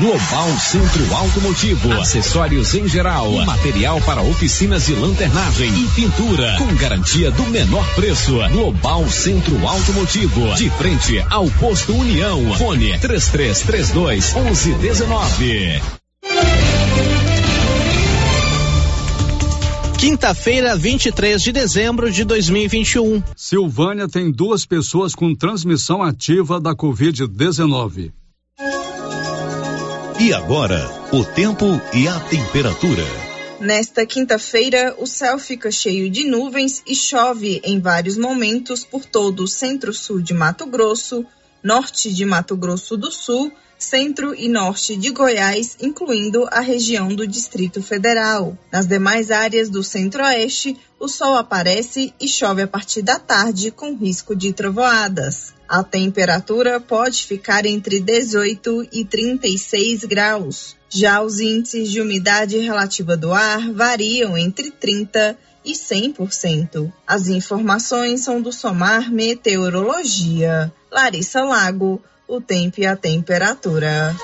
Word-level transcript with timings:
Global 0.00 0.58
Centro 0.58 1.14
Automotivo, 1.14 1.92
acessórios 2.00 2.74
em 2.74 2.88
geral, 2.88 3.30
material 3.44 4.00
para 4.00 4.22
oficinas 4.22 4.86
de 4.86 4.94
lanternagem 4.94 5.68
e 5.68 5.88
pintura, 5.88 6.56
com 6.56 6.74
garantia 6.74 7.30
do 7.30 7.42
menor 7.44 7.86
preço. 7.94 8.38
Global 8.50 9.06
Centro 9.10 9.68
Automotivo, 9.68 10.54
de 10.54 10.70
frente 10.70 11.22
ao 11.28 11.50
posto 11.50 11.94
União. 11.94 12.40
Fone 12.54 12.98
3332 12.98 14.32
1119. 14.32 15.82
Quinta-feira, 19.98 20.74
23 20.74 21.42
de 21.42 21.52
dezembro 21.52 22.10
de 22.10 22.24
2021. 22.24 23.22
Silvânia 23.36 24.08
tem 24.08 24.32
duas 24.32 24.64
pessoas 24.64 25.14
com 25.14 25.34
transmissão 25.34 26.02
ativa 26.02 26.58
da 26.58 26.74
Covid-19. 26.74 28.12
E 30.22 30.34
agora, 30.34 30.86
o 31.14 31.24
tempo 31.24 31.64
e 31.94 32.06
a 32.06 32.20
temperatura. 32.20 33.02
Nesta 33.58 34.04
quinta-feira, 34.04 34.94
o 34.98 35.06
céu 35.06 35.38
fica 35.38 35.70
cheio 35.70 36.10
de 36.10 36.24
nuvens 36.24 36.82
e 36.86 36.94
chove 36.94 37.58
em 37.64 37.80
vários 37.80 38.18
momentos 38.18 38.84
por 38.84 39.06
todo 39.06 39.44
o 39.44 39.48
centro-sul 39.48 40.20
de 40.20 40.34
Mato 40.34 40.66
Grosso, 40.66 41.24
norte 41.62 42.12
de 42.12 42.24
Mato 42.24 42.56
Grosso 42.56 42.96
do 42.96 43.10
Sul, 43.10 43.52
centro 43.78 44.34
e 44.34 44.48
norte 44.48 44.96
de 44.96 45.10
Goiás, 45.10 45.76
incluindo 45.80 46.46
a 46.50 46.60
região 46.60 47.08
do 47.08 47.26
Distrito 47.26 47.82
Federal. 47.82 48.56
Nas 48.70 48.86
demais 48.86 49.30
áreas 49.30 49.68
do 49.68 49.82
centro-oeste, 49.82 50.76
o 50.98 51.08
sol 51.08 51.34
aparece 51.34 52.12
e 52.20 52.28
chove 52.28 52.62
a 52.62 52.68
partir 52.68 53.02
da 53.02 53.18
tarde, 53.18 53.70
com 53.70 53.96
risco 53.96 54.36
de 54.36 54.52
trovoadas. 54.52 55.54
A 55.66 55.82
temperatura 55.82 56.80
pode 56.80 57.24
ficar 57.24 57.64
entre 57.64 58.00
18 58.00 58.88
e 58.92 59.04
36 59.04 60.04
graus. 60.04 60.76
Já 60.90 61.22
os 61.22 61.40
índices 61.40 61.90
de 61.90 62.00
umidade 62.00 62.58
relativa 62.58 63.16
do 63.16 63.32
ar 63.32 63.72
variam 63.72 64.36
entre 64.36 64.70
30 64.70 65.38
e 65.48 65.49
100%. 65.64 66.92
As 67.06 67.28
informações 67.28 68.20
são 68.20 68.40
do 68.40 68.52
Somar 68.52 69.10
Meteorologia. 69.10 70.72
Larissa 70.90 71.42
Lago, 71.44 72.02
o 72.26 72.40
tempo 72.40 72.80
e 72.80 72.86
a 72.86 72.96
temperatura. 72.96 74.16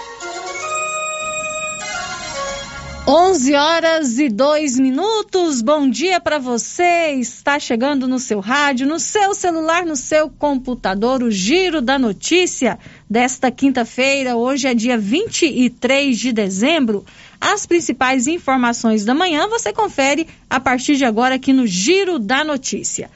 11 3.09 3.55
horas 3.55 4.19
e 4.19 4.29
2 4.29 4.81
minutos. 4.81 5.63
Bom 5.63 5.89
dia 5.89 6.19
para 6.19 6.41
você. 6.41 7.13
Está 7.13 7.57
chegando 7.57 8.09
no 8.09 8.19
seu 8.19 8.41
rádio, 8.41 8.85
no 8.85 8.99
seu 8.99 9.33
celular, 9.33 9.87
no 9.87 9.95
seu 9.95 10.29
computador, 10.29 11.23
o 11.23 11.31
Giro 11.31 11.81
da 11.81 12.01
Notícia 12.01 12.77
desta 13.09 13.49
quinta-feira. 13.49 14.35
Hoje 14.35 14.67
é 14.67 14.75
dia 14.75 14.99
23 14.99 16.19
de 16.19 16.33
dezembro. 16.33 17.05
As 17.41 17.67
principais 17.67 18.27
informações 18.27 19.05
da 19.05 19.15
manhã 19.15 19.47
você 19.49 19.73
confere 19.73 20.27
a 20.49 20.59
partir 20.59 20.97
de 20.97 21.05
agora 21.05 21.35
aqui 21.35 21.53
no 21.53 21.67
Giro 21.67 22.19
da 22.19 22.43
Notícia. 22.43 23.11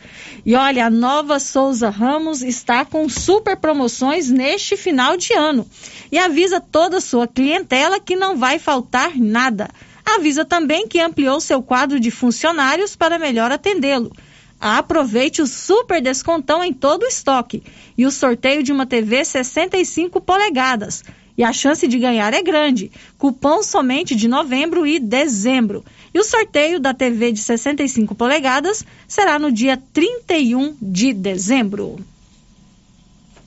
E 0.44 0.54
olha, 0.54 0.86
a 0.86 0.90
nova 0.90 1.38
Souza 1.38 1.90
Ramos 1.90 2.42
está 2.42 2.84
com 2.84 3.08
super 3.08 3.56
promoções 3.56 4.28
neste 4.28 4.76
final 4.76 5.16
de 5.16 5.32
ano 5.32 5.66
e 6.10 6.18
avisa 6.18 6.60
toda 6.60 6.98
a 6.98 7.00
sua 7.00 7.26
clientela 7.26 8.00
que 8.00 8.16
não 8.16 8.36
vai 8.36 8.58
faltar 8.58 9.16
nada. 9.16 9.68
Avisa 10.04 10.44
também 10.44 10.88
que 10.88 11.00
ampliou 11.00 11.40
seu 11.40 11.62
quadro 11.62 12.00
de 12.00 12.10
funcionários 12.10 12.96
para 12.96 13.18
melhor 13.18 13.52
atendê-lo. 13.52 14.12
Aproveite 14.60 15.40
o 15.40 15.46
super 15.46 16.02
descontão 16.02 16.62
em 16.62 16.72
todo 16.72 17.04
o 17.04 17.06
estoque 17.06 17.62
e 17.96 18.04
o 18.04 18.10
sorteio 18.10 18.62
de 18.62 18.72
uma 18.72 18.84
TV 18.84 19.24
65 19.24 20.20
polegadas. 20.20 21.02
E 21.36 21.44
a 21.44 21.52
chance 21.52 21.86
de 21.86 21.98
ganhar 21.98 22.32
é 22.34 22.42
grande. 22.42 22.90
Cupom 23.16 23.62
somente 23.62 24.14
de 24.14 24.28
novembro 24.28 24.86
e 24.86 24.98
dezembro. 24.98 25.84
E 26.12 26.18
o 26.18 26.24
sorteio 26.24 26.80
da 26.80 26.92
TV 26.92 27.32
de 27.32 27.40
65 27.40 28.14
polegadas 28.14 28.84
será 29.06 29.38
no 29.38 29.50
dia 29.50 29.80
31 29.92 30.76
de 30.80 31.12
dezembro. 31.12 31.98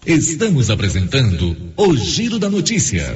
Estamos 0.06 0.70
apresentando 0.70 1.56
o 1.78 1.96
Giro 1.96 2.38
da 2.38 2.50
Notícia. 2.50 3.16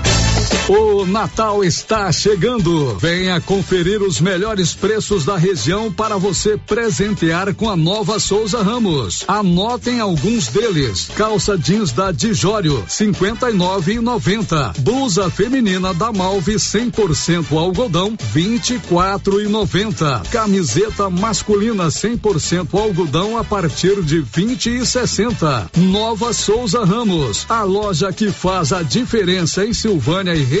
O 0.71 1.05
Natal 1.05 1.65
está 1.65 2.09
chegando. 2.13 2.95
Venha 2.97 3.41
conferir 3.41 4.01
os 4.01 4.21
melhores 4.21 4.73
preços 4.73 5.25
da 5.25 5.35
região 5.35 5.91
para 5.91 6.15
você 6.15 6.55
presentear 6.55 7.53
com 7.53 7.69
a 7.69 7.75
nova 7.75 8.17
Souza 8.19 8.63
Ramos. 8.63 9.25
Anotem 9.27 9.99
alguns 9.99 10.47
deles: 10.47 11.09
calça 11.13 11.57
jeans 11.57 11.91
da 11.91 12.13
Dijório, 12.13 12.85
59,90. 12.87 14.79
Blusa 14.79 15.29
feminina 15.29 15.93
da 15.93 16.13
Malve 16.13 16.53
100% 16.53 17.51
algodão, 17.51 18.15
24,90. 18.33 20.29
Camiseta 20.29 21.09
masculina 21.09 21.87
100% 21.87 22.79
algodão 22.79 23.37
a 23.37 23.43
partir 23.43 24.01
de 24.03 24.23
20,60. 24.23 25.69
Nova 25.75 26.31
Souza 26.31 26.85
Ramos, 26.85 27.45
a 27.49 27.63
loja 27.63 28.13
que 28.13 28.31
faz 28.31 28.71
a 28.71 28.81
diferença 28.81 29.65
em 29.65 29.73
Silvânia 29.73 30.33
e 30.33 30.60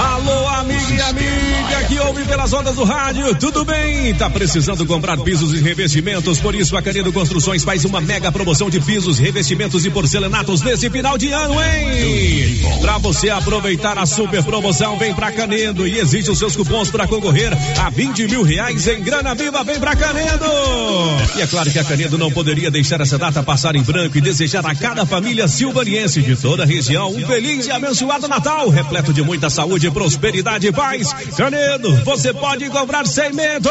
Alô, 0.00 0.48
amiga 0.48 0.94
e 0.94 1.00
amiga 1.02 1.84
que 1.86 1.98
ouve 1.98 2.24
pelas 2.24 2.50
ondas 2.54 2.74
do 2.74 2.84
rádio, 2.84 3.34
tudo 3.34 3.66
bem? 3.66 4.14
Tá 4.14 4.30
precisando 4.30 4.86
comprar 4.86 5.18
pisos 5.18 5.52
e 5.52 5.60
revestimentos? 5.60 6.38
Por 6.38 6.54
isso 6.54 6.74
a 6.74 6.80
Canedo 6.80 7.12
Construções 7.12 7.64
faz 7.64 7.84
uma 7.84 8.00
mega 8.00 8.32
promoção 8.32 8.70
de 8.70 8.80
pisos, 8.80 9.18
revestimentos 9.18 9.84
e 9.84 9.90
porcelanatos 9.90 10.62
nesse 10.62 10.88
final 10.88 11.18
de 11.18 11.30
ano, 11.30 11.54
hein? 11.62 12.60
Pra 12.80 12.96
você 12.96 13.28
aproveitar 13.28 13.98
a 13.98 14.06
super 14.06 14.42
promoção, 14.42 14.98
vem 14.98 15.12
pra 15.12 15.30
Canedo 15.30 15.86
e 15.86 15.98
exige 15.98 16.30
os 16.30 16.38
seus 16.38 16.56
cupons 16.56 16.90
para 16.90 17.06
concorrer 17.06 17.52
a 17.78 17.90
20 17.90 18.26
mil 18.28 18.42
reais 18.42 18.86
em 18.86 19.02
grana 19.02 19.34
viva, 19.34 19.62
vem 19.64 19.78
pra 19.78 19.94
Canedo! 19.94 20.46
E 21.36 21.42
é 21.42 21.46
claro 21.46 21.70
que 21.70 21.78
a 21.78 21.84
Canedo 21.84 22.16
não 22.16 22.30
poderia 22.30 22.70
deixar 22.70 23.02
essa 23.02 23.18
data 23.18 23.42
passar 23.42 23.76
em 23.76 23.82
branco 23.82 24.16
e 24.16 24.20
desejar 24.22 24.64
a 24.64 24.74
cada 24.74 25.04
família 25.04 25.46
silvaniense 25.46 26.22
de 26.22 26.36
toda 26.36 26.62
a 26.62 26.66
região 26.66 27.10
um 27.10 27.26
feliz 27.26 27.66
e 27.66 27.70
abençoado 27.70 28.26
Natal, 28.26 28.70
repleto 28.70 29.12
de 29.12 29.22
muita 29.22 29.50
saúde 29.50 29.89
prosperidade 29.90 30.66
e 30.66 30.72
paz. 30.72 31.12
Canedo, 31.36 31.94
você 32.04 32.32
pode 32.32 32.68
comprar 32.70 33.06
sem 33.06 33.32
medo. 33.32 33.68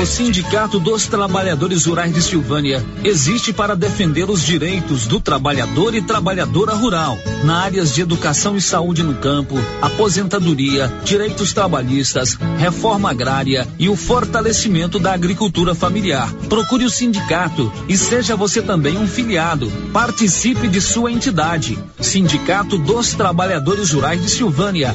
O 0.00 0.06
Sindicato 0.06 0.78
dos 0.78 1.06
Trabalhadores 1.06 1.86
Rurais 1.86 2.12
de 2.12 2.22
Silvânia 2.22 2.84
existe 3.02 3.52
para 3.52 3.76
defender 3.76 4.28
os 4.28 4.42
direitos 4.42 5.06
do 5.06 5.20
trabalhador 5.20 5.94
e 5.94 6.02
trabalhadora 6.02 6.74
rural, 6.74 7.18
na 7.44 7.62
áreas 7.62 7.94
de 7.94 8.00
educação 8.00 8.56
e 8.56 8.60
saúde 8.60 9.02
no 9.02 9.14
campo, 9.14 9.56
aposentadoria, 9.80 10.92
direitos 11.04 11.52
trabalhistas, 11.52 12.38
reforma 12.58 13.10
agrária 13.10 13.66
e 13.78 13.88
o 13.88 13.96
fortalecimento 13.96 14.98
da 14.98 15.12
agricultura 15.12 15.74
familiar. 15.74 16.32
Procure 16.48 16.84
o 16.84 16.90
sindicato 16.90 17.72
e 17.88 17.96
seja 17.96 18.36
você 18.36 18.60
também 18.60 18.98
um 18.98 19.06
filiado. 19.06 19.70
Participe 19.92 20.68
de 20.68 20.80
sua 20.80 21.10
entidade. 21.10 21.78
Sindicato 22.00 22.76
dos 22.78 23.14
Trabalhadores 23.14 23.92
Rurais 23.92 24.20
de 24.20 24.30
Silvânia 24.30 24.94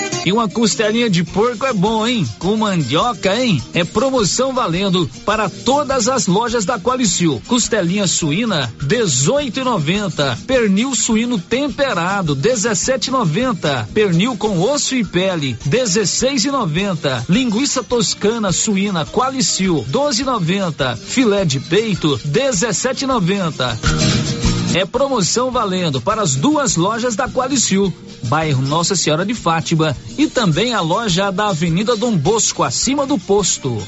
E 0.25 0.31
uma 0.31 0.47
costelinha 0.47 1.09
de 1.09 1.23
porco 1.23 1.65
é 1.65 1.73
bom, 1.73 2.05
hein? 2.05 2.27
Com 2.37 2.55
mandioca, 2.55 3.35
hein? 3.35 3.61
É 3.73 3.83
promoção 3.83 4.53
valendo 4.53 5.09
para 5.25 5.49
todas 5.49 6.07
as 6.07 6.27
lojas 6.27 6.63
da 6.63 6.79
Qualicil. 6.79 7.41
Costelinha 7.47 8.05
suína, 8.05 8.71
18,90. 8.83 10.37
Pernil 10.45 10.93
suíno 10.93 11.39
temperado, 11.39 12.35
17,90. 12.35 13.87
Pernil 13.93 14.37
com 14.37 14.59
osso 14.59 14.95
e 14.95 15.03
pele, 15.03 15.57
16,90. 15.67 17.25
Linguiça 17.27 17.83
toscana 17.83 18.51
suína 18.51 19.05
Qualicil, 19.05 19.85
12,90. 19.89 20.97
Filé 20.97 21.45
de 21.45 21.59
peito, 21.59 22.19
17,90. 22.27 24.50
É 24.73 24.85
promoção 24.85 25.51
valendo 25.51 25.99
para 25.99 26.21
as 26.21 26.35
duas 26.35 26.77
lojas 26.77 27.13
da 27.13 27.27
Qualicil, 27.27 27.93
bairro 28.23 28.61
Nossa 28.61 28.95
Senhora 28.95 29.25
de 29.25 29.33
Fátima 29.33 29.95
e 30.17 30.27
também 30.27 30.73
a 30.73 30.79
loja 30.79 31.29
da 31.29 31.49
Avenida 31.49 31.97
Dom 31.97 32.15
Bosco, 32.15 32.63
acima 32.63 33.05
do 33.05 33.19
posto. 33.19 33.85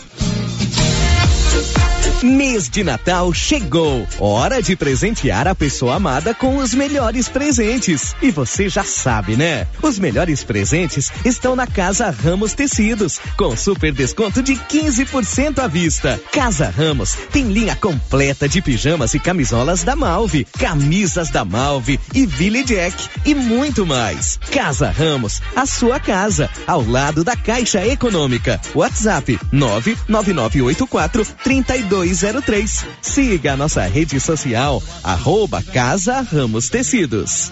Mês 2.23 2.69
de 2.69 2.85
Natal 2.85 3.33
chegou. 3.33 4.07
Hora 4.17 4.61
de 4.61 4.77
presentear 4.77 5.45
a 5.45 5.53
pessoa 5.53 5.95
amada 5.95 6.33
com 6.33 6.55
os 6.55 6.73
melhores 6.73 7.27
presentes. 7.27 8.15
E 8.21 8.31
você 8.31 8.69
já 8.69 8.83
sabe, 8.83 9.35
né? 9.35 9.67
Os 9.81 9.99
melhores 9.99 10.41
presentes 10.41 11.11
estão 11.25 11.53
na 11.53 11.67
Casa 11.67 12.09
Ramos 12.09 12.53
Tecidos, 12.53 13.19
com 13.35 13.57
super 13.57 13.91
desconto 13.91 14.41
de 14.41 14.55
15% 14.55 15.59
à 15.59 15.67
vista. 15.67 16.17
Casa 16.31 16.69
Ramos 16.69 17.13
tem 17.29 17.51
linha 17.51 17.75
completa 17.75 18.47
de 18.47 18.61
pijamas 18.61 19.13
e 19.13 19.19
camisolas 19.19 19.83
da 19.83 19.93
Malve, 19.93 20.47
camisas 20.57 21.29
da 21.29 21.43
Malve 21.43 21.99
e 22.13 22.25
Ville 22.25 22.63
Jack 22.63 23.09
e 23.25 23.35
muito 23.35 23.85
mais. 23.85 24.39
Casa 24.49 24.89
Ramos, 24.89 25.41
a 25.53 25.65
sua 25.65 25.99
casa, 25.99 26.49
ao 26.65 26.87
lado 26.87 27.21
da 27.21 27.35
Caixa 27.35 27.85
Econômica. 27.85 28.61
WhatsApp 28.73 29.37
99984 29.51 31.25
32 31.43 32.12
3203. 32.13 32.85
Siga 33.01 33.53
a 33.53 33.57
nossa 33.57 33.85
rede 33.87 34.19
social, 34.19 34.81
arroba 35.03 35.63
Casa 35.63 36.25
Ramos 36.31 36.69
Tecidos. 36.69 37.51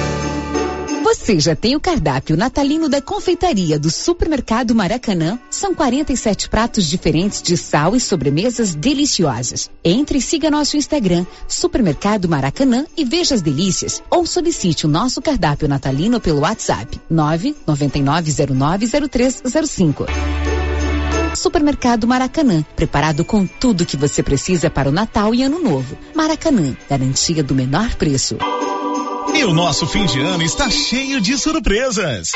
Você 1.13 1.41
já 1.41 1.57
tem 1.57 1.75
o 1.75 1.79
cardápio 1.79 2.37
natalino 2.37 2.87
da 2.87 3.01
confeitaria 3.01 3.77
do 3.77 3.91
Supermercado 3.91 4.73
Maracanã? 4.73 5.37
São 5.49 5.75
47 5.75 6.47
pratos 6.47 6.85
diferentes 6.85 7.41
de 7.41 7.57
sal 7.57 7.97
e 7.97 7.99
sobremesas 7.99 8.73
deliciosas. 8.73 9.69
Entre 9.83 10.19
e 10.19 10.21
siga 10.21 10.49
nosso 10.49 10.77
Instagram, 10.77 11.25
Supermercado 11.49 12.29
Maracanã 12.29 12.85
e 12.95 13.03
veja 13.03 13.35
as 13.35 13.41
delícias. 13.41 14.01
Ou 14.09 14.25
solicite 14.25 14.85
o 14.85 14.89
nosso 14.89 15.21
cardápio 15.21 15.67
natalino 15.67 16.21
pelo 16.21 16.39
WhatsApp 16.39 16.97
999090305. 17.11 20.05
Supermercado 21.35 22.07
Maracanã, 22.07 22.63
preparado 22.73 23.25
com 23.25 23.45
tudo 23.45 23.85
que 23.85 23.97
você 23.97 24.23
precisa 24.23 24.69
para 24.69 24.87
o 24.87 24.93
Natal 24.93 25.35
e 25.35 25.43
Ano 25.43 25.61
Novo. 25.61 25.97
Maracanã, 26.15 26.73
garantia 26.89 27.43
do 27.43 27.53
menor 27.53 27.95
preço. 27.95 28.37
E 29.33 29.45
o 29.45 29.53
nosso 29.53 29.87
fim 29.87 30.05
de 30.05 30.19
ano 30.19 30.43
está 30.43 30.69
cheio 30.69 31.21
de 31.21 31.37
surpresas. 31.37 32.31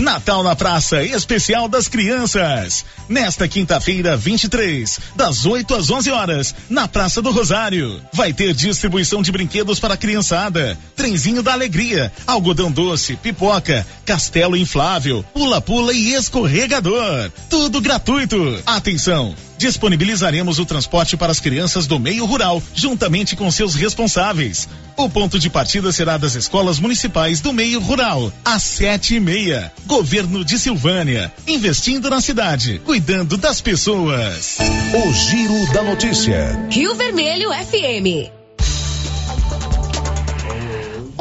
Natal 0.00 0.42
na 0.42 0.54
Praça 0.54 1.02
Especial 1.02 1.68
das 1.68 1.88
Crianças. 1.88 2.84
Nesta 3.08 3.48
quinta-feira, 3.48 4.16
23, 4.16 5.00
das 5.16 5.46
8 5.46 5.74
às 5.74 5.90
11 5.90 6.10
horas, 6.10 6.54
na 6.68 6.86
Praça 6.86 7.22
do 7.22 7.30
Rosário. 7.30 8.00
Vai 8.12 8.32
ter 8.32 8.52
distribuição 8.52 9.22
de 9.22 9.32
brinquedos 9.32 9.80
para 9.80 9.94
a 9.94 9.96
criançada, 9.96 10.78
trenzinho 10.94 11.42
da 11.42 11.52
alegria, 11.52 12.12
algodão 12.26 12.70
doce, 12.70 13.16
pipoca, 13.16 13.86
castelo 14.04 14.56
inflável, 14.56 15.24
pula-pula 15.32 15.92
e 15.92 16.14
escorregador. 16.14 17.30
Tudo 17.48 17.80
gratuito. 17.80 18.60
Atenção! 18.66 19.34
Disponibilizaremos 19.62 20.58
o 20.58 20.66
transporte 20.66 21.16
para 21.16 21.30
as 21.30 21.38
crianças 21.38 21.86
do 21.86 21.96
meio 21.96 22.24
rural, 22.24 22.60
juntamente 22.74 23.36
com 23.36 23.48
seus 23.48 23.76
responsáveis. 23.76 24.68
O 24.96 25.08
ponto 25.08 25.38
de 25.38 25.48
partida 25.48 25.92
será 25.92 26.18
das 26.18 26.34
escolas 26.34 26.80
municipais 26.80 27.40
do 27.40 27.52
meio 27.52 27.78
rural, 27.78 28.32
às 28.44 28.64
sete 28.64 29.14
e 29.14 29.20
meia. 29.20 29.72
Governo 29.86 30.44
de 30.44 30.58
Silvânia, 30.58 31.32
investindo 31.46 32.10
na 32.10 32.20
cidade, 32.20 32.80
cuidando 32.84 33.36
das 33.36 33.60
pessoas. 33.60 34.58
O 34.58 35.12
Giro 35.12 35.72
da 35.72 35.84
Notícia. 35.84 36.66
Rio 36.68 36.96
Vermelho 36.96 37.50
FM. 37.52 38.41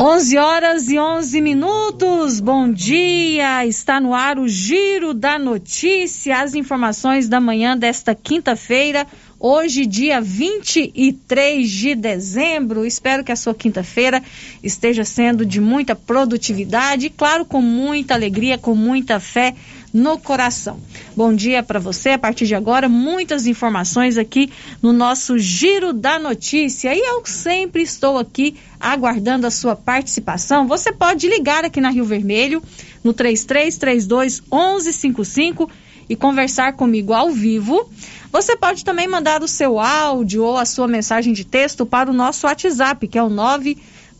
11 0.04 0.38
horas 0.40 0.90
e 0.90 0.98
11 0.98 1.40
minutos. 1.42 2.40
Bom 2.40 2.74
dia. 2.74 3.68
Está 3.68 4.00
no 4.00 4.16
ar 4.16 4.40
o 4.40 4.48
Giro 4.48 5.14
da 5.14 5.38
Notícia. 5.38 6.42
As 6.42 6.56
informações 6.56 7.30
da 7.30 7.40
manhã 7.40 7.78
desta 7.78 8.16
quinta-feira, 8.16 9.06
hoje, 9.40 9.86
dia 9.86 10.20
23 10.20 11.70
de 11.70 11.94
dezembro. 11.94 12.84
Espero 12.84 13.24
que 13.24 13.32
a 13.32 13.36
sua 13.36 13.54
quinta-feira 13.54 14.24
esteja 14.64 15.06
sendo 15.06 15.46
de 15.46 15.62
muita 15.62 15.96
produtividade 15.96 17.06
e, 17.06 17.10
claro, 17.12 17.46
com 17.46 17.62
muita 17.62 18.16
alegria, 18.16 18.58
com 18.58 18.74
muita 18.74 19.20
fé 19.20 19.54
no 19.94 20.18
coração. 20.18 20.80
Bom 21.16 21.34
dia 21.34 21.62
para 21.62 21.80
você. 21.80 22.12
A 22.12 22.20
partir 22.20 22.46
de 22.46 22.56
agora, 22.56 22.88
muitas 22.88 23.46
informações 23.46 24.18
aqui 24.18 24.52
no 24.82 24.94
nosso 24.94 25.38
Giro 25.38 25.94
da 25.94 26.18
Notícia. 26.18 26.94
E 26.94 27.00
eu 27.00 27.26
sempre 27.26 27.82
estou 27.82 28.18
aqui 28.18 28.56
aguardando 28.80 29.46
a 29.46 29.52
sua 29.52 29.76
participação. 29.76 30.68
Você 30.68 30.92
pode 30.92 31.28
ligar 31.28 31.66
aqui 31.66 31.82
na 31.82 31.90
Rio 31.90 32.06
Vermelho 32.06 32.64
no 33.04 33.14
3332 33.14 34.42
1155 34.52 35.70
e 36.10 36.16
conversar 36.16 36.74
comigo 36.74 37.14
ao 37.14 37.32
vivo. 37.32 37.90
Você 38.32 38.56
pode 38.56 38.84
também 38.84 39.08
mandar 39.08 39.44
o 39.44 39.48
seu 39.48 39.80
áudio 39.80 40.44
ou 40.44 40.58
a 40.58 40.66
sua 40.66 40.88
mensagem 40.88 41.34
de 41.34 41.46
texto 41.46 41.86
para 41.86 42.10
o 42.10 42.14
nosso 42.14 42.48
WhatsApp, 42.48 43.08
que 43.08 43.18
é 43.18 43.24
o 43.24 43.30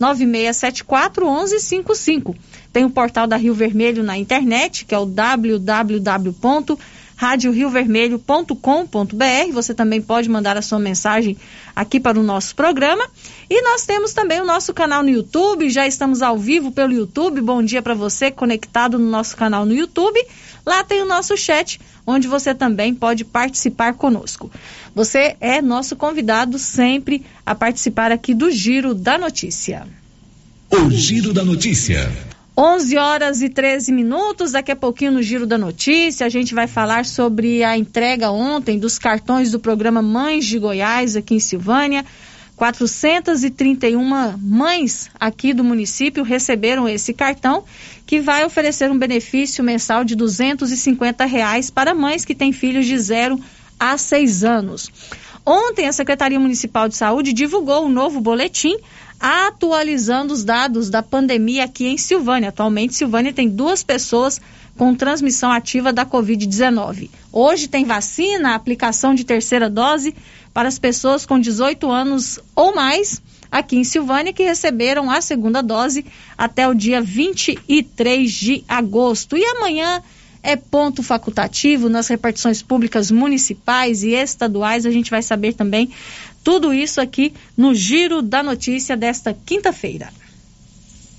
99674 0.02 1.24
1155. 1.26 2.36
Tem 2.74 2.84
o 2.84 2.90
portal 2.90 3.28
da 3.28 3.38
Rio 3.38 3.54
Vermelho 3.54 4.02
na 4.02 4.18
internet, 4.18 4.84
que 4.86 4.96
é 4.96 4.98
o 4.98 5.06
www.radioriovermelho.com.br. 7.22 9.54
Você 9.54 9.76
também 9.76 10.02
pode 10.02 10.28
mandar 10.28 10.58
a 10.58 10.62
sua 10.62 10.80
mensagem 10.80 11.38
aqui 11.76 12.00
para 12.00 12.20
o 12.20 12.24
nosso 12.24 12.56
programa. 12.56 13.08
E 13.50 13.62
nós 13.62 13.86
temos 13.86 14.14
também 14.14 14.42
o 14.42 14.46
nosso 14.46 14.74
canal 14.74 15.04
no 15.04 15.10
YouTube, 15.10 15.70
já 15.70 15.86
estamos 15.86 16.24
ao 16.24 16.38
vivo 16.38 16.72
pelo 16.72 16.92
YouTube. 16.92 17.42
Bom 17.42 17.62
dia 17.62 17.82
para 17.82 17.94
você 17.94 18.32
conectado 18.32 18.98
no 18.98 19.10
nosso 19.10 19.38
canal 19.38 19.66
no 19.66 19.74
YouTube. 19.74 20.20
Lá 20.66 20.84
tem 20.84 21.02
o 21.02 21.08
nosso 21.08 21.38
chat, 21.38 21.80
onde 22.06 22.28
você 22.28 22.56
também 22.56 22.94
pode 22.94 23.24
participar 23.24 23.94
conosco. 23.94 24.52
Você 24.94 25.38
é 25.40 25.62
nosso 25.62 25.96
convidado 25.96 26.60
sempre 26.60 27.26
a 27.46 27.56
participar 27.56 28.12
aqui 28.12 28.34
do 28.34 28.52
Giro 28.52 28.94
da 28.94 29.18
Notícia. 29.18 29.88
O 30.72 30.90
Giro 30.90 31.34
da 31.34 31.44
Notícia. 31.44 32.12
11 32.64 32.96
horas 32.96 33.42
e 33.42 33.50
13 33.50 33.92
minutos. 33.92 34.52
Daqui 34.52 34.72
a 34.72 34.76
pouquinho 34.76 35.14
no 35.14 35.24
Giro 35.24 35.48
da 35.48 35.58
Notícia, 35.58 36.28
a 36.28 36.30
gente 36.30 36.54
vai 36.54 36.68
falar 36.68 37.08
sobre 37.08 37.64
a 37.64 37.76
entrega 37.76 38.30
ontem 38.30 38.78
dos 38.78 39.00
cartões 39.00 39.50
do 39.50 39.60
programa 39.60 40.00
Mães 40.00 40.46
de 40.46 40.60
Goiás 40.60 41.16
aqui 41.16 41.34
em 41.34 41.40
Silvânia. 41.40 42.06
431 42.56 44.38
mães 44.38 45.10
aqui 45.20 45.54
do 45.54 45.64
município 45.64 46.24
receberam 46.24 46.88
esse 46.88 47.16
cartão 47.16 47.64
que 48.06 48.20
vai 48.20 48.46
oferecer 48.46 48.92
um 48.92 49.00
benefício 49.00 49.64
mensal 49.64 50.04
de 50.04 50.16
250 50.16 51.26
reais 51.26 51.72
para 51.72 51.96
mães 51.96 52.24
que 52.24 52.36
têm 52.36 52.52
filhos 52.52 52.86
de 52.86 52.96
0 52.96 53.40
a 53.80 53.98
6 53.98 54.44
anos. 54.44 54.92
Ontem, 55.44 55.88
a 55.88 55.92
Secretaria 55.92 56.40
Municipal 56.40 56.88
de 56.88 56.96
Saúde 56.96 57.34
divulgou 57.34 57.88
um 57.88 57.90
novo 57.90 58.22
boletim 58.22 58.78
atualizando 59.22 60.34
os 60.34 60.44
dados 60.44 60.90
da 60.90 61.04
pandemia 61.04 61.66
aqui 61.66 61.86
em 61.86 61.98
Silvânia. 61.98 62.50
Atualmente, 62.50 62.96
Silvânia 62.96 63.32
tem 63.32 63.48
duas 63.48 63.84
pessoas 63.84 64.42
com 64.76 64.96
transmissão 64.96 65.52
ativa 65.52 65.94
da 65.94 66.04
Covid-19. 66.04 67.10
Hoje 67.32 67.68
tem 67.68 67.86
vacina, 67.86 68.56
aplicação 68.56 69.14
de 69.14 69.24
terceira 69.24 69.70
dose 69.70 70.16
para 70.52 70.68
as 70.68 70.80
pessoas 70.80 71.24
com 71.24 71.40
18 71.40 71.90
anos 71.92 72.40
ou 72.56 72.74
mais 72.74 73.22
aqui 73.52 73.76
em 73.76 73.84
Silvânia 73.84 74.34
que 74.34 74.44
receberam 74.44 75.12
a 75.12 75.22
segunda 75.22 75.62
dose 75.62 76.04
até 76.36 76.68
o 76.68 76.74
dia 76.74 77.00
23 77.00 78.32
de 78.32 78.64
agosto. 78.68 79.38
E 79.38 79.46
amanhã 79.46 80.02
é 80.44 80.56
ponto 80.56 81.04
facultativo 81.04 81.90
nas 81.90 82.08
repartições 82.08 82.62
públicas 82.62 83.12
municipais 83.12 84.04
e 84.04 84.12
estaduais. 84.12 84.86
A 84.86 84.92
gente 84.92 85.12
vai 85.12 85.22
saber 85.22 85.54
também 85.54 85.90
tudo 86.44 86.74
isso 86.74 87.00
aqui 87.00 87.34
no 87.56 87.74
Giro 87.74 88.22
da 88.22 88.42
Notícia 88.42 88.98
desta 88.98 89.34
quinta-feira. 89.34 90.10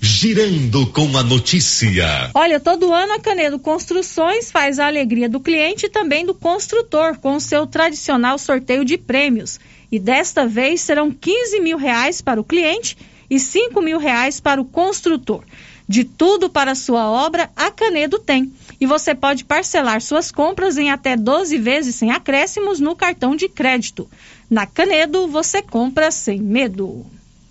Girando 0.05 0.85
com 0.87 1.17
a 1.17 1.23
notícia. 1.23 2.29
Olha, 2.33 2.59
todo 2.59 2.93
ano 2.93 3.13
a 3.13 3.19
Canedo 3.21 3.57
Construções 3.57 4.51
faz 4.51 4.77
a 4.77 4.87
alegria 4.87 5.29
do 5.29 5.39
cliente 5.39 5.85
e 5.85 5.89
também 5.89 6.25
do 6.25 6.33
construtor 6.33 7.17
com 7.19 7.37
o 7.37 7.39
seu 7.39 7.65
tradicional 7.65 8.37
sorteio 8.37 8.83
de 8.83 8.97
prêmios. 8.97 9.61
E 9.89 9.97
desta 9.97 10.45
vez 10.45 10.81
serão 10.81 11.09
15 11.09 11.61
mil 11.61 11.77
reais 11.77 12.19
para 12.19 12.41
o 12.41 12.43
cliente 12.43 12.97
e 13.29 13.39
5 13.39 13.81
mil 13.81 13.97
reais 13.97 14.41
para 14.41 14.59
o 14.59 14.65
construtor. 14.65 15.45
De 15.93 16.03
tudo 16.03 16.49
para 16.49 16.71
a 16.71 16.75
sua 16.75 17.07
obra, 17.07 17.51
a 17.55 17.69
Canedo 17.69 18.17
tem. 18.17 18.51
E 18.81 18.85
você 18.87 19.13
pode 19.13 19.45
parcelar 19.45 20.01
suas 20.01 20.31
compras 20.31 20.75
em 20.75 20.89
até 20.89 21.15
12 21.15 21.55
vezes 21.59 21.93
sem 21.93 22.09
acréscimos 22.09 22.79
no 22.79 22.95
cartão 22.95 23.35
de 23.35 23.47
crédito. 23.47 24.09
Na 24.49 24.65
Canedo, 24.65 25.27
você 25.27 25.61
compra 25.61 26.09
sem 26.09 26.41
medo. 26.41 27.05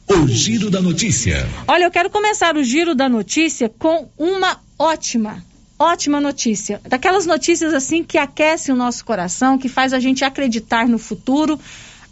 O 0.08 0.26
Giro 0.26 0.72
da 0.72 0.82
Notícia. 0.82 1.49
Olha, 1.68 1.84
eu 1.84 1.90
quero 1.92 2.11
começar 2.11 2.56
o 2.56 2.64
Giro 2.64 2.96
da 2.96 3.08
Notícia 3.08 3.72
com 3.78 4.08
uma 4.18 4.58
ótima, 4.76 5.40
ótima 5.78 6.20
notícia. 6.20 6.80
Daquelas 6.84 7.25
notícias 7.25 7.72
assim 7.72 8.02
que 8.02 8.18
aquecem 8.18 8.75
o 8.75 8.76
nosso 8.76 9.04
coração, 9.04 9.56
que 9.56 9.68
faz 9.68 9.92
a 9.92 10.00
gente 10.00 10.25
acreditar 10.25 10.88
no 10.88 10.99
futuro, 10.99 11.61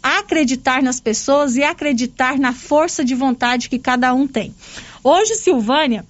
acreditar 0.01 0.81
nas 0.81 1.01
pessoas 1.01 1.57
e 1.57 1.63
acreditar 1.63 2.39
na 2.39 2.53
força 2.53 3.03
de 3.03 3.15
vontade 3.15 3.67
que 3.67 3.77
cada 3.77 4.13
um 4.13 4.25
tem. 4.25 4.55
Hoje, 5.03 5.35
Silvânia 5.35 6.05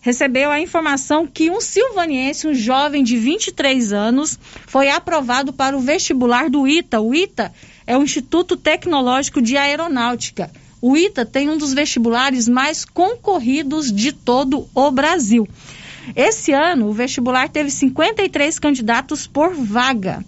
recebeu 0.00 0.50
a 0.50 0.60
informação 0.60 1.26
que 1.26 1.50
um 1.50 1.60
silvaniense, 1.60 2.46
um 2.46 2.54
jovem 2.54 3.02
de 3.02 3.16
23 3.16 3.92
anos, 3.92 4.38
foi 4.66 4.90
aprovado 4.90 5.52
para 5.52 5.76
o 5.76 5.80
vestibular 5.80 6.48
do 6.48 6.66
ITA. 6.66 7.00
O 7.00 7.14
ITA 7.14 7.52
é 7.86 7.96
o 7.96 8.02
Instituto 8.02 8.56
Tecnológico 8.56 9.40
de 9.42 9.56
Aeronáutica. 9.56 10.50
O 10.80 10.96
ITA 10.96 11.26
tem 11.26 11.50
um 11.50 11.58
dos 11.58 11.72
vestibulares 11.72 12.48
mais 12.48 12.84
concorridos 12.84 13.92
de 13.92 14.12
todo 14.12 14.68
o 14.74 14.90
Brasil. 14.90 15.48
Esse 16.14 16.52
ano, 16.52 16.88
o 16.88 16.92
vestibular 16.92 17.48
teve 17.48 17.70
53 17.70 18.58
candidatos 18.58 19.26
por 19.26 19.54
vaga. 19.54 20.24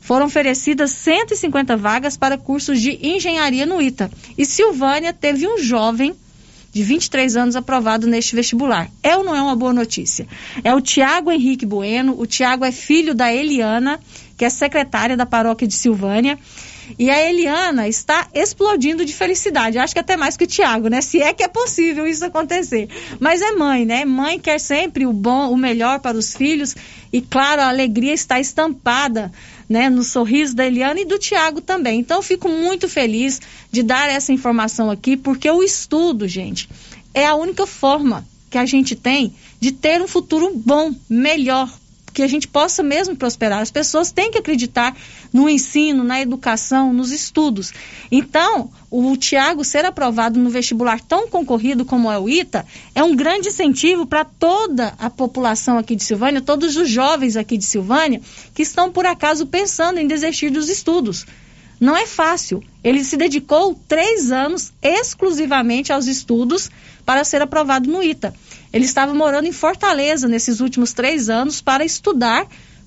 Foram 0.00 0.26
oferecidas 0.26 0.90
150 0.92 1.76
vagas 1.76 2.16
para 2.16 2.38
cursos 2.38 2.80
de 2.80 2.98
engenharia 3.06 3.66
no 3.66 3.80
ITA. 3.80 4.10
E 4.36 4.44
Silvânia 4.44 5.12
teve 5.12 5.46
um 5.46 5.58
jovem 5.58 6.14
de 6.72 6.82
23 6.82 7.36
anos 7.36 7.54
aprovado 7.54 8.06
neste 8.06 8.34
vestibular. 8.34 8.90
É 9.02 9.14
ou 9.16 9.22
não 9.22 9.36
é 9.36 9.42
uma 9.42 9.54
boa 9.54 9.72
notícia? 9.72 10.26
É 10.64 10.74
o 10.74 10.80
Tiago 10.80 11.30
Henrique 11.30 11.66
Bueno. 11.66 12.18
O 12.18 12.26
Tiago 12.26 12.64
é 12.64 12.72
filho 12.72 13.14
da 13.14 13.32
Eliana, 13.32 14.00
que 14.38 14.44
é 14.44 14.50
secretária 14.50 15.16
da 15.16 15.26
paróquia 15.26 15.68
de 15.68 15.74
Silvânia. 15.74 16.38
E 16.98 17.10
a 17.10 17.28
Eliana 17.28 17.86
está 17.86 18.26
explodindo 18.34 19.04
de 19.04 19.12
felicidade. 19.12 19.78
Acho 19.78 19.94
que 19.94 20.00
até 20.00 20.16
mais 20.16 20.36
que 20.36 20.44
o 20.44 20.46
Tiago, 20.46 20.88
né? 20.88 21.00
Se 21.00 21.20
é 21.20 21.32
que 21.32 21.42
é 21.42 21.48
possível 21.48 22.06
isso 22.06 22.24
acontecer. 22.24 22.88
Mas 23.20 23.40
é 23.42 23.52
mãe, 23.52 23.84
né? 23.84 24.04
Mãe 24.04 24.38
quer 24.38 24.58
sempre 24.58 25.06
o 25.06 25.12
bom, 25.12 25.50
o 25.50 25.56
melhor 25.56 26.00
para 26.00 26.16
os 26.16 26.34
filhos. 26.34 26.74
E 27.12 27.20
claro, 27.20 27.60
a 27.60 27.68
alegria 27.68 28.14
está 28.14 28.40
estampada 28.40 29.30
né, 29.72 29.88
no 29.88 30.04
sorriso 30.04 30.54
da 30.54 30.66
Eliana 30.66 31.00
e 31.00 31.06
do 31.06 31.18
Tiago 31.18 31.62
também. 31.62 31.98
Então, 31.98 32.20
fico 32.20 32.46
muito 32.46 32.90
feliz 32.90 33.40
de 33.70 33.82
dar 33.82 34.06
essa 34.10 34.30
informação 34.30 34.90
aqui, 34.90 35.16
porque 35.16 35.50
o 35.50 35.62
estudo, 35.62 36.28
gente, 36.28 36.68
é 37.14 37.26
a 37.26 37.34
única 37.34 37.66
forma 37.66 38.22
que 38.50 38.58
a 38.58 38.66
gente 38.66 38.94
tem 38.94 39.32
de 39.58 39.72
ter 39.72 40.02
um 40.02 40.06
futuro 40.06 40.52
bom, 40.54 40.94
melhor, 41.08 41.72
que 42.12 42.22
a 42.22 42.26
gente 42.28 42.46
possa 42.46 42.82
mesmo 42.82 43.16
prosperar. 43.16 43.60
As 43.60 43.70
pessoas 43.70 44.12
têm 44.12 44.30
que 44.30 44.38
acreditar 44.38 44.96
no 45.32 45.48
ensino, 45.48 46.04
na 46.04 46.20
educação, 46.20 46.92
nos 46.92 47.10
estudos. 47.10 47.72
Então, 48.10 48.70
o 48.90 49.16
Tiago 49.16 49.64
ser 49.64 49.84
aprovado 49.84 50.38
no 50.38 50.50
vestibular 50.50 51.00
tão 51.00 51.26
concorrido 51.28 51.84
como 51.84 52.10
é 52.10 52.18
o 52.18 52.28
ITA 52.28 52.66
é 52.94 53.02
um 53.02 53.16
grande 53.16 53.48
incentivo 53.48 54.06
para 54.06 54.24
toda 54.24 54.94
a 54.98 55.08
população 55.08 55.78
aqui 55.78 55.96
de 55.96 56.04
Silvânia, 56.04 56.40
todos 56.40 56.76
os 56.76 56.88
jovens 56.88 57.36
aqui 57.36 57.56
de 57.56 57.64
Silvânia 57.64 58.20
que 58.54 58.62
estão 58.62 58.92
por 58.92 59.06
acaso 59.06 59.46
pensando 59.46 59.98
em 59.98 60.06
desistir 60.06 60.50
dos 60.50 60.68
estudos. 60.68 61.26
Não 61.82 61.96
é 61.96 62.06
fácil. 62.06 62.62
Ele 62.84 63.02
se 63.02 63.16
dedicou 63.16 63.74
três 63.88 64.30
anos 64.30 64.72
exclusivamente 64.80 65.92
aos 65.92 66.06
estudos 66.06 66.70
para 67.04 67.24
ser 67.24 67.42
aprovado 67.42 67.90
no 67.90 68.00
ITA. 68.00 68.32
Ele 68.72 68.84
estava 68.84 69.12
morando 69.12 69.46
em 69.46 69.52
Fortaleza 69.52 70.26
nesses 70.26 70.60
últimos 70.60 70.92
três 70.92 71.28
anos 71.28 71.60
para 71.60 71.84
estudar 71.84 72.46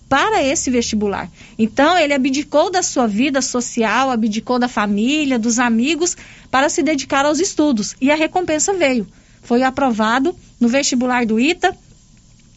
para 0.09 0.43
esse 0.43 0.69
vestibular. 0.69 1.29
Então, 1.57 1.97
ele 1.97 2.13
abdicou 2.13 2.71
da 2.71 2.83
sua 2.83 3.07
vida 3.07 3.41
social, 3.41 4.11
abdicou 4.11 4.59
da 4.59 4.67
família, 4.67 5.39
dos 5.39 5.59
amigos, 5.59 6.15
para 6.51 6.69
se 6.69 6.83
dedicar 6.83 7.25
aos 7.25 7.39
estudos. 7.39 7.95
E 7.99 8.11
a 8.11 8.15
recompensa 8.15 8.73
veio. 8.73 9.07
Foi 9.41 9.63
aprovado 9.63 10.35
no 10.59 10.67
vestibular 10.67 11.25
do 11.25 11.39
ITA. 11.39 11.75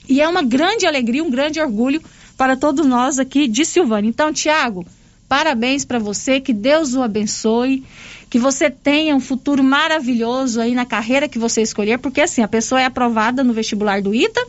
E 0.08 0.20
é 0.20 0.28
uma 0.28 0.42
grande 0.42 0.86
alegria, 0.86 1.22
um 1.24 1.30
grande 1.30 1.60
orgulho 1.60 2.02
para 2.36 2.56
todos 2.56 2.86
nós 2.86 3.18
aqui 3.18 3.48
de 3.48 3.64
Silvânia. 3.64 4.08
Então, 4.08 4.32
Tiago, 4.32 4.86
parabéns 5.28 5.84
para 5.84 5.98
você, 5.98 6.40
que 6.40 6.52
Deus 6.52 6.94
o 6.94 7.02
abençoe 7.02 7.84
que 8.30 8.38
você 8.38 8.70
tenha 8.70 9.16
um 9.16 9.20
futuro 9.20 9.64
maravilhoso 9.64 10.60
aí 10.60 10.74
na 10.74 10.84
carreira 10.84 11.28
que 11.28 11.38
você 11.38 11.62
escolher, 11.62 11.98
porque 11.98 12.20
assim, 12.20 12.42
a 12.42 12.48
pessoa 12.48 12.80
é 12.80 12.84
aprovada 12.84 13.42
no 13.42 13.52
vestibular 13.52 14.02
do 14.02 14.14
ITA 14.14 14.46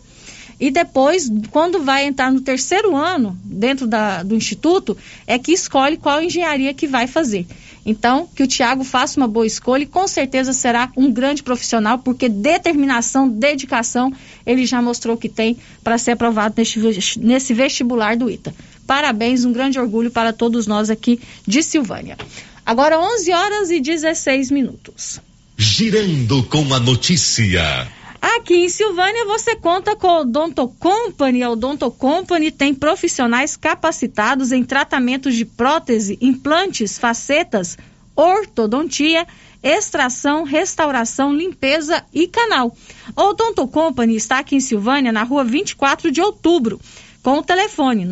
e 0.59 0.69
depois, 0.69 1.31
quando 1.51 1.81
vai 1.81 2.05
entrar 2.05 2.31
no 2.31 2.41
terceiro 2.41 2.95
ano 2.95 3.37
dentro 3.45 3.87
da, 3.87 4.23
do 4.23 4.35
instituto, 4.35 4.97
é 5.25 5.39
que 5.39 5.53
escolhe 5.53 5.95
qual 5.95 6.21
engenharia 6.21 6.73
que 6.73 6.85
vai 6.85 7.07
fazer. 7.07 7.47
Então, 7.85 8.27
que 8.35 8.43
o 8.43 8.47
Tiago 8.47 8.83
faça 8.83 9.17
uma 9.17 9.27
boa 9.27 9.47
escolha 9.47 9.83
e 9.83 9.85
com 9.85 10.05
certeza 10.05 10.51
será 10.51 10.91
um 10.97 11.09
grande 11.09 11.41
profissional, 11.41 11.99
porque 11.99 12.27
determinação, 12.27 13.29
dedicação, 13.29 14.11
ele 14.45 14.65
já 14.65 14.81
mostrou 14.81 15.15
que 15.15 15.29
tem 15.29 15.57
para 15.81 15.97
ser 15.97 16.11
aprovado 16.11 16.55
nesse, 16.57 17.17
nesse 17.17 17.53
vestibular 17.53 18.17
do 18.17 18.29
ITA. 18.29 18.53
Parabéns, 18.89 19.45
um 19.45 19.53
grande 19.53 19.79
orgulho 19.79 20.09
para 20.09 20.33
todos 20.33 20.65
nós 20.65 20.89
aqui 20.89 21.19
de 21.45 21.61
Silvânia. 21.61 22.17
Agora 22.65 22.99
11 22.99 23.31
horas 23.31 23.69
e 23.69 23.79
16 23.79 24.49
minutos. 24.49 25.21
Girando 25.55 26.41
com 26.45 26.73
a 26.73 26.79
notícia. 26.79 27.87
Aqui 28.19 28.55
em 28.55 28.67
Silvânia 28.67 29.25
você 29.25 29.55
conta 29.55 29.95
com 29.95 30.07
o 30.07 30.21
Odonto 30.21 30.67
Company. 30.79 31.43
A 31.43 31.51
Odonto 31.51 31.91
Company 31.91 32.49
tem 32.49 32.73
profissionais 32.73 33.55
capacitados 33.55 34.51
em 34.51 34.63
tratamentos 34.63 35.35
de 35.35 35.45
prótese, 35.45 36.17
implantes, 36.19 36.97
facetas, 36.97 37.77
ortodontia, 38.15 39.27
extração, 39.61 40.43
restauração, 40.43 41.31
limpeza 41.31 42.03
e 42.11 42.25
canal. 42.27 42.75
O 43.15 43.21
Odonto 43.21 43.67
Company 43.67 44.15
está 44.15 44.39
aqui 44.39 44.55
em 44.55 44.59
Silvânia, 44.59 45.11
na 45.11 45.21
rua 45.21 45.43
24 45.43 46.09
de 46.09 46.21
outubro, 46.21 46.81
com 47.21 47.37
o 47.37 47.43
telefone 47.43 48.03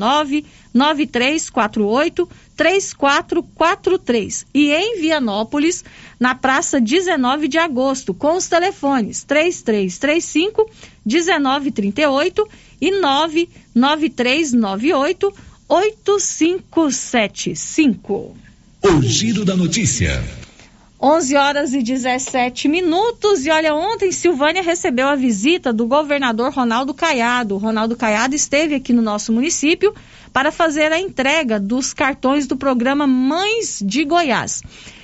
99348 0.73 2.27
3443 2.55 4.45
e 4.53 4.71
em 4.71 4.99
Vianópolis, 4.99 5.85
na 6.19 6.35
Praça 6.35 6.81
19 6.81 7.47
de 7.47 7.57
Agosto, 7.57 8.13
com 8.13 8.35
os 8.35 8.47
telefones 8.47 9.23
3335 9.23 10.69
1938 11.05 12.47
e 12.81 12.91
99398 12.91 15.33
8575. 15.69 18.35
O 18.83 19.01
Giro 19.01 19.43
da 19.43 19.55
Notícia. 19.55 20.23
11 20.99 21.35
horas 21.35 21.73
e 21.73 21.83
17 21.83 22.67
minutos. 22.67 23.45
E 23.45 23.51
olha, 23.51 23.75
ontem 23.75 24.11
Silvânia 24.11 24.63
recebeu 24.63 25.07
a 25.07 25.15
visita 25.15 25.71
do 25.71 25.85
governador 25.85 26.51
Ronaldo 26.51 26.93
Caiado. 26.93 27.57
Ronaldo 27.57 27.95
Caiado 27.95 28.33
esteve 28.33 28.75
aqui 28.75 28.93
no 28.93 29.01
nosso 29.01 29.31
município 29.31 29.93
para 30.31 30.51
fazer 30.51 30.91
a 30.91 30.99
entrega 30.99 31.59
dos 31.59 31.93
cartões 31.93 32.47
do 32.47 32.57
programa 32.57 33.07
Mães 33.07 33.81
de 33.85 34.03
Goiás. 34.03 34.61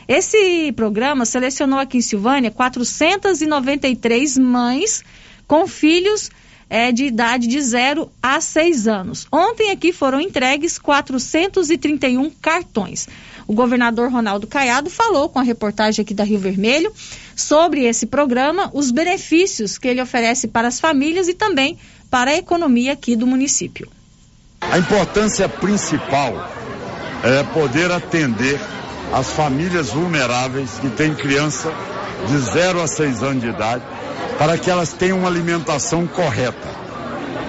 Esse 0.08 0.72
programa 0.74 1.26
selecionou 1.26 1.80
aqui 1.80 1.98
em 1.98 2.02
Silvânia 2.02 2.52
493 2.52 4.38
mães 4.38 5.04
com 5.48 5.68
filhos 5.68 6.30
é, 6.70 6.92
de 6.92 7.06
idade 7.06 7.48
de 7.48 7.62
0 7.62 8.12
a 8.22 8.42
6 8.42 8.88
anos. 8.88 9.28
Ontem 9.32 9.72
aqui 9.72 9.94
foram 9.94 10.20
entregues 10.20 10.78
431 10.78 12.30
cartões. 12.32 13.08
O 13.48 13.54
governador 13.54 14.12
Ronaldo 14.12 14.48
Caiado 14.48 14.90
falou 14.90 15.30
com 15.30 15.40
a 15.40 15.44
reportagem 15.44 16.02
aqui 16.02 16.14
da 16.14 16.24
Rio 16.24 16.40
Vermelho 16.40 16.92
sobre 17.36 17.84
esse 17.84 18.06
programa, 18.06 18.72
os 18.74 18.90
benefícios 18.90 19.78
que 19.78 19.88
ele 19.88 20.02
oferece 20.02 20.48
para 20.48 20.68
as 20.68 20.80
famílias 20.80 21.28
e 21.28 21.34
também 21.34 21.78
para 22.10 22.32
a 22.32 22.38
economia 22.38 22.94
aqui 22.94 23.16
do 23.16 23.28
município. 23.28 23.88
A 24.72 24.78
importância 24.78 25.48
principal 25.48 26.50
é 27.24 27.44
poder 27.44 27.92
atender 27.92 28.60
as 29.14 29.30
famílias 29.30 29.90
vulneráveis 29.92 30.72
que 30.80 30.90
têm 30.90 31.14
criança 31.14 31.72
de 32.28 32.38
0 32.38 32.82
a 32.82 32.88
6 32.88 33.24
anos 33.24 33.42
de 33.42 33.50
idade, 33.50 33.84
para 34.38 34.58
que 34.58 34.70
elas 34.70 34.94
tenham 34.94 35.20
uma 35.20 35.28
alimentação 35.28 36.08
correta. 36.08 36.68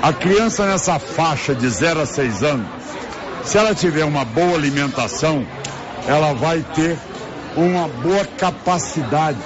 A 0.02 0.12
criança 0.12 0.66
nessa 0.66 0.98
faixa 0.98 1.54
de 1.54 1.68
0 1.68 2.02
a 2.02 2.06
6 2.06 2.42
anos, 2.42 2.66
se 3.44 3.56
ela 3.56 3.74
tiver 3.74 4.04
uma 4.04 4.24
boa 4.24 4.54
alimentação, 4.54 5.46
ela 6.06 6.34
vai 6.34 6.60
ter 6.74 6.98
uma 7.56 7.88
boa 7.88 8.24
capacidade 8.24 9.38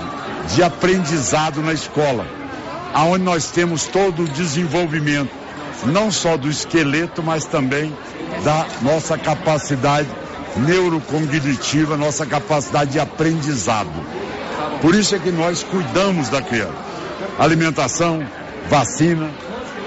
de 0.55 0.63
aprendizado 0.63 1.63
na 1.63 1.73
escola, 1.73 2.27
aonde 2.95 3.25
nós 3.25 3.51
temos 3.51 3.87
todo 3.87 4.23
o 4.23 4.29
desenvolvimento, 4.29 5.31
não 5.87 6.11
só 6.11 6.37
do 6.37 6.49
esqueleto, 6.49 7.23
mas 7.23 7.45
também 7.45 7.97
da 8.45 8.67
nossa 8.83 9.17
capacidade 9.17 10.09
neurocognitiva, 10.57 11.97
nossa 11.97 12.27
capacidade 12.27 12.93
de 12.93 13.01
aprendizado. 13.01 13.91
Por 14.81 14.95
isso 14.95 15.15
é 15.15 15.19
que 15.19 15.31
nós 15.31 15.63
cuidamos 15.63 16.29
da 16.29 16.43
criança. 16.43 16.75
Alimentação, 17.39 18.27
vacina, 18.69 19.31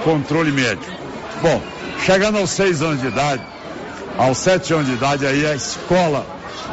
controle 0.04 0.52
médico. 0.52 0.92
Bom, 1.42 1.62
chegando 2.06 2.38
aos 2.38 2.52
seis 2.52 2.82
anos 2.82 3.02
de 3.02 3.08
idade, 3.08 3.44
aos 4.18 4.38
sete 4.38 4.74
anos 4.74 4.88
de 4.88 4.94
idade, 4.94 5.26
aí 5.26 5.46
a 5.46 5.56
escola 5.56 6.26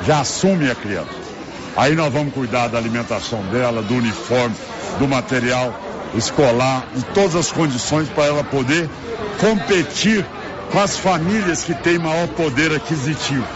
já 0.06 0.20
assume 0.20 0.70
a 0.70 0.74
criança. 0.74 1.28
Aí 1.76 1.94
nós 1.94 2.12
vamos 2.12 2.34
cuidar 2.34 2.68
da 2.68 2.78
alimentação 2.78 3.40
dela, 3.50 3.82
do 3.82 3.94
uniforme, 3.94 4.54
do 4.98 5.06
material 5.06 5.87
escolar, 6.14 6.86
de 6.94 7.04
todas 7.06 7.36
as 7.36 7.52
condições 7.52 8.08
para 8.08 8.26
ela 8.26 8.44
poder 8.44 8.88
competir 9.38 10.24
com 10.70 10.80
as 10.80 10.96
famílias 10.96 11.64
que 11.64 11.74
têm 11.74 11.98
maior 11.98 12.28
poder 12.28 12.72
aquisitivo. 12.74 13.46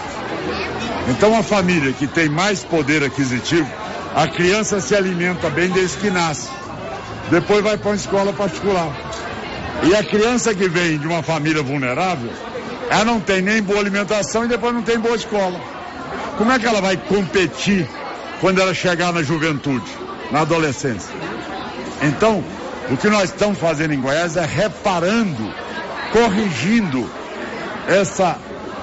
Então, 1.08 1.36
a 1.36 1.42
família 1.42 1.92
que 1.92 2.06
tem 2.06 2.28
mais 2.28 2.62
poder 2.62 3.02
aquisitivo, 3.02 3.68
a 4.14 4.28
criança 4.28 4.80
se 4.80 4.94
alimenta 4.94 5.50
bem 5.50 5.70
desde 5.70 5.98
que 5.98 6.10
nasce. 6.10 6.48
Depois 7.30 7.62
vai 7.62 7.76
para 7.76 7.90
uma 7.90 7.96
escola 7.96 8.32
particular. 8.32 8.92
E 9.84 9.96
a 9.96 10.04
criança 10.04 10.54
que 10.54 10.68
vem 10.68 10.98
de 10.98 11.06
uma 11.06 11.22
família 11.22 11.62
vulnerável, 11.62 12.30
ela 12.88 13.04
não 13.04 13.20
tem 13.20 13.42
nem 13.42 13.62
boa 13.62 13.80
alimentação 13.80 14.44
e 14.44 14.48
depois 14.48 14.72
não 14.72 14.82
tem 14.82 14.98
boa 14.98 15.16
escola. 15.16 15.60
Como 16.38 16.52
é 16.52 16.58
que 16.58 16.66
ela 16.66 16.80
vai 16.80 16.96
competir 16.96 17.88
quando 18.40 18.60
ela 18.60 18.74
chegar 18.74 19.12
na 19.12 19.22
juventude, 19.22 19.90
na 20.30 20.42
adolescência? 20.42 21.10
Então, 22.02 22.42
o 22.90 22.96
que 22.96 23.08
nós 23.08 23.30
estamos 23.30 23.58
fazendo 23.58 23.94
em 23.94 24.00
Goiás 24.00 24.36
é 24.36 24.44
reparando, 24.44 25.52
corrigindo 26.12 27.08
essa 27.86 28.36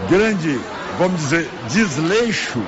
grande, 0.10 0.60
vamos 0.98 1.22
dizer, 1.22 1.50
desleixo 1.70 2.62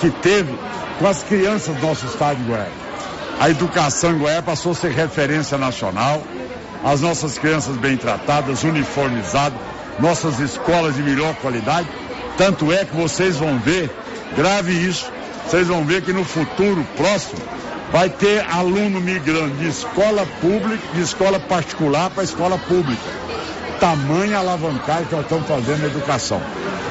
que 0.00 0.10
teve 0.10 0.54
com 0.98 1.06
as 1.06 1.22
crianças 1.22 1.74
do 1.76 1.86
nosso 1.86 2.06
estado 2.06 2.36
de 2.36 2.44
Goiás. 2.44 2.72
A 3.40 3.50
educação 3.50 4.12
em 4.12 4.18
Goiás 4.18 4.44
passou 4.44 4.72
a 4.72 4.74
ser 4.74 4.92
referência 4.92 5.58
nacional, 5.58 6.22
as 6.84 7.00
nossas 7.00 7.38
crianças 7.38 7.76
bem 7.76 7.96
tratadas, 7.96 8.62
uniformizadas, 8.62 9.58
nossas 9.98 10.38
escolas 10.38 10.94
de 10.96 11.02
melhor 11.02 11.34
qualidade. 11.36 11.88
Tanto 12.36 12.72
é 12.72 12.84
que 12.84 12.94
vocês 12.94 13.36
vão 13.36 13.58
ver 13.58 13.90
Grave 14.36 14.72
isso. 14.72 15.10
Vocês 15.46 15.68
vão 15.68 15.84
ver 15.84 16.02
que 16.02 16.12
no 16.12 16.24
futuro 16.24 16.84
próximo 16.96 17.40
vai 17.94 18.10
ter 18.10 18.44
aluno 18.50 19.00
migrando 19.00 19.54
de 19.54 19.68
escola 19.68 20.26
pública, 20.40 20.82
de 20.94 21.00
escola 21.00 21.38
particular 21.38 22.10
para 22.10 22.24
escola 22.24 22.58
pública. 22.58 23.00
Tamanha 23.78 24.38
alavancagem 24.38 25.04
que 25.04 25.14
nós 25.14 25.22
estamos 25.22 25.46
fazendo 25.46 25.82
na 25.82 25.86
educação. 25.86 26.42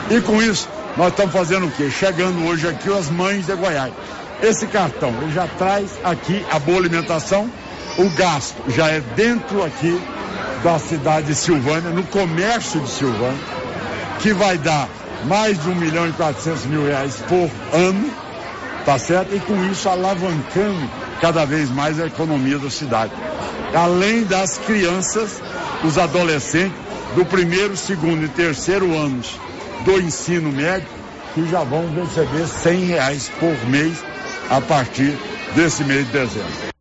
E 0.09 0.21
com 0.21 0.41
isso, 0.41 0.69
nós 0.95 1.09
estamos 1.09 1.33
fazendo 1.33 1.65
o 1.65 1.71
quê? 1.71 1.91
Chegando 1.91 2.47
hoje 2.47 2.69
aqui 2.69 2.89
as 2.89 3.09
mães 3.09 3.45
de 3.45 3.53
Goiás. 3.53 3.91
Esse 4.41 4.65
cartão, 4.65 5.13
ele 5.21 5.33
já 5.33 5.45
traz 5.45 5.91
aqui 6.05 6.41
a 6.49 6.57
boa 6.57 6.77
alimentação 6.77 7.51
o 7.97 8.09
gasto 8.11 8.55
já 8.69 8.89
é 8.89 9.01
dentro 9.01 9.61
aqui 9.61 10.01
da 10.63 10.79
cidade 10.79 11.27
de 11.27 11.35
Silvânia, 11.35 11.89
no 11.89 12.03
comércio 12.03 12.79
de 12.79 12.89
Silvânia, 12.89 13.43
que 14.19 14.33
vai 14.33 14.57
dar 14.57 14.87
mais 15.25 15.61
de 15.61 15.69
1 15.69 15.75
milhão 15.75 16.07
e 16.07 16.13
400 16.13 16.65
mil 16.65 16.85
reais 16.85 17.17
por 17.27 17.51
ano, 17.77 18.09
tá 18.85 18.97
certo? 18.97 19.35
E 19.35 19.39
com 19.39 19.63
isso 19.65 19.87
alavancando 19.89 20.89
cada 21.21 21.45
vez 21.45 21.69
mais 21.69 21.99
a 21.99 22.07
economia 22.07 22.59
da 22.59 22.69
cidade. 22.69 23.13
Além 23.73 24.23
das 24.23 24.57
crianças, 24.57 25.41
os 25.83 25.97
adolescentes 25.97 26.77
do 27.15 27.25
primeiro, 27.25 27.77
segundo 27.77 28.25
e 28.25 28.29
terceiro 28.29 28.95
anos 28.95 29.39
do 29.85 29.99
ensino 29.99 30.51
médio, 30.51 30.87
que 31.33 31.47
já 31.47 31.63
vão 31.63 31.87
receber 31.93 32.47
100 32.47 32.85
reais 32.85 33.31
por 33.39 33.69
mês 33.69 33.97
a 34.49 34.61
partir 34.61 35.17
desse 35.55 35.83
mês 35.83 36.05
de 36.05 36.11
dezembro. 36.11 36.73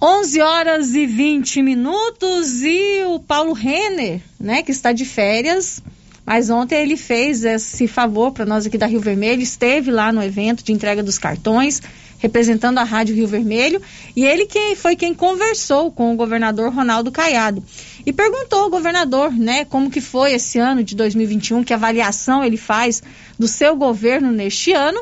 11 0.00 0.40
horas 0.42 0.94
e 0.94 1.06
20 1.06 1.62
minutos 1.62 2.62
e 2.62 3.04
o 3.06 3.18
Paulo 3.18 3.52
Renner, 3.52 4.20
né, 4.38 4.62
que 4.62 4.70
está 4.70 4.92
de 4.92 5.04
férias, 5.04 5.82
mas 6.24 6.48
ontem 6.50 6.80
ele 6.80 6.96
fez 6.96 7.44
esse 7.44 7.86
favor 7.86 8.32
para 8.32 8.46
nós 8.46 8.66
aqui 8.66 8.78
da 8.78 8.86
Rio 8.86 9.00
Vermelho, 9.00 9.42
esteve 9.42 9.90
lá 9.90 10.12
no 10.12 10.22
evento 10.22 10.64
de 10.64 10.72
entrega 10.72 11.02
dos 11.02 11.18
cartões, 11.18 11.82
representando 12.18 12.78
a 12.78 12.84
Rádio 12.84 13.14
Rio 13.14 13.26
Vermelho, 13.26 13.82
e 14.16 14.24
ele 14.24 14.46
quem 14.46 14.74
foi 14.74 14.96
quem 14.96 15.12
conversou 15.12 15.90
com 15.90 16.12
o 16.12 16.16
governador 16.16 16.72
Ronaldo 16.72 17.12
Caiado 17.12 17.62
e 18.06 18.12
perguntou 18.12 18.60
ao 18.60 18.70
governador, 18.70 19.32
né, 19.32 19.64
como 19.66 19.90
que 19.90 20.00
foi 20.00 20.32
esse 20.32 20.58
ano 20.58 20.82
de 20.82 20.94
2021, 20.94 21.64
que 21.64 21.74
avaliação 21.74 22.42
ele 22.42 22.56
faz 22.56 23.02
do 23.38 23.46
seu 23.46 23.76
governo 23.76 24.30
neste 24.30 24.72
ano 24.72 25.00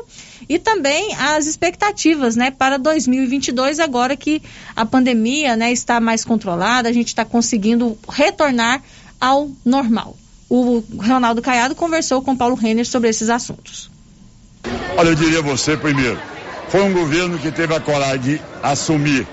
e 0.49 0.59
também 0.59 1.15
as 1.15 1.45
expectativas, 1.45 2.35
né, 2.35 2.51
para 2.51 2.77
2022 2.77 3.79
agora 3.79 4.17
que 4.17 4.41
a 4.75 4.85
pandemia, 4.85 5.55
né, 5.55 5.71
está 5.71 5.99
mais 5.99 6.25
controlada, 6.25 6.89
a 6.89 6.93
gente 6.93 7.07
está 7.07 7.23
conseguindo 7.23 7.97
retornar 8.09 8.81
ao 9.19 9.49
normal. 9.63 10.17
O 10.55 10.83
Ronaldo 10.99 11.41
Caiado 11.41 11.73
conversou 11.73 12.21
com 12.21 12.37
Paulo 12.37 12.53
Renner 12.53 12.85
sobre 12.85 13.09
esses 13.09 13.27
assuntos. 13.27 13.89
Olha, 14.95 15.09
eu 15.09 15.15
diria 15.15 15.39
a 15.39 15.41
você 15.41 15.75
primeiro, 15.75 16.19
foi 16.69 16.83
um 16.83 16.93
governo 16.93 17.39
que 17.39 17.51
teve 17.51 17.73
a 17.73 17.79
coragem 17.79 18.21
de 18.21 18.41
assumir 18.61 19.27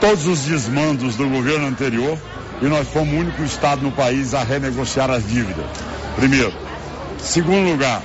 todos 0.00 0.24
os 0.28 0.42
desmandos 0.42 1.16
do 1.16 1.28
governo 1.28 1.66
anterior 1.66 2.16
e 2.62 2.66
nós 2.66 2.86
fomos 2.86 3.12
o 3.12 3.16
único 3.16 3.42
estado 3.42 3.82
no 3.82 3.90
país 3.90 4.34
a 4.34 4.44
renegociar 4.44 5.10
as 5.10 5.26
dívidas. 5.26 5.66
Primeiro. 6.14 6.54
Segundo 7.18 7.68
lugar, 7.68 8.00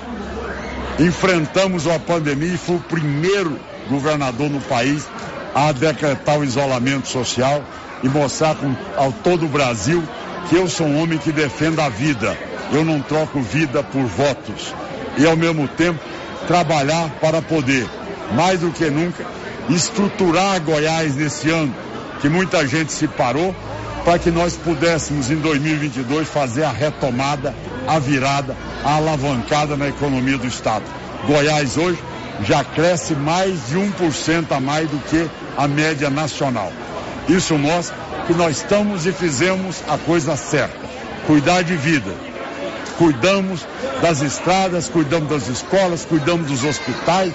enfrentamos 0.98 1.86
uma 1.86 2.00
pandemia 2.00 2.56
e 2.56 2.58
fui 2.58 2.78
o 2.78 2.80
primeiro 2.80 3.60
governador 3.88 4.50
no 4.50 4.62
país 4.62 5.08
a 5.54 5.72
decretar 5.72 6.40
o 6.40 6.44
isolamento 6.44 7.08
social 7.08 7.64
e 8.04 8.10
mostrar 8.10 8.56
com, 8.56 8.74
ao 8.96 9.12
todo 9.12 9.46
o 9.46 9.50
Brasil 9.50 10.04
que 10.50 10.56
eu 10.56 10.68
sou 10.68 10.88
um 10.88 11.02
homem 11.02 11.18
que 11.18 11.32
defende 11.32 11.80
a 11.82 11.90
vida. 11.90 12.38
Eu 12.72 12.84
não 12.84 13.02
troco 13.02 13.42
vida 13.42 13.84
por 13.84 14.04
votos. 14.04 14.74
E 15.18 15.26
ao 15.26 15.36
mesmo 15.36 15.68
tempo 15.68 16.00
trabalhar 16.48 17.10
para 17.20 17.42
poder, 17.42 17.88
mais 18.34 18.60
do 18.60 18.72
que 18.72 18.90
nunca, 18.90 19.26
estruturar 19.70 20.62
Goiás 20.62 21.16
nesse 21.16 21.50
ano, 21.50 21.74
que 22.22 22.30
muita 22.30 22.66
gente 22.68 22.92
se 22.92 23.08
parou, 23.08 23.54
para 24.06 24.20
que 24.20 24.32
nós 24.32 24.56
pudéssemos 24.56 25.30
em 25.30 25.36
2022 25.36 26.30
fazer 26.30 26.64
a 26.64 26.72
retomada, 26.72 27.54
a 27.86 28.00
virada, 28.00 28.56
a 28.84 28.96
alavancada 28.96 29.76
na 29.76 29.90
economia 29.90 30.38
do 30.38 30.48
Estado. 30.48 30.86
Goiás 31.26 31.78
hoje 31.78 32.00
já 32.44 32.64
cresce 32.64 33.14
mais 33.16 33.68
de 33.68 33.76
1% 33.76 34.46
a 34.52 34.60
mais 34.60 34.90
do 34.90 34.98
que 35.00 35.30
a 35.58 35.68
média 35.68 36.10
nacional. 36.10 36.72
Isso 37.28 37.58
mostra 37.58 37.96
que 38.26 38.34
nós 38.34 38.58
estamos 38.58 39.06
e 39.06 39.12
fizemos 39.12 39.84
a 39.88 39.98
coisa 39.98 40.36
certa. 40.36 40.88
Cuidar 41.26 41.64
de 41.64 41.76
vida. 41.76 42.12
Cuidamos 42.98 43.66
das 44.02 44.22
estradas, 44.22 44.90
cuidamos 44.90 45.30
das 45.30 45.48
escolas, 45.48 46.06
cuidamos 46.06 46.48
dos 46.48 46.64
hospitais, 46.64 47.34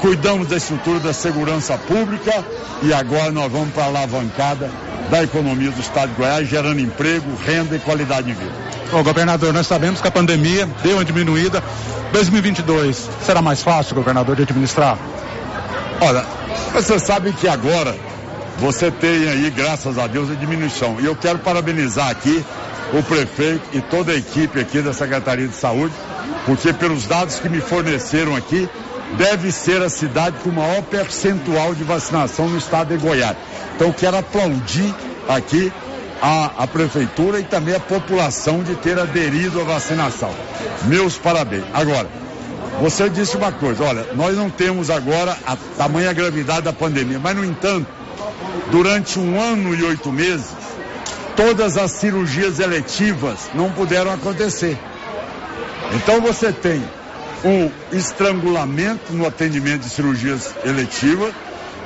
cuidamos 0.00 0.48
da 0.48 0.56
estrutura 0.56 1.00
da 1.00 1.12
segurança 1.12 1.76
pública 1.76 2.44
e 2.82 2.92
agora 2.92 3.32
nós 3.32 3.50
vamos 3.50 3.72
para 3.72 3.84
a 3.84 3.86
alavancada 3.86 4.70
da 5.10 5.22
economia 5.22 5.70
do 5.70 5.80
estado 5.80 6.10
de 6.10 6.14
Goiás, 6.14 6.48
gerando 6.48 6.80
emprego, 6.80 7.26
renda 7.44 7.74
e 7.74 7.78
qualidade 7.80 8.28
de 8.28 8.34
vida. 8.34 8.52
Ô, 8.92 9.02
governador, 9.02 9.52
nós 9.52 9.66
sabemos 9.66 10.00
que 10.00 10.08
a 10.08 10.10
pandemia 10.10 10.68
deu 10.82 10.96
uma 10.96 11.04
diminuída. 11.04 11.62
2022 12.12 13.08
será 13.24 13.40
mais 13.40 13.62
fácil, 13.62 13.94
governador, 13.94 14.36
de 14.36 14.42
administrar? 14.42 14.98
Olha, 16.00 16.24
você 16.72 16.98
sabe 16.98 17.32
que 17.32 17.48
agora 17.48 17.96
você 18.58 18.90
tem 18.90 19.28
aí, 19.28 19.50
graças 19.50 19.98
a 19.98 20.06
Deus, 20.06 20.30
a 20.30 20.34
diminuição. 20.34 21.00
E 21.00 21.04
eu 21.04 21.16
quero 21.16 21.38
parabenizar 21.38 22.08
aqui 22.08 22.44
o 22.92 23.02
prefeito 23.02 23.62
e 23.72 23.80
toda 23.80 24.12
a 24.12 24.16
equipe 24.16 24.60
aqui 24.60 24.82
da 24.82 24.92
Secretaria 24.92 25.48
de 25.48 25.54
Saúde, 25.54 25.94
porque 26.44 26.72
pelos 26.72 27.06
dados 27.06 27.38
que 27.38 27.48
me 27.48 27.60
forneceram 27.60 28.36
aqui, 28.36 28.68
deve 29.16 29.50
ser 29.52 29.82
a 29.82 29.88
cidade 29.88 30.36
com 30.42 30.50
o 30.50 30.52
maior 30.52 30.82
percentual 30.82 31.74
de 31.74 31.84
vacinação 31.84 32.48
no 32.48 32.58
estado 32.58 32.96
de 32.96 33.02
Goiás. 33.02 33.36
Então 33.76 33.92
quero 33.92 34.16
aplaudir 34.18 34.94
aqui 35.28 35.72
a, 36.20 36.62
a, 36.62 36.66
prefeitura 36.66 37.40
e 37.40 37.44
também 37.44 37.74
a 37.74 37.80
população 37.80 38.62
de 38.62 38.74
ter 38.76 38.98
aderido 38.98 39.60
à 39.60 39.64
vacinação. 39.64 40.30
Meus 40.84 41.18
parabéns. 41.18 41.64
Agora, 41.74 42.08
você 42.80 43.08
disse 43.10 43.36
uma 43.36 43.52
coisa, 43.52 43.84
olha, 43.84 44.06
nós 44.14 44.36
não 44.36 44.48
temos 44.48 44.88
agora 44.88 45.36
a 45.46 45.56
tamanha 45.76 46.12
gravidade 46.12 46.62
da 46.62 46.72
pandemia, 46.72 47.18
mas 47.18 47.36
no 47.36 47.44
entanto, 47.44 47.86
durante 48.70 49.18
um 49.18 49.40
ano 49.40 49.74
e 49.74 49.82
oito 49.84 50.12
meses, 50.12 50.46
todas 51.36 51.76
as 51.76 51.92
cirurgias 51.92 52.58
eletivas 52.58 53.50
não 53.54 53.70
puderam 53.70 54.12
acontecer. 54.12 54.78
Então 55.94 56.20
você 56.20 56.52
tem 56.52 56.82
um 57.44 57.70
estrangulamento 57.92 59.12
no 59.12 59.26
atendimento 59.26 59.82
de 59.82 59.90
cirurgias 59.90 60.54
eletivas 60.64 61.34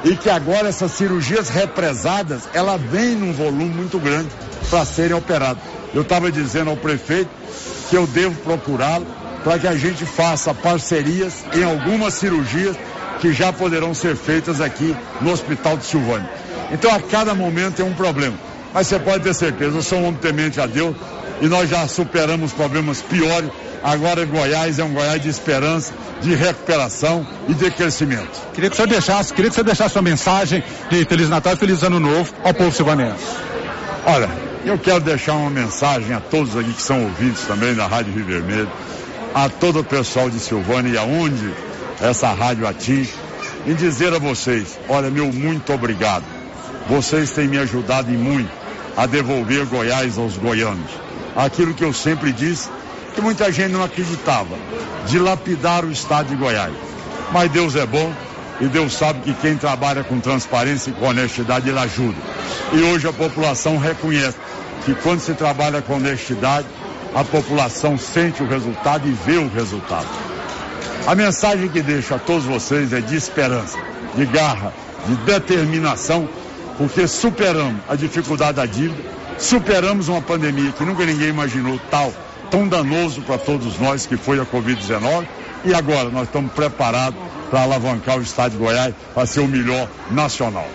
e 0.05 0.15
que 0.15 0.31
agora 0.31 0.69
essas 0.69 0.93
cirurgias 0.93 1.49
represadas, 1.49 2.43
ela 2.53 2.77
vem 2.77 3.17
num 3.17 3.33
volume 3.33 3.71
muito 3.71 3.99
grande 3.99 4.29
para 4.71 4.85
serem 4.85 5.17
operadas. 5.17 5.63
Eu 5.95 6.03
estava 6.03 6.31
dizendo 6.31 6.71
ao 6.71 6.77
prefeito 6.77 7.31
que 7.89 7.97
eu 7.97 8.07
devo 8.07 8.35
procurá-lo 8.43 9.07
para 9.43 9.59
que 9.59 9.67
a 9.67 9.77
gente 9.77 10.05
faça 10.05 10.53
parcerias 10.53 11.45
em 11.55 11.63
algumas 11.63 12.15
cirurgias 12.15 12.77
que 13.21 13.33
já 13.33 13.53
poderão 13.53 13.95
ser 13.95 14.17
feitas 14.17 14.61
aqui 14.61 14.95
no 15.21 15.33
Hospital 15.33 15.77
de 15.77 15.85
Silvânia. 15.85 16.29
Então 16.71 16.95
a 16.95 17.01
cada 17.01 17.35
momento 17.35 17.81
é 17.81 17.85
um 17.85 17.95
problema. 17.95 18.37
Mas 18.75 18.87
você 18.87 18.99
pode 18.99 19.25
ter 19.25 19.35
certeza, 19.35 19.79
eu 19.79 19.83
sou 19.83 19.99
um 19.99 20.09
homem 20.09 20.21
temente 20.21 20.61
a 20.61 20.67
Deus 20.67 20.95
e 21.41 21.47
nós 21.47 21.69
já 21.69 21.87
superamos 21.89 22.53
problemas 22.53 23.01
piores 23.01 23.51
Agora 23.87 24.25
Goiás 24.25 24.81
é 24.81 24.85
um 24.85 24.93
Goiás 24.93 25.23
de 25.23 25.29
esperança, 25.29 25.93
de 26.21 26.35
recuperação 26.35 27.25
e 27.49 27.55
de 27.55 27.71
crescimento. 27.71 28.31
Queria 28.53 28.69
que 28.69 28.75
o 28.75 28.77
senhor 28.77 28.89
deixasse, 28.89 29.33
queria 29.33 29.49
que 29.49 29.53
o 29.53 29.55
senhor 29.55 29.65
deixasse 29.65 29.93
sua 29.93 30.03
mensagem 30.03 30.63
de 30.91 31.05
Feliz 31.05 31.29
Natal 31.29 31.53
e 31.53 31.57
Feliz 31.57 31.85
Ano 31.85 32.01
Novo 32.01 32.33
ao 32.43 32.53
povo 32.53 32.73
silvanense. 32.73 33.25
Olha, 34.05 34.29
eu 34.65 34.77
quero 34.77 34.99
deixar 34.99 35.35
uma 35.35 35.51
mensagem 35.51 36.13
a 36.13 36.21
todos 36.21 36.57
aqui 36.57 36.73
que 36.73 36.83
são 36.83 37.05
ouvintes 37.05 37.43
também 37.43 37.75
da 37.75 37.87
Rádio 37.87 38.13
Rio 38.13 38.25
Vermelho, 38.25 38.71
a 39.33 39.49
todo 39.49 39.79
o 39.79 39.85
pessoal 39.85 40.29
de 40.29 40.41
Silvânia 40.41 40.93
e 40.93 40.99
aonde 40.99 41.53
essa 42.01 42.33
rádio 42.33 42.67
atinge, 42.67 43.13
e 43.67 43.75
dizer 43.75 44.13
a 44.13 44.19
vocês, 44.19 44.79
olha, 44.89 45.11
meu 45.11 45.33
muito 45.33 45.73
obrigado. 45.73 46.25
Vocês 46.89 47.31
têm 47.33 47.49
me 47.49 47.59
ajudado 47.59 48.13
em 48.13 48.17
muito 48.17 48.51
a 48.97 49.07
devolver 49.07 49.67
Goiás 49.67 50.17
aos 50.17 50.37
goianos. 50.37 50.91
Aquilo 51.35 51.75
que 51.75 51.85
eu 51.85 51.93
sempre 51.93 52.33
disse, 52.33 52.69
que 53.15 53.21
muita 53.21 53.51
gente 53.53 53.73
não 53.73 53.83
acreditava, 53.83 54.57
de 55.07 55.19
lapidar 55.19 55.85
o 55.85 55.91
estado 55.91 56.29
de 56.29 56.37
Goiás. 56.37 56.75
Mas 57.33 57.51
Deus 57.51 57.75
é 57.75 57.85
bom 57.85 58.13
e 58.61 58.67
Deus 58.67 58.95
sabe 58.95 59.21
que 59.21 59.35
quem 59.35 59.57
trabalha 59.57 60.03
com 60.03 60.19
transparência 60.21 60.91
e 60.91 60.93
com 60.95 61.07
honestidade, 61.07 61.69
ele 61.69 61.79
ajuda. 61.79 62.17
E 62.73 62.83
hoje 62.83 63.07
a 63.07 63.13
população 63.13 63.77
reconhece 63.79 64.39
que 64.85 64.95
quando 64.95 65.21
se 65.21 65.35
trabalha 65.35 65.83
com 65.83 65.97
honestidade, 65.97 66.67
a 67.15 67.25
população 67.25 67.99
sente 67.99 68.43
o 68.43 68.49
resultado 68.49 69.09
e 69.09 69.13
vê 69.13 69.37
o 69.37 69.49
resultado. 69.49 70.36
A 71.07 71.15
mensagem 71.15 71.69
que 71.69 71.81
deixo 71.83 72.15
a 72.15 72.19
todos 72.19 72.45
vocês 72.45 72.93
é 72.93 73.01
de 73.01 73.15
esperança, 73.15 73.79
de 74.17 74.27
garra, 74.27 74.73
de 75.07 75.15
determinação, 75.19 76.29
porque 76.77 77.07
superamos 77.07 77.81
a 77.89 77.95
dificuldade 77.95 78.55
da 78.55 78.67
dívida, 78.67 79.03
superamos 79.39 80.09
uma 80.09 80.21
pandemia 80.21 80.73
que 80.73 80.85
nunca 80.85 81.07
ninguém 81.07 81.29
imaginou 81.29 81.79
tal 81.91 82.13
tão 82.51 82.67
danoso 82.67 83.23
para 83.23 83.39
todos 83.39 83.79
nós 83.79 84.05
que 84.05 84.17
foi 84.17 84.41
a 84.41 84.45
Covid-19. 84.47 85.27
E 85.65 85.75
agora 85.75 86.11
nós 86.11 86.25
estamos 86.25 86.53
preparados 86.53 87.19
para 87.51 87.63
alavancar 87.63 88.19
o 88.19 88.23
estado 88.23 88.53
de 88.53 88.59
Goiás 88.59 88.95
para 89.15 89.27
ser 89.27 89.41
o 89.41 89.49
melhor 89.49 89.89
nacional. 90.11 90.69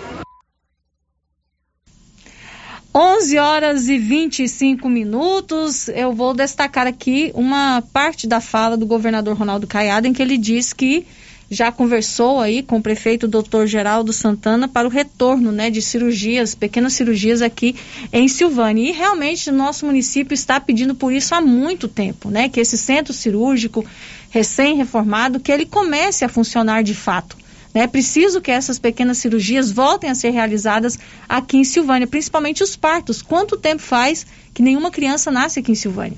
11 2.94 3.38
horas 3.38 3.88
e 3.88 3.98
25 3.98 4.90
minutos. 4.90 5.88
Eu 5.88 6.12
vou 6.12 6.34
destacar 6.34 6.88
aqui 6.88 7.32
uma 7.34 7.82
parte 7.94 8.28
da 8.28 8.42
fala 8.42 8.76
do 8.76 8.86
governador 8.86 9.38
Ronaldo 9.38 9.66
Caiado, 9.66 10.08
em 10.08 10.14
que 10.14 10.22
ele 10.22 10.38
diz 10.38 10.74
que 10.74 11.08
já 11.50 11.72
conversou 11.72 12.42
aí 12.42 12.62
com 12.62 12.78
o 12.78 12.82
prefeito 12.82 13.30
doutor 13.30 13.66
Geraldo 13.66 14.12
Santana 14.12 14.68
para 14.68 14.88
o 14.88 14.92
retorno 14.92 15.54
né, 15.54 15.70
de 15.70 15.82
cirurgias, 15.82 16.54
pequenas 16.54 16.94
cirurgias 16.94 17.42
aqui 17.42 17.78
em 18.12 18.28
Silvânia. 18.28 18.90
E 18.90 18.92
realmente 18.92 19.50
o 19.50 19.54
nosso 19.54 19.86
município 19.86 20.34
está 20.34 20.60
pedindo 20.60 20.94
por 20.94 21.14
isso 21.14 21.34
há 21.34 21.40
muito 21.40 21.88
tempo, 21.88 22.30
né? 22.30 22.50
Que 22.50 22.60
esse 22.60 22.78
centro 22.78 23.14
cirúrgico 23.14 23.86
recém-reformado, 24.30 25.40
que 25.40 25.52
ele 25.52 25.66
comece 25.66 26.26
a 26.26 26.30
funcionar 26.30 26.84
de 26.84 26.94
fato. 26.94 27.38
É 27.74 27.88
preciso 27.88 28.42
que 28.42 28.52
essas 28.52 28.78
pequenas 28.78 29.18
cirurgias 29.18 29.72
voltem 29.72 30.10
a 30.10 30.16
ser 30.16 30.32
realizadas 30.32 31.00
aqui 31.28 31.58
em 31.58 31.64
Silvânia, 31.64 32.08
principalmente 32.08 32.64
os 32.64 32.76
partos. 32.76 33.22
Quanto 33.22 33.58
tempo 33.58 33.82
faz 33.82 34.26
que 34.54 34.62
nenhuma 34.62 34.92
criança 34.92 35.32
nasce 35.32 35.60
aqui 35.60 35.72
em 35.72 35.76
Silvânia? 35.76 36.18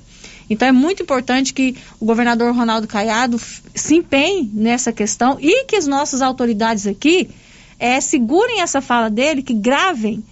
Então 0.50 0.68
é 0.68 0.72
muito 0.72 1.04
importante 1.04 1.54
que 1.54 1.76
o 2.00 2.06
governador 2.06 2.54
Ronaldo 2.56 2.88
Caiado 2.88 3.40
se 3.74 3.96
empenhe 3.96 4.50
nessa 4.54 4.92
questão 4.92 5.38
e 5.40 5.66
que 5.66 5.76
as 5.76 5.88
nossas 5.88 6.22
autoridades 6.22 6.88
aqui 6.88 7.30
é, 7.80 8.00
segurem 8.02 8.62
essa 8.62 8.82
fala 8.82 9.10
dele, 9.10 9.42
que 9.42 9.54
gravem 9.54 10.24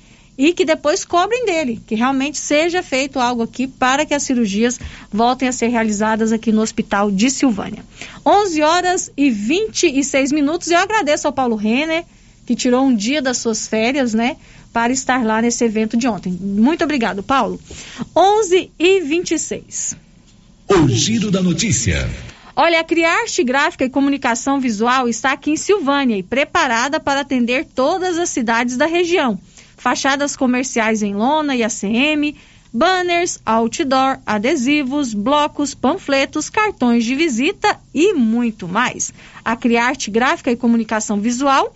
e 0.42 0.54
que 0.54 0.66
depois 0.66 1.06
cobrem 1.06 1.46
dele, 1.46 1.80
que 1.86 1.94
realmente 1.94 2.40
seja 2.40 2.82
feito 2.82 3.20
algo 3.20 3.44
aqui 3.44 3.68
para 3.68 4.08
que 4.08 4.14
as 4.16 4.24
cirurgias 4.24 4.80
voltem 5.14 5.48
a 5.48 5.52
ser 5.52 5.68
realizadas 5.68 6.32
aqui 6.32 6.52
no 6.52 6.64
Hospital 6.64 7.12
de 7.12 7.30
Silvânia. 7.30 7.86
11 8.26 8.62
horas 8.64 9.12
e 9.16 9.30
26 9.30 10.32
minutos. 10.32 10.72
Eu 10.72 10.80
agradeço 10.80 11.28
ao 11.28 11.34
Paulo 11.34 11.56
Renner, 11.56 12.04
que 12.44 12.56
tirou 12.56 12.84
um 12.84 12.96
dia 12.96 13.22
das 13.22 13.38
suas 13.38 13.68
férias, 13.68 14.16
né? 14.16 14.36
Para 14.74 14.92
estar 14.92 15.24
lá 15.24 15.44
nesse 15.44 15.64
evento 15.64 15.96
de 15.96 16.08
ontem. 16.08 16.32
Muito 16.32 16.84
obrigado, 16.84 17.22
Paulo. 17.22 17.62
11 18.16 18.72
e 18.80 19.00
26. 19.00 19.96
O 20.68 20.88
Giro 20.88 21.30
da 21.30 21.44
Notícia. 21.44 22.10
Olha, 22.56 22.80
a 22.80 22.84
Criarte 22.84 23.44
Gráfica 23.44 23.86
e 23.86 23.90
Comunicação 23.92 24.60
Visual 24.60 25.08
está 25.08 25.34
aqui 25.34 25.52
em 25.52 25.58
Silvânia 25.58 26.18
e 26.18 26.24
preparada 26.24 27.00
para 27.00 27.22
atender 27.22 27.66
todas 27.76 28.18
as 28.18 28.30
cidades 28.30 28.76
da 28.76 28.88
região. 28.88 29.40
Fachadas 29.82 30.36
comerciais 30.36 31.02
em 31.02 31.16
lona 31.16 31.56
e 31.56 31.64
ACM, 31.64 32.36
banners, 32.72 33.40
outdoor, 33.44 34.20
adesivos, 34.24 35.16
blocos, 35.16 35.74
panfletos, 35.74 36.52
cartões 36.52 37.04
de 37.04 37.16
visita 37.16 37.80
e 37.92 38.14
muito 38.14 38.68
mais. 38.68 39.12
A 39.44 39.56
Criarte 39.56 40.12
Gráfica 40.12 40.52
e 40.52 40.56
Comunicação 40.56 41.20
Visual 41.20 41.76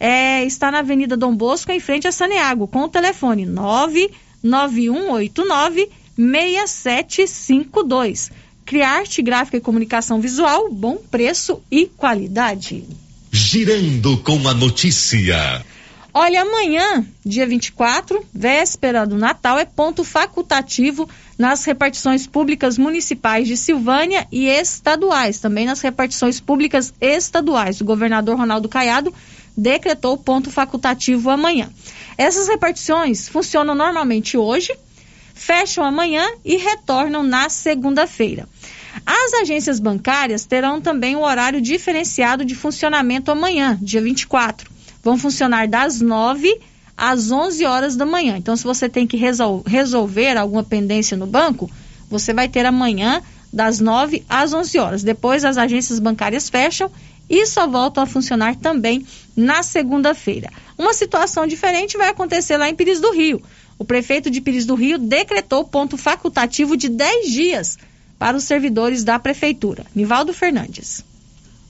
é, 0.00 0.42
está 0.46 0.70
na 0.70 0.78
Avenida 0.78 1.14
Dom 1.14 1.36
Bosco, 1.36 1.70
em 1.70 1.78
frente 1.78 2.08
a 2.08 2.12
Saneago, 2.12 2.66
com 2.66 2.84
o 2.84 2.88
telefone 2.88 3.44
99189 3.44 5.90
6752. 6.16 8.30
Criarte 8.64 9.20
Gráfica 9.20 9.58
e 9.58 9.60
Comunicação 9.60 10.22
Visual, 10.22 10.72
bom 10.72 10.96
preço 10.96 11.60
e 11.70 11.84
qualidade. 11.84 12.82
Girando 13.30 14.16
com 14.18 14.48
a 14.48 14.54
notícia. 14.54 15.62
Olha, 16.14 16.42
amanhã, 16.42 17.06
dia 17.24 17.46
24, 17.46 18.22
véspera 18.34 19.06
do 19.06 19.16
Natal, 19.16 19.58
é 19.58 19.64
ponto 19.64 20.04
facultativo 20.04 21.08
nas 21.38 21.64
repartições 21.64 22.26
públicas 22.26 22.76
municipais 22.76 23.48
de 23.48 23.56
Silvânia 23.56 24.28
e 24.30 24.46
estaduais, 24.46 25.40
também 25.40 25.64
nas 25.64 25.80
repartições 25.80 26.38
públicas 26.38 26.92
estaduais. 27.00 27.80
O 27.80 27.86
governador 27.86 28.36
Ronaldo 28.36 28.68
Caiado 28.68 29.12
decretou 29.56 30.18
ponto 30.18 30.50
facultativo 30.50 31.30
amanhã. 31.30 31.70
Essas 32.18 32.46
repartições 32.46 33.26
funcionam 33.26 33.74
normalmente 33.74 34.36
hoje, 34.36 34.76
fecham 35.34 35.82
amanhã 35.82 36.28
e 36.44 36.58
retornam 36.58 37.22
na 37.22 37.48
segunda-feira. 37.48 38.46
As 39.06 39.32
agências 39.32 39.80
bancárias 39.80 40.44
terão 40.44 40.78
também 40.78 41.16
o 41.16 41.22
horário 41.22 41.58
diferenciado 41.58 42.44
de 42.44 42.54
funcionamento 42.54 43.30
amanhã, 43.30 43.78
dia 43.80 44.02
24. 44.02 44.71
Vão 45.02 45.18
funcionar 45.18 45.66
das 45.66 46.00
9 46.00 46.60
às 46.96 47.30
11 47.30 47.64
horas 47.64 47.96
da 47.96 48.06
manhã. 48.06 48.36
Então, 48.36 48.56
se 48.56 48.64
você 48.64 48.88
tem 48.88 49.06
que 49.06 49.16
resol 49.16 49.62
resolver 49.66 50.36
alguma 50.36 50.62
pendência 50.62 51.16
no 51.16 51.26
banco, 51.26 51.70
você 52.08 52.32
vai 52.32 52.48
ter 52.48 52.64
amanhã 52.64 53.22
das 53.52 53.80
9 53.80 54.24
às 54.28 54.52
11 54.52 54.78
horas. 54.78 55.02
Depois, 55.02 55.44
as 55.44 55.56
agências 55.56 55.98
bancárias 55.98 56.48
fecham 56.48 56.90
e 57.28 57.46
só 57.46 57.66
voltam 57.66 58.02
a 58.02 58.06
funcionar 58.06 58.56
também 58.56 59.06
na 59.36 59.62
segunda-feira. 59.62 60.50
Uma 60.76 60.94
situação 60.94 61.46
diferente 61.46 61.96
vai 61.96 62.08
acontecer 62.08 62.56
lá 62.56 62.68
em 62.68 62.74
Pires 62.74 63.00
do 63.00 63.12
Rio. 63.12 63.42
O 63.78 63.84
prefeito 63.84 64.30
de 64.30 64.40
Pires 64.40 64.66
do 64.66 64.74
Rio 64.74 64.98
decretou 64.98 65.64
ponto 65.64 65.96
facultativo 65.96 66.76
de 66.76 66.88
10 66.88 67.30
dias 67.30 67.78
para 68.18 68.36
os 68.36 68.44
servidores 68.44 69.02
da 69.02 69.18
prefeitura. 69.18 69.84
Nivaldo 69.94 70.32
Fernandes. 70.32 71.04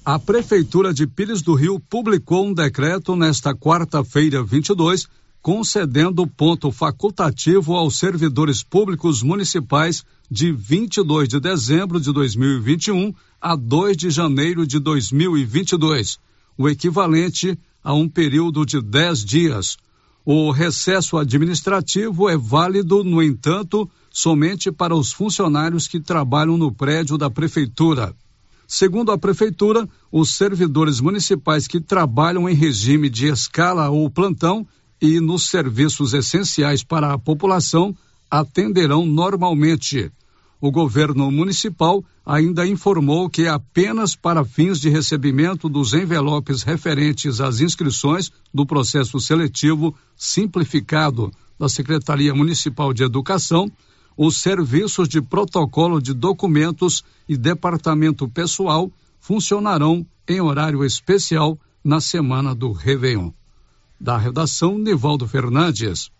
A 0.04 0.18
prefeitura 0.18 0.92
de 0.92 1.06
Pires 1.06 1.42
do 1.42 1.54
Rio 1.54 1.78
publicou 1.78 2.44
um 2.44 2.52
decreto 2.52 3.14
nesta 3.14 3.54
quarta-feira, 3.54 4.42
22, 4.42 5.06
concedendo 5.40 6.26
ponto 6.26 6.72
facultativo 6.72 7.76
aos 7.76 8.00
servidores 8.00 8.64
públicos 8.64 9.22
municipais 9.22 10.04
de 10.28 10.50
22 10.50 11.28
de 11.28 11.38
dezembro 11.38 12.00
de 12.00 12.12
2021 12.12 13.14
a 13.40 13.54
2 13.54 13.96
de 13.96 14.10
janeiro 14.10 14.66
de 14.66 14.80
2022, 14.80 16.18
o 16.58 16.68
equivalente 16.68 17.56
a 17.80 17.94
um 17.94 18.08
período 18.08 18.66
de 18.66 18.82
10 18.82 19.24
dias. 19.24 19.76
O 20.24 20.50
recesso 20.50 21.16
administrativo 21.16 22.28
é 22.28 22.36
válido, 22.36 23.04
no 23.04 23.22
entanto, 23.22 23.88
somente 24.10 24.72
para 24.72 24.96
os 24.96 25.12
funcionários 25.12 25.86
que 25.86 26.00
trabalham 26.00 26.58
no 26.58 26.72
prédio 26.72 27.16
da 27.16 27.30
prefeitura. 27.30 28.12
Segundo 28.74 29.12
a 29.12 29.18
prefeitura, 29.18 29.86
os 30.10 30.34
servidores 30.34 30.98
municipais 30.98 31.66
que 31.66 31.78
trabalham 31.78 32.48
em 32.48 32.54
regime 32.54 33.10
de 33.10 33.26
escala 33.26 33.90
ou 33.90 34.08
plantão 34.08 34.66
e 34.98 35.20
nos 35.20 35.50
serviços 35.50 36.14
essenciais 36.14 36.82
para 36.82 37.12
a 37.12 37.18
população 37.18 37.94
atenderão 38.30 39.04
normalmente. 39.04 40.10
O 40.58 40.70
governo 40.70 41.30
municipal 41.30 42.02
ainda 42.24 42.66
informou 42.66 43.28
que 43.28 43.46
apenas 43.46 44.16
para 44.16 44.42
fins 44.42 44.80
de 44.80 44.88
recebimento 44.88 45.68
dos 45.68 45.92
envelopes 45.92 46.62
referentes 46.62 47.42
às 47.42 47.60
inscrições 47.60 48.32
do 48.54 48.64
processo 48.64 49.20
seletivo 49.20 49.94
simplificado 50.16 51.30
da 51.60 51.68
Secretaria 51.68 52.34
Municipal 52.34 52.94
de 52.94 53.04
Educação, 53.04 53.70
os 54.16 54.40
serviços 54.40 55.08
de 55.08 55.20
protocolo 55.20 56.00
de 56.00 56.12
documentos 56.12 57.04
e 57.28 57.36
departamento 57.36 58.28
pessoal 58.28 58.90
funcionarão 59.20 60.04
em 60.28 60.40
horário 60.40 60.84
especial 60.84 61.58
na 61.84 62.00
semana 62.00 62.54
do 62.54 62.72
Réveillon. 62.72 63.30
Da 64.00 64.16
redação, 64.16 64.78
Nivaldo 64.78 65.26
Fernandes. 65.28 66.10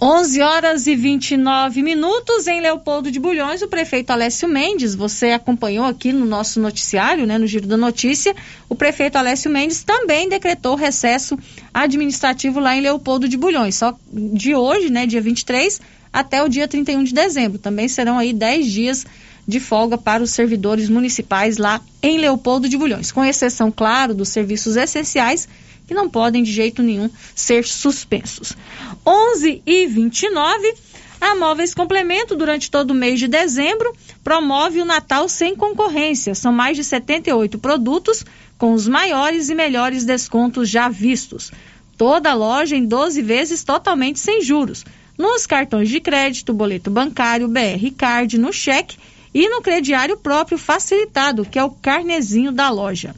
11 0.00 0.42
horas 0.42 0.86
e 0.86 0.96
29 0.96 1.80
minutos 1.80 2.46
em 2.46 2.60
Leopoldo 2.60 3.10
de 3.10 3.20
Bulhões, 3.20 3.62
o 3.62 3.68
prefeito 3.68 4.10
Alessio 4.10 4.48
Mendes, 4.48 4.94
você 4.94 5.30
acompanhou 5.30 5.86
aqui 5.86 6.12
no 6.12 6.26
nosso 6.26 6.60
noticiário, 6.60 7.26
né, 7.26 7.38
no 7.38 7.46
Giro 7.46 7.66
da 7.66 7.76
Notícia, 7.76 8.34
o 8.68 8.74
prefeito 8.74 9.16
Alessio 9.16 9.50
Mendes 9.50 9.82
também 9.84 10.28
decretou 10.28 10.74
recesso 10.74 11.38
administrativo 11.72 12.58
lá 12.58 12.76
em 12.76 12.80
Leopoldo 12.80 13.28
de 13.28 13.36
Bulhões, 13.36 13.76
só 13.76 13.96
de 14.12 14.54
hoje, 14.54 14.90
né, 14.90 15.06
dia 15.06 15.22
23, 15.22 15.80
até 16.14 16.40
o 16.44 16.48
dia 16.48 16.68
31 16.68 17.02
de 17.02 17.12
dezembro. 17.12 17.58
Também 17.58 17.88
serão 17.88 18.16
aí 18.16 18.32
10 18.32 18.70
dias 18.70 19.04
de 19.46 19.58
folga 19.58 19.98
para 19.98 20.22
os 20.22 20.30
servidores 20.30 20.88
municipais 20.88 21.58
lá 21.58 21.80
em 22.00 22.18
Leopoldo 22.18 22.68
de 22.68 22.78
Bulhões, 22.78 23.10
com 23.10 23.24
exceção, 23.24 23.72
claro, 23.72 24.14
dos 24.14 24.28
serviços 24.28 24.76
essenciais 24.76 25.48
que 25.88 25.92
não 25.92 26.08
podem 26.08 26.44
de 26.44 26.52
jeito 26.52 26.82
nenhum 26.82 27.10
ser 27.34 27.64
suspensos. 27.64 28.56
11 29.04 29.60
e 29.66 29.86
29, 29.86 30.74
a 31.20 31.34
Móveis 31.34 31.74
Complemento, 31.74 32.36
durante 32.36 32.70
todo 32.70 32.92
o 32.92 32.94
mês 32.94 33.18
de 33.18 33.26
dezembro, 33.26 33.92
promove 34.22 34.80
o 34.80 34.84
Natal 34.84 35.28
sem 35.28 35.56
concorrência. 35.56 36.34
São 36.34 36.52
mais 36.52 36.76
de 36.76 36.84
78 36.84 37.58
produtos 37.58 38.24
com 38.56 38.72
os 38.72 38.86
maiores 38.86 39.50
e 39.50 39.54
melhores 39.54 40.04
descontos 40.04 40.70
já 40.70 40.88
vistos. 40.88 41.50
Toda 41.98 42.30
a 42.30 42.34
loja 42.34 42.76
em 42.76 42.86
12 42.86 43.20
vezes 43.20 43.62
totalmente 43.62 44.20
sem 44.20 44.40
juros. 44.40 44.84
Nos 45.16 45.46
cartões 45.46 45.88
de 45.88 46.00
crédito, 46.00 46.52
boleto 46.52 46.90
bancário, 46.90 47.46
BR 47.46 47.92
Card, 47.96 48.36
no 48.36 48.52
cheque 48.52 48.96
e 49.32 49.48
no 49.48 49.62
crediário 49.62 50.16
próprio 50.16 50.58
facilitado, 50.58 51.44
que 51.44 51.58
é 51.58 51.64
o 51.64 51.70
carnezinho 51.70 52.50
da 52.50 52.68
loja. 52.70 53.14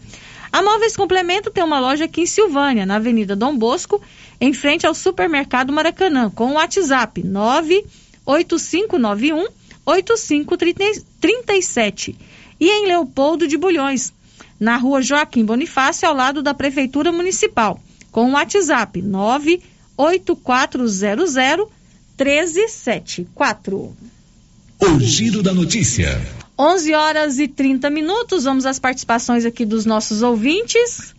A 0.53 0.63
Móveis 0.63 0.95
Complemento 0.97 1.51
tem 1.51 1.65
uma 1.65 1.81
loja 1.81 2.05
aqui 2.05 2.21
em 2.23 2.27
Silvânia, 2.27 2.87
na 2.87 2.97
Avenida 2.97 3.37
Dom 3.37 3.57
Bosco, 3.57 4.03
em 4.41 4.53
frente 4.53 4.87
ao 4.87 4.95
Supermercado 4.95 5.73
Maracanã, 5.73 6.31
com 6.31 6.53
o 6.53 6.55
WhatsApp 6.55 7.23
98591 7.23 9.47
8537. 9.85 12.17
E 12.59 12.71
em 12.71 12.87
Leopoldo 12.87 13.47
de 13.47 13.57
Bulhões, 13.57 14.13
na 14.59 14.77
rua 14.77 15.01
Joaquim 15.03 15.45
Bonifácio, 15.45 16.09
ao 16.09 16.15
lado 16.15 16.43
da 16.43 16.55
Prefeitura 16.55 17.13
Municipal, 17.13 17.79
com 18.11 18.31
o 18.31 18.33
WhatsApp 18.33 19.03
98400 19.03 21.37
1374. 22.19 23.97
O 24.81 25.01
Giro 25.01 25.43
da 25.43 25.53
Notícia. 25.53 26.21
11 26.59 26.95
horas 26.95 27.39
e 27.39 27.47
30 27.47 27.91
minutos. 27.91 28.45
Vamos 28.45 28.65
às 28.65 28.79
participações 28.79 29.45
aqui 29.45 29.67
dos 29.67 29.85
nossos 29.85 30.23
ouvintes. 30.23 31.15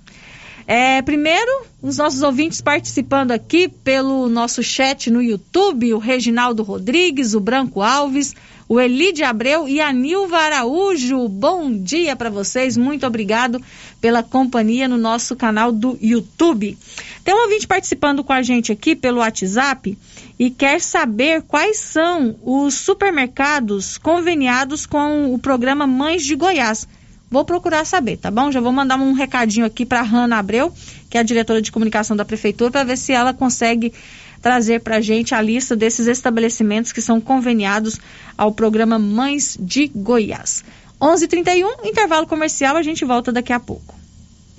É, 0.69 1.01
primeiro, 1.01 1.65
os 1.81 1.97
nossos 1.97 2.21
ouvintes 2.21 2.59
participando 2.59 3.31
aqui 3.31 3.69
pelo 3.69 4.27
nosso 4.27 4.61
chat 4.61 5.09
no 5.09 5.21
YouTube, 5.21 5.93
o 5.93 5.97
Reginaldo 5.97 6.61
Rodrigues, 6.61 7.33
o 7.33 7.39
Branco 7.39 7.81
Alves, 7.81 8.35
o 8.67 8.77
Elide 8.77 9.23
Abreu 9.23 9.65
e 9.65 9.79
a 9.79 9.93
Nilva 9.93 10.37
Araújo. 10.37 11.25
Bom 11.29 11.71
dia 11.71 12.17
para 12.17 12.29
vocês, 12.29 12.75
muito 12.75 13.07
obrigado 13.07 13.61
pela 14.01 14.21
companhia 14.21 14.89
no 14.89 14.97
nosso 14.97 15.37
canal 15.37 15.71
do 15.71 15.97
YouTube. 16.01 16.77
Tem 17.23 17.33
um 17.33 17.43
ouvinte 17.43 17.65
participando 17.65 18.21
com 18.21 18.33
a 18.33 18.41
gente 18.41 18.69
aqui 18.69 18.93
pelo 18.93 19.19
WhatsApp 19.19 19.97
e 20.39 20.49
quer 20.49 20.79
saber 20.79 21.41
quais 21.41 21.77
são 21.77 22.35
os 22.43 22.75
supermercados 22.75 23.97
conveniados 23.97 24.85
com 24.85 25.33
o 25.33 25.39
programa 25.39 25.87
Mães 25.87 26.23
de 26.23 26.35
Goiás. 26.35 26.87
Vou 27.29 27.43
procurar 27.43 27.85
saber, 27.85 28.17
tá 28.17 28.31
bom? 28.31 28.51
Já 28.51 28.61
vou 28.61 28.71
mandar 28.71 28.97
um 28.97 29.13
recadinho 29.13 29.65
aqui 29.65 29.85
para 29.85 30.01
Hanna 30.01 30.37
Abreu, 30.37 30.71
que 31.09 31.17
é 31.17 31.21
a 31.21 31.23
diretora 31.23 31.61
de 31.61 31.71
comunicação 31.71 32.15
da 32.15 32.23
prefeitura, 32.23 32.71
para 32.71 32.83
ver 32.83 32.97
se 32.97 33.11
ela 33.11 33.33
consegue 33.33 33.93
trazer 34.41 34.79
para 34.81 34.97
a 34.97 35.01
gente 35.01 35.35
a 35.35 35.41
lista 35.41 35.75
desses 35.75 36.07
estabelecimentos 36.07 36.93
que 36.93 37.01
são 37.01 37.19
conveniados 37.19 37.99
ao 38.37 38.51
programa 38.51 38.97
Mães 38.97 39.57
de 39.59 39.87
Goiás. 39.93 40.63
11:31 41.01 41.85
intervalo 41.85 42.25
comercial, 42.27 42.77
a 42.77 42.83
gente 42.83 43.03
volta 43.03 43.31
daqui 43.31 43.51
a 43.51 43.59
pouco. 43.59 43.95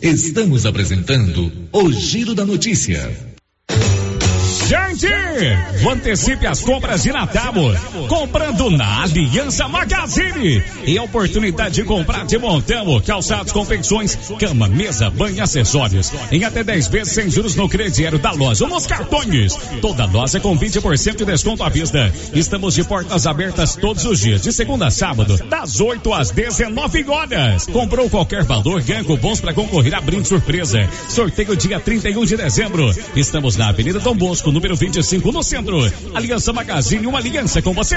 Estamos 0.00 0.66
apresentando 0.66 1.50
o 1.72 1.90
Giro 1.90 2.34
da 2.34 2.44
Notícia. 2.44 3.38
Gente, 4.68 5.09
antecipe 5.90 6.46
as 6.46 6.61
compras 6.61 7.02
de 7.02 7.11
Natal 7.11 7.54
comprando 8.07 8.68
na 8.68 9.02
Aliança 9.02 9.66
Magazine. 9.66 10.62
E 10.85 10.98
a 10.98 11.02
oportunidade 11.02 11.76
de 11.76 11.85
comprar 11.85 12.26
de 12.26 12.37
montão, 12.37 13.00
calçados, 13.00 13.50
confecções, 13.50 14.18
cama, 14.38 14.68
mesa, 14.68 15.09
banho, 15.09 15.42
acessórios. 15.42 16.12
Em 16.31 16.44
até 16.44 16.62
10 16.62 16.88
vezes 16.88 17.14
sem 17.14 17.31
juros 17.31 17.57
no 17.57 17.66
crediário 17.66 18.18
da 18.18 18.33
loja 18.33 18.64
ou 18.64 18.70
nos 18.70 18.87
cartões. 18.87 19.57
Toda 19.81 20.04
loja 20.04 20.38
com 20.38 20.59
20% 20.59 21.16
de 21.16 21.24
desconto 21.24 21.62
à 21.62 21.70
vista. 21.70 22.12
Estamos 22.35 22.74
de 22.74 22.85
portas 22.85 23.26
abertas 23.26 23.74
todos 23.74 24.04
os 24.04 24.20
dias, 24.20 24.42
de 24.42 24.52
segunda 24.52 24.88
a 24.88 24.90
sábado, 24.90 25.38
das 25.48 25.81
8 25.81 26.12
às 26.12 26.31
19 26.31 27.09
horas. 27.09 27.64
Comprou 27.66 28.11
qualquer 28.11 28.44
valor, 28.44 28.83
ganha 28.83 29.02
cupons 29.02 29.40
para 29.40 29.54
concorrer 29.54 29.94
a 29.94 30.00
brinde 30.02 30.28
surpresa. 30.28 30.87
Sorteio 31.09 31.57
dia 31.57 31.81
31 31.81 32.24
de 32.26 32.37
dezembro. 32.37 32.94
Estamos 33.16 33.57
na 33.57 33.70
Avenida 33.70 33.98
Dom 33.98 34.14
Bosco, 34.14 34.57
número 34.58 34.74
25, 34.74 35.30
no 35.30 35.42
centro. 35.42 35.78
Aliança 36.14 36.52
Magazine, 36.52 37.06
uma 37.06 37.20
aliança 37.20 37.62
com 37.62 37.72
você. 37.72 37.96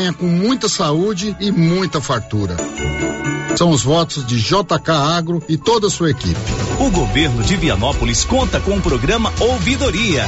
venha 0.01 0.13
com 0.13 0.25
muita 0.25 0.67
saúde 0.67 1.35
e 1.39 1.51
muita 1.51 2.01
fartura. 2.01 2.57
São 3.55 3.69
os 3.69 3.83
votos 3.83 4.25
de 4.25 4.39
JK 4.39 4.89
Agro 4.89 5.43
e 5.47 5.57
toda 5.57 5.87
a 5.87 5.89
sua 5.91 6.09
equipe. 6.09 6.39
O 6.79 6.89
governo 6.89 7.43
de 7.43 7.55
Vianópolis 7.55 8.23
conta 8.23 8.59
com 8.59 8.77
o 8.77 8.81
programa 8.81 9.31
Ouvidoria. 9.39 10.27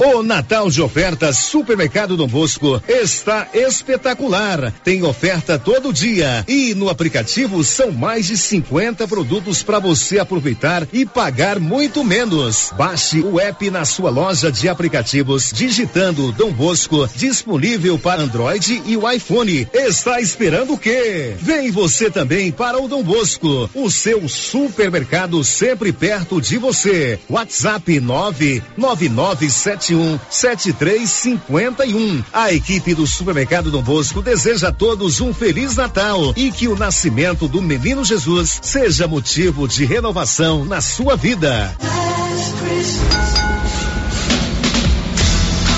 O 0.00 0.22
Natal 0.22 0.70
de 0.70 0.80
ofertas 0.80 1.38
Supermercado 1.38 2.16
Dom 2.16 2.28
Bosco 2.28 2.80
está 2.88 3.48
espetacular. 3.52 4.72
Tem 4.84 5.02
oferta 5.02 5.58
todo 5.58 5.92
dia 5.92 6.44
e 6.46 6.72
no 6.72 6.88
aplicativo 6.88 7.64
são 7.64 7.90
mais 7.90 8.26
de 8.26 8.36
50 8.38 9.08
produtos 9.08 9.64
para 9.64 9.80
você 9.80 10.20
aproveitar 10.20 10.86
e 10.92 11.04
pagar 11.04 11.58
muito 11.58 12.04
menos. 12.04 12.72
Baixe 12.76 13.20
o 13.22 13.40
app 13.40 13.68
na 13.72 13.84
sua 13.84 14.08
loja 14.08 14.52
de 14.52 14.68
aplicativos 14.68 15.50
digitando 15.52 16.30
Dom 16.30 16.52
Bosco 16.52 17.08
disponível 17.16 17.98
para 17.98 18.22
Android 18.22 18.80
e 18.86 18.96
o 18.96 19.10
iPhone. 19.10 19.66
Está 19.72 20.20
esperando 20.20 20.74
o 20.74 20.78
quê? 20.78 21.34
Vem 21.40 21.72
você 21.72 22.08
também 22.08 22.52
para 22.52 22.80
o 22.80 22.86
Dom 22.86 23.02
Bosco, 23.02 23.68
o 23.74 23.90
seu 23.90 24.28
supermercado 24.28 25.42
sempre 25.42 25.92
perto 25.92 26.40
de 26.40 26.56
você. 26.56 27.18
WhatsApp 27.28 27.98
99977 27.98 29.87
um 29.94 30.18
sete 30.30 30.72
três 30.72 31.10
cinquenta 31.10 31.84
e 31.84 31.94
um. 31.94 32.22
A 32.32 32.52
equipe 32.52 32.94
do 32.94 33.06
Supermercado 33.06 33.70
Dom 33.70 33.82
Bosco 33.82 34.22
deseja 34.22 34.68
a 34.68 34.72
todos 34.72 35.20
um 35.20 35.32
Feliz 35.32 35.76
Natal 35.76 36.32
e 36.36 36.50
que 36.52 36.68
o 36.68 36.76
nascimento 36.76 37.48
do 37.48 37.62
Menino 37.62 38.04
Jesus 38.04 38.60
seja 38.62 39.06
motivo 39.06 39.66
de 39.66 39.84
renovação 39.84 40.64
na 40.64 40.80
sua 40.80 41.16
vida. 41.16 41.74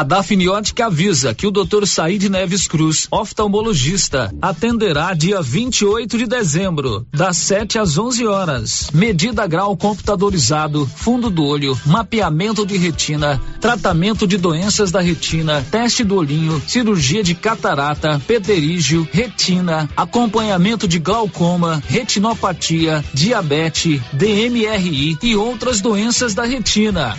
A 0.00 0.02
Dafniótica 0.02 0.86
avisa 0.86 1.34
que 1.34 1.46
o 1.46 1.50
Dr. 1.50 1.86
Said 1.86 2.22
Neves 2.30 2.66
Cruz, 2.66 3.06
oftalmologista, 3.10 4.34
atenderá 4.40 5.12
dia 5.12 5.42
28 5.42 6.16
de 6.16 6.26
dezembro, 6.26 7.06
das 7.12 7.36
7 7.36 7.78
às 7.78 7.98
11 7.98 8.26
horas. 8.26 8.90
Medida 8.94 9.46
grau 9.46 9.76
computadorizado, 9.76 10.86
fundo 10.86 11.28
do 11.28 11.44
olho, 11.44 11.78
mapeamento 11.84 12.64
de 12.64 12.78
retina, 12.78 13.38
tratamento 13.60 14.26
de 14.26 14.38
doenças 14.38 14.90
da 14.90 15.02
retina, 15.02 15.62
teste 15.70 16.02
do 16.02 16.16
olhinho, 16.16 16.62
cirurgia 16.66 17.22
de 17.22 17.34
catarata, 17.34 18.18
pterígio, 18.26 19.06
retina, 19.12 19.86
acompanhamento 19.94 20.88
de 20.88 20.98
glaucoma, 20.98 21.82
retinopatia, 21.86 23.04
diabetes, 23.12 24.00
DMRI 24.14 25.18
e 25.22 25.36
outras 25.36 25.82
doenças 25.82 26.32
da 26.32 26.46
retina. 26.46 27.14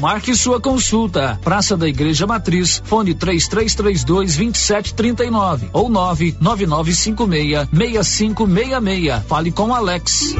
Marque 0.00 0.34
sua 0.34 0.60
consulta. 0.60 1.38
Praça 1.42 1.76
da 1.76 1.88
Igreja 1.88 2.26
Matriz, 2.26 2.82
fone 2.84 3.14
3332 3.14 4.04
2739 4.44 5.68
ou 5.72 5.88
99956 5.88 7.68
6566. 7.72 9.22
Fale 9.26 9.52
com 9.52 9.74
Alex. 9.74 10.34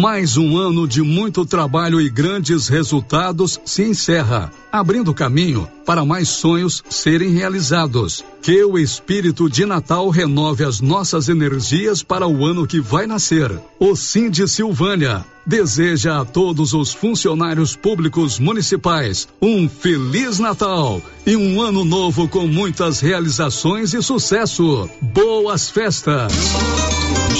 Mais 0.00 0.38
um 0.38 0.56
ano 0.56 0.88
de 0.88 1.02
muito 1.02 1.44
trabalho 1.44 2.00
e 2.00 2.08
grandes 2.08 2.66
resultados 2.66 3.60
se 3.64 3.82
encerra, 3.82 4.50
abrindo 4.72 5.12
caminho 5.12 5.68
para 5.84 6.04
mais 6.04 6.28
sonhos 6.28 6.82
serem 6.88 7.30
realizados. 7.30 8.24
Que 8.40 8.64
o 8.64 8.78
espírito 8.78 9.48
de 9.48 9.64
Natal 9.64 10.08
renove 10.08 10.64
as 10.64 10.80
nossas 10.80 11.28
energias 11.28 12.02
para 12.02 12.26
o 12.26 12.44
ano 12.44 12.66
que 12.66 12.80
vai 12.80 13.06
nascer. 13.06 13.50
O 13.78 13.94
Sim 13.94 14.30
de 14.30 14.48
Silvânia 14.48 15.24
deseja 15.46 16.20
a 16.20 16.24
todos 16.24 16.72
os 16.72 16.92
funcionários 16.92 17.74
públicos 17.74 18.38
municipais 18.38 19.28
um 19.40 19.68
feliz 19.68 20.38
Natal 20.38 21.02
e 21.26 21.36
um 21.36 21.60
ano 21.60 21.84
novo 21.84 22.28
com 22.28 22.46
muitas 22.46 23.00
realizações 23.00 23.92
e 23.92 24.02
sucesso. 24.02 24.88
Boas 25.00 25.68
festas! 25.68 26.32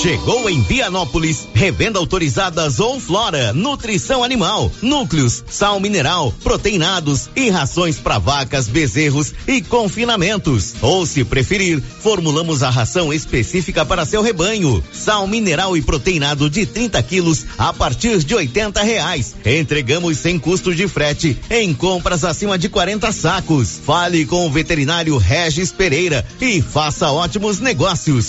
Chegou 0.00 0.48
em 0.48 0.62
Vianópolis, 0.62 1.46
revenda 1.54 1.98
autorizada 1.98 2.68
Zou 2.68 2.98
Flora, 2.98 3.52
nutrição 3.52 4.24
animal, 4.24 4.72
núcleos, 4.80 5.44
sal 5.48 5.78
mineral, 5.78 6.32
proteinados 6.42 7.28
e 7.36 7.50
rações 7.50 7.98
para 7.98 8.18
vacas, 8.32 8.66
bezerros 8.66 9.34
e 9.46 9.60
confinamentos. 9.60 10.74
Ou 10.80 11.04
se 11.04 11.22
preferir, 11.22 11.82
formulamos 12.00 12.62
a 12.62 12.70
ração 12.70 13.12
específica 13.12 13.84
para 13.84 14.06
seu 14.06 14.22
rebanho. 14.22 14.82
Sal 14.90 15.26
mineral 15.26 15.76
e 15.76 15.82
proteinado 15.82 16.48
de 16.48 16.64
30 16.64 17.02
quilos 17.02 17.44
a 17.58 17.74
partir 17.74 18.24
de 18.24 18.34
80 18.34 18.82
reais. 18.82 19.34
Entregamos 19.44 20.16
sem 20.16 20.38
custo 20.38 20.74
de 20.74 20.88
frete 20.88 21.36
em 21.50 21.74
compras 21.74 22.24
acima 22.24 22.56
de 22.56 22.70
40 22.70 23.12
sacos. 23.12 23.78
Fale 23.84 24.24
com 24.24 24.46
o 24.46 24.50
veterinário 24.50 25.18
Regis 25.18 25.70
Pereira 25.70 26.24
e 26.40 26.62
faça 26.62 27.10
ótimos 27.10 27.60
negócios. 27.60 28.28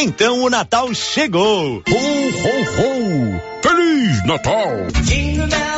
Então 0.00 0.44
o 0.44 0.48
Natal 0.48 0.94
chegou! 0.94 1.78
Ho, 1.78 1.92
ho, 1.92 2.62
ho! 2.78 3.40
Feliz 3.60 4.24
Natal! 4.24 4.70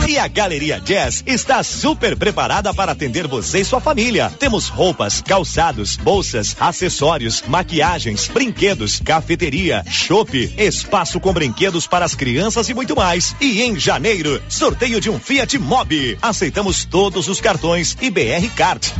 E 0.06 0.18
a 0.18 0.28
Galeria 0.28 0.78
Jazz 0.78 1.24
está 1.26 1.62
super 1.62 2.14
preparada 2.18 2.74
para 2.74 2.92
atender 2.92 3.26
você 3.26 3.60
e 3.60 3.64
sua 3.64 3.80
família. 3.80 4.30
Temos 4.38 4.68
roupas, 4.68 5.22
calçados, 5.22 5.96
bolsas, 5.96 6.54
acessórios, 6.60 7.42
maquiagens, 7.48 8.28
brinquedos, 8.28 9.00
cafeteria, 9.00 9.82
chopp, 9.88 10.52
espaço 10.58 11.18
com 11.18 11.32
brinquedos 11.32 11.86
para 11.86 12.04
as 12.04 12.14
crianças 12.14 12.68
e 12.68 12.74
muito 12.74 12.94
mais. 12.94 13.34
E 13.40 13.62
em 13.62 13.78
janeiro, 13.78 14.42
sorteio 14.50 15.00
de 15.00 15.08
um 15.08 15.18
Fiat 15.18 15.56
Mobi. 15.58 16.18
Aceitamos 16.20 16.84
todos 16.84 17.26
os 17.26 17.40
cartões 17.40 17.96
e 18.02 18.10
BR 18.10 18.50
Card. 18.54 18.92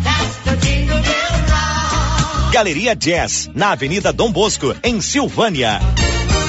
Galeria 2.51 2.97
Jazz, 2.97 3.49
na 3.55 3.71
Avenida 3.71 4.13
Dom 4.13 4.33
Bosco, 4.33 4.75
em 4.83 5.01
Silvânia. 5.01 5.79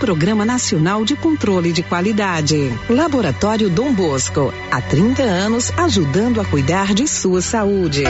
Programa 0.00 0.46
Nacional 0.46 1.04
de 1.04 1.14
Controle 1.14 1.74
de 1.74 1.82
Qualidade. 1.82 2.72
Laboratório 2.88 3.68
Dom 3.68 3.92
Bosco, 3.92 4.52
há 4.70 4.80
30 4.80 5.22
anos 5.22 5.70
ajudando 5.76 6.40
a 6.40 6.44
cuidar 6.46 6.94
de 6.94 7.06
sua 7.06 7.42
saúde. 7.42 8.04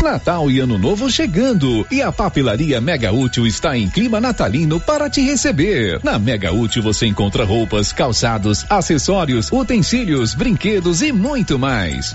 Natal 0.00 0.48
e 0.48 0.60
Ano 0.60 0.78
Novo 0.78 1.10
chegando 1.10 1.84
e 1.90 2.00
a 2.00 2.12
Papelaria 2.12 2.80
Mega 2.80 3.12
Útil 3.12 3.44
está 3.44 3.76
em 3.76 3.90
clima 3.90 4.20
natalino 4.20 4.78
para 4.78 5.10
te 5.10 5.20
receber. 5.20 6.00
Na 6.04 6.16
Mega 6.16 6.52
Útil 6.52 6.80
você 6.80 7.06
encontra 7.06 7.44
roupas, 7.44 7.92
calçados, 7.92 8.64
acessórios, 8.70 9.50
utensílios, 9.50 10.32
brinquedos 10.32 11.02
e 11.02 11.10
muito 11.10 11.58
mais. 11.58 12.14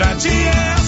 Eucatrate 0.00 0.28
é 0.30 0.79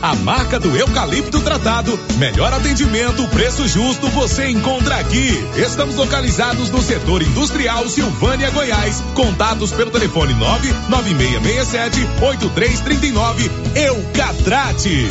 A 0.00 0.14
marca 0.14 0.58
do 0.58 0.74
eucalipto 0.74 1.38
tratado. 1.42 2.00
Melhor 2.16 2.50
atendimento, 2.50 3.28
preço 3.28 3.68
justo 3.68 4.08
você 4.08 4.48
encontra 4.48 4.96
aqui. 4.96 5.38
Estamos 5.54 5.96
localizados 5.96 6.70
no 6.70 6.80
setor 6.80 7.20
industrial 7.20 7.86
Silvânia, 7.86 8.48
Goiás. 8.50 9.02
Contatos 9.14 9.70
pelo 9.70 9.90
telefone 9.90 10.32
99667 10.32 12.00
8339. 12.22 13.50
Eucatrate. 13.74 15.08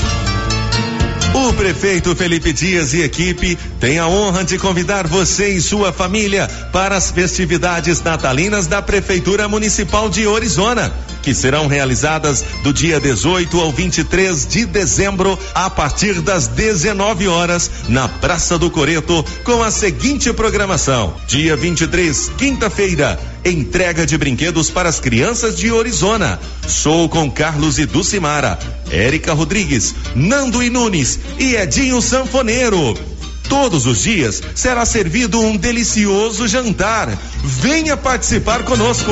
O 1.31 1.53
prefeito 1.53 2.15
Felipe 2.15 2.51
Dias 2.51 2.91
e 2.93 3.03
equipe 3.03 3.55
têm 3.79 3.99
a 3.99 4.07
honra 4.07 4.43
de 4.43 4.57
convidar 4.57 5.05
você 5.05 5.49
e 5.49 5.61
sua 5.61 5.93
família 5.93 6.49
para 6.71 6.97
as 6.97 7.11
festividades 7.11 8.01
natalinas 8.01 8.65
da 8.65 8.81
Prefeitura 8.81 9.47
Municipal 9.47 10.09
de 10.09 10.25
Orizona, 10.25 10.91
que 11.21 11.33
serão 11.33 11.67
realizadas 11.67 12.43
do 12.63 12.73
dia 12.73 12.99
18 12.99 13.59
ao 13.59 13.71
23 13.71 14.45
de 14.47 14.65
dezembro, 14.65 15.37
a 15.53 15.69
partir 15.69 16.21
das 16.21 16.47
19 16.47 17.27
horas, 17.27 17.69
na 17.87 18.07
Praça 18.07 18.57
do 18.57 18.69
Coreto, 18.69 19.23
com 19.43 19.63
a 19.63 19.71
seguinte 19.71 20.31
programação: 20.33 21.13
dia 21.27 21.55
23, 21.55 22.31
quinta-feira, 22.37 23.19
entrega 23.43 24.05
de 24.05 24.17
brinquedos 24.17 24.69
para 24.69 24.89
as 24.89 24.99
crianças 24.99 25.57
de 25.57 25.71
Orizona. 25.71 26.39
Sou 26.67 27.07
com 27.09 27.29
Carlos 27.31 27.79
e 27.79 27.85
Dulcimara, 27.85 28.59
Érica 28.91 29.33
Rodrigues, 29.33 29.95
Nando 30.15 30.61
e 30.63 30.69
Nunes 30.69 31.19
e 31.37 31.55
Edinho 31.55 32.01
Sanfoneiro. 32.01 32.97
Todos 33.49 33.87
os 33.87 34.03
dias 34.03 34.43
será 34.53 34.85
servido 34.85 35.41
um 35.41 35.57
delicioso 35.57 36.47
jantar. 36.47 37.09
Venha 37.43 37.97
participar 37.97 38.63
conosco. 38.63 39.11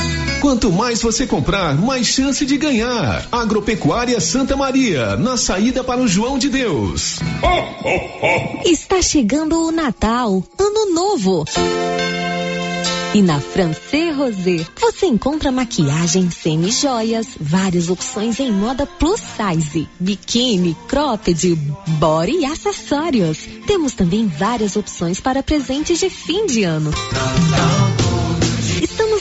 Quanto 0.41 0.71
mais 0.71 1.03
você 1.03 1.27
comprar, 1.27 1.75
mais 1.79 2.07
chance 2.07 2.43
de 2.43 2.57
ganhar. 2.57 3.27
Agropecuária 3.31 4.19
Santa 4.19 4.57
Maria, 4.57 5.15
na 5.15 5.37
saída 5.37 5.83
para 5.83 6.01
o 6.01 6.07
João 6.07 6.39
de 6.39 6.49
Deus. 6.49 7.19
Está 8.65 9.03
chegando 9.03 9.67
o 9.67 9.71
Natal, 9.71 10.43
Ano 10.57 10.95
Novo. 10.95 11.45
E 13.13 13.21
na 13.21 13.39
Francê 13.39 14.09
Rosé, 14.09 14.65
você 14.79 15.05
encontra 15.05 15.51
maquiagem, 15.51 16.31
semi-joias, 16.31 17.27
várias 17.39 17.87
opções 17.89 18.39
em 18.39 18.51
moda 18.51 18.87
plus 18.87 19.21
size, 19.21 19.87
biquíni, 19.99 20.75
cropped, 20.87 21.55
body 21.99 22.39
e 22.39 22.45
acessórios. 22.45 23.37
Temos 23.67 23.93
também 23.93 24.25
várias 24.25 24.75
opções 24.75 25.19
para 25.19 25.43
presentes 25.43 25.99
de 25.99 26.09
fim 26.09 26.47
de 26.47 26.63
ano. 26.63 26.91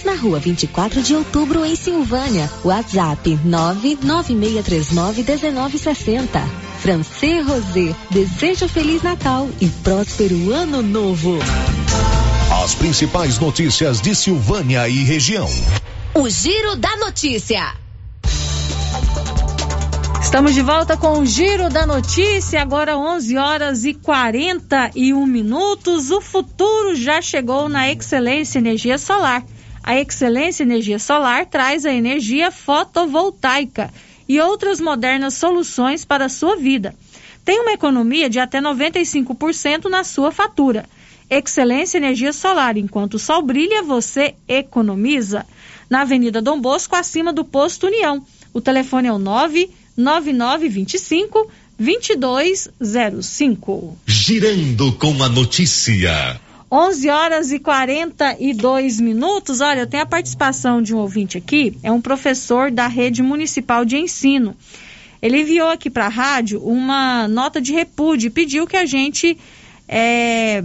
Estamos 0.00 0.04
na 0.04 0.14
rua 0.14 0.40
24 0.40 1.02
de 1.02 1.14
outubro, 1.14 1.62
em 1.62 1.76
Silvânia. 1.76 2.50
WhatsApp 2.64 3.38
996391960. 3.44 6.42
Francê 6.78 7.40
Rosé, 7.40 7.94
desejo 8.10 8.66
Feliz 8.66 9.02
Natal 9.02 9.46
e 9.60 9.68
próspero 9.68 10.54
Ano 10.54 10.80
Novo. 10.80 11.38
As 12.64 12.74
principais 12.74 13.38
notícias 13.38 14.00
de 14.00 14.14
Silvânia 14.14 14.88
e 14.88 15.04
região. 15.04 15.50
O 16.14 16.30
Giro 16.30 16.76
da 16.76 16.96
Notícia. 16.96 17.74
Estamos 20.22 20.54
de 20.54 20.62
volta 20.62 20.96
com 20.96 21.18
o 21.18 21.26
Giro 21.26 21.68
da 21.68 21.84
Notícia, 21.84 22.62
agora 22.62 22.96
11 22.96 23.36
horas 23.36 23.84
e 23.84 23.92
41 23.92 25.26
minutos. 25.26 26.10
O 26.10 26.22
futuro 26.22 26.94
já 26.94 27.20
chegou 27.20 27.68
na 27.68 27.92
Excelência 27.92 28.58
Energia 28.58 28.96
Solar. 28.96 29.44
A 29.82 29.98
Excelência 29.98 30.62
Energia 30.62 30.98
Solar 30.98 31.46
traz 31.46 31.86
a 31.86 31.92
energia 31.92 32.50
fotovoltaica 32.50 33.92
e 34.28 34.40
outras 34.40 34.80
modernas 34.80 35.34
soluções 35.34 36.04
para 36.04 36.24
a 36.26 36.28
sua 36.28 36.56
vida. 36.56 36.94
Tem 37.44 37.60
uma 37.60 37.72
economia 37.72 38.30
de 38.30 38.38
até 38.38 38.60
95% 38.60 39.86
na 39.86 40.04
sua 40.04 40.30
fatura. 40.30 40.84
Excelência 41.28 41.98
Energia 41.98 42.32
Solar, 42.32 42.76
enquanto 42.76 43.14
o 43.14 43.18
sol 43.18 43.42
brilha, 43.42 43.82
você 43.82 44.36
economiza. 44.46 45.44
Na 45.88 46.02
Avenida 46.02 46.42
Dom 46.42 46.60
Bosco, 46.60 46.94
acima 46.94 47.32
do 47.32 47.44
Posto 47.44 47.86
União. 47.86 48.22
O 48.52 48.60
telefone 48.60 49.08
é 49.08 49.12
o 49.12 49.18
99925 49.18 51.50
2205. 51.78 53.96
Girando 54.06 54.92
com 54.92 55.22
a 55.22 55.28
notícia. 55.28 56.40
11 56.72 57.08
horas 57.08 57.50
e 57.50 57.58
42 57.58 59.00
minutos. 59.00 59.60
Olha, 59.60 59.80
eu 59.80 59.86
tenho 59.88 60.04
a 60.04 60.06
participação 60.06 60.80
de 60.80 60.94
um 60.94 60.98
ouvinte 60.98 61.36
aqui, 61.36 61.76
é 61.82 61.90
um 61.90 62.00
professor 62.00 62.70
da 62.70 62.86
rede 62.86 63.22
municipal 63.22 63.84
de 63.84 63.96
ensino. 63.96 64.56
Ele 65.20 65.40
enviou 65.40 65.68
aqui 65.68 65.90
para 65.90 66.06
a 66.06 66.08
rádio 66.08 66.62
uma 66.62 67.26
nota 67.26 67.60
de 67.60 67.72
repúdio 67.72 68.28
e 68.28 68.30
pediu 68.30 68.68
que 68.68 68.76
a 68.76 68.86
gente 68.86 69.36
é, 69.88 70.62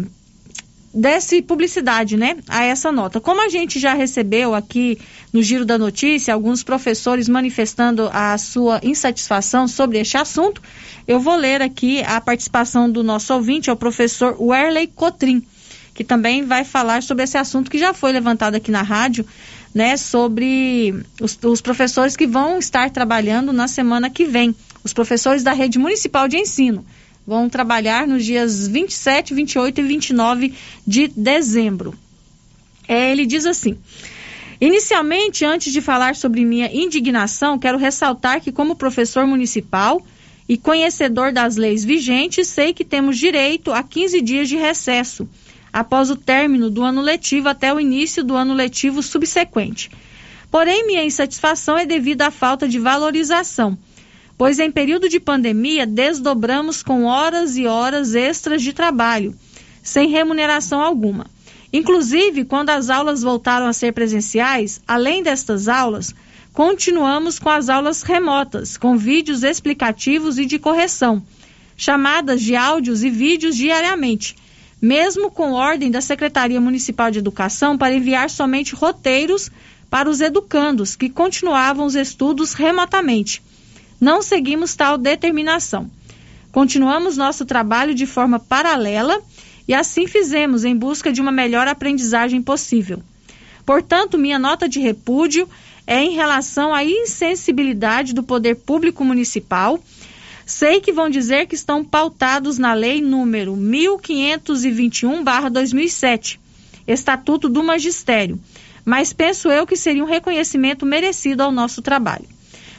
desse 0.94 1.42
publicidade, 1.42 2.16
né, 2.16 2.38
a 2.48 2.64
essa 2.64 2.92
nota. 2.92 3.20
Como 3.20 3.44
a 3.44 3.50
gente 3.50 3.80
já 3.80 3.96
recebeu 3.96 4.54
aqui 4.54 5.00
no 5.34 5.42
Giro 5.42 5.66
da 5.66 5.78
Notícia 5.78 6.34
alguns 6.34 6.64
professores 6.64 7.28
manifestando 7.28 8.10
a 8.14 8.38
sua 8.38 8.80
insatisfação 8.84 9.68
sobre 9.68 10.00
este 10.00 10.18
assunto, 10.18 10.62
eu 11.08 11.20
vou 11.20 11.36
ler 11.36 11.64
aqui 11.64 12.02
a 12.04 12.22
participação 12.22 12.90
do 12.90 13.04
nosso 13.04 13.34
ouvinte, 13.34 13.72
é 13.72 13.74
o 13.74 13.76
professor 13.76 14.38
Werley 14.40 14.88
Cotrim 14.88 15.44
que 15.96 16.04
também 16.04 16.44
vai 16.44 16.66
falar 16.66 17.02
sobre 17.02 17.24
esse 17.24 17.38
assunto 17.38 17.72
que 17.72 17.80
já 17.80 17.94
foi 17.94 18.12
levantado 18.12 18.56
aqui 18.56 18.70
na 18.70 18.82
rádio, 18.82 19.26
né, 19.74 19.96
sobre 19.96 20.94
os, 21.22 21.40
os 21.42 21.62
professores 21.62 22.18
que 22.18 22.28
vão 22.28 22.60
estar 22.60 22.90
trabalhando 22.90 23.54
na 23.54 23.68
semana 23.68 24.10
que 24.10 24.26
vem, 24.26 24.54
os 24.84 24.92
professores 24.92 25.42
da 25.42 25.54
rede 25.54 25.80
municipal 25.80 26.28
de 26.28 26.38
ensino. 26.38 26.86
Vão 27.26 27.50
trabalhar 27.50 28.06
nos 28.06 28.26
dias 28.26 28.68
27, 28.68 29.34
28 29.34 29.80
e 29.80 29.84
29 29.84 30.54
de 30.86 31.08
dezembro. 31.08 31.96
É, 32.88 33.12
ele 33.12 33.26
diz 33.26 33.46
assim. 33.46 33.78
Inicialmente, 34.62 35.44
antes 35.44 35.74
de 35.74 35.82
falar 35.82 36.16
sobre 36.16 36.46
minha 36.46 36.70
indignação, 36.72 37.58
quero 37.58 37.78
ressaltar 37.78 38.42
que, 38.42 38.52
como 38.52 38.76
professor 38.76 39.26
municipal 39.26 40.06
e 40.48 40.56
conhecedor 40.56 41.32
das 41.32 41.56
leis 41.56 41.84
vigentes, 41.84 42.48
sei 42.48 42.74
que 42.74 42.86
temos 42.86 43.18
direito 43.18 43.74
a 43.74 43.82
15 43.82 44.22
dias 44.22 44.48
de 44.48 44.56
recesso 44.56 45.28
após 45.76 46.10
o 46.10 46.16
término 46.16 46.70
do 46.70 46.86
ano 46.86 47.02
letivo 47.02 47.50
até 47.50 47.74
o 47.74 47.82
início 47.82 48.24
do 48.24 48.34
ano 48.34 48.54
letivo 48.54 49.04
subsequente. 49.04 49.92
Porém, 50.50 50.88
minha 50.88 51.04
insatisfação 51.04 51.78
é 51.78 51.86
devido 51.86 52.22
à 52.22 52.32
falta 52.32 52.66
de 52.66 52.80
valorização, 52.80 53.78
pois 54.38 54.58
em 54.58 54.72
período 54.72 55.10
de 55.10 55.20
pandemia 55.20 55.86
desdobramos 55.86 56.82
com 56.82 57.04
horas 57.04 57.58
e 57.58 57.68
horas 57.68 58.16
extras 58.16 58.62
de 58.62 58.72
trabalho, 58.72 59.36
sem 59.84 60.08
remuneração 60.08 60.80
alguma. 60.80 61.26
Inclusive, 61.74 62.46
quando 62.46 62.70
as 62.70 62.90
aulas 62.90 63.22
voltaram 63.22 63.68
a 63.68 63.74
ser 63.74 63.92
presenciais, 63.92 64.82
além 64.88 65.22
destas 65.22 65.68
aulas, 65.68 66.16
continuamos 66.54 67.38
com 67.38 67.50
as 67.50 67.68
aulas 67.68 68.02
remotas, 68.02 68.78
com 68.78 68.98
vídeos 68.98 69.44
explicativos 69.44 70.40
e 70.40 70.46
de 70.46 70.58
correção, 70.58 71.22
chamadas 71.76 72.42
de 72.42 72.56
áudios 72.56 73.04
e 73.04 73.10
vídeos 73.10 73.58
diariamente 73.58 74.38
mesmo 74.86 75.32
com 75.32 75.54
ordem 75.54 75.90
da 75.90 76.00
Secretaria 76.00 76.62
Municipal 76.62 77.10
de 77.10 77.18
Educação 77.18 77.76
para 77.76 77.96
enviar 77.96 78.30
somente 78.30 78.76
roteiros 78.76 79.50
para 79.90 80.08
os 80.08 80.22
educandos 80.22 80.96
que 80.96 81.10
continuavam 81.10 81.88
os 81.88 81.96
estudos 81.96 82.54
remotamente. 82.54 83.42
Não 84.00 84.22
seguimos 84.22 84.76
tal 84.76 84.96
determinação. 84.96 85.90
Continuamos 86.52 87.18
nosso 87.18 87.48
trabalho 87.48 87.96
de 87.96 88.06
forma 88.06 88.38
paralela 88.38 89.20
e 89.68 89.74
assim 89.74 90.06
fizemos 90.06 90.64
em 90.64 90.78
busca 90.78 91.12
de 91.12 91.20
uma 91.20 91.32
melhor 91.32 91.68
aprendizagem 91.68 92.40
possível. 92.40 93.02
Portanto, 93.66 94.20
minha 94.20 94.38
nota 94.38 94.70
de 94.70 94.80
repúdio 94.80 95.50
é 95.88 96.00
em 96.04 96.12
relação 96.12 96.72
à 96.72 96.86
insensibilidade 96.86 98.14
do 98.14 98.22
poder 98.22 98.54
público 98.58 99.04
municipal 99.04 99.80
Sei 100.46 100.80
que 100.80 100.94
vão 100.94 101.10
dizer 101.10 101.48
que 101.48 101.56
estão 101.56 101.84
pautados 101.84 102.60
na 102.60 102.74
lei 102.74 103.02
número 103.02 103.56
1521/2007, 103.56 106.40
Estatuto 106.88 107.50
do 107.50 107.64
Magistério, 107.64 108.40
mas 108.86 109.12
penso 109.12 109.50
eu 109.50 109.66
que 109.66 109.76
seria 109.76 110.04
um 110.04 110.08
reconhecimento 110.08 110.86
merecido 110.86 111.42
ao 111.42 111.52
nosso 111.52 111.82
trabalho. 111.82 112.30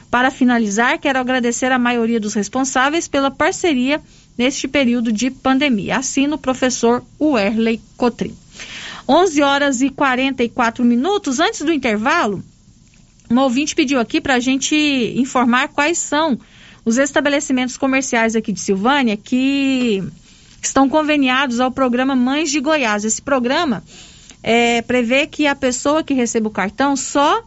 Para 0.09 0.31
finalizar, 0.31 0.97
quero 0.97 1.19
agradecer 1.19 1.69
a 1.69 1.77
maioria 1.77 2.21
dos 2.21 2.33
responsáveis 2.33 3.09
pela 3.09 3.29
parceria 3.29 4.01
neste 4.37 4.65
período 4.65 5.11
de 5.11 5.29
pandemia. 5.29 5.97
Assino 5.97 6.35
o 6.35 6.39
professor 6.39 7.03
Werley 7.19 7.81
Cotrim. 7.97 8.33
11 9.09 9.41
horas 9.41 9.81
e 9.81 9.89
44 9.89 10.85
minutos 10.85 11.41
antes 11.41 11.59
do 11.61 11.73
intervalo, 11.73 12.41
um 13.29 13.39
ouvinte 13.39 13.75
pediu 13.75 13.99
aqui 13.99 14.21
para 14.21 14.35
a 14.35 14.39
gente 14.39 14.73
informar 15.17 15.67
quais 15.67 15.97
são 15.97 16.39
os 16.87 16.97
estabelecimentos 16.97 17.75
comerciais 17.75 18.33
aqui 18.33 18.53
de 18.53 18.61
Silvânia 18.61 19.17
que 19.17 20.01
estão 20.63 20.87
conveniados 20.87 21.59
ao 21.59 21.69
programa 21.69 22.15
Mães 22.15 22.49
de 22.49 22.61
Goiás. 22.61 23.03
Esse 23.03 23.21
programa 23.21 23.83
é, 24.41 24.81
prevê 24.81 25.27
que 25.27 25.47
a 25.47 25.53
pessoa 25.53 26.01
que 26.01 26.13
receba 26.13 26.47
o 26.47 26.51
cartão 26.51 26.95
só 26.95 27.43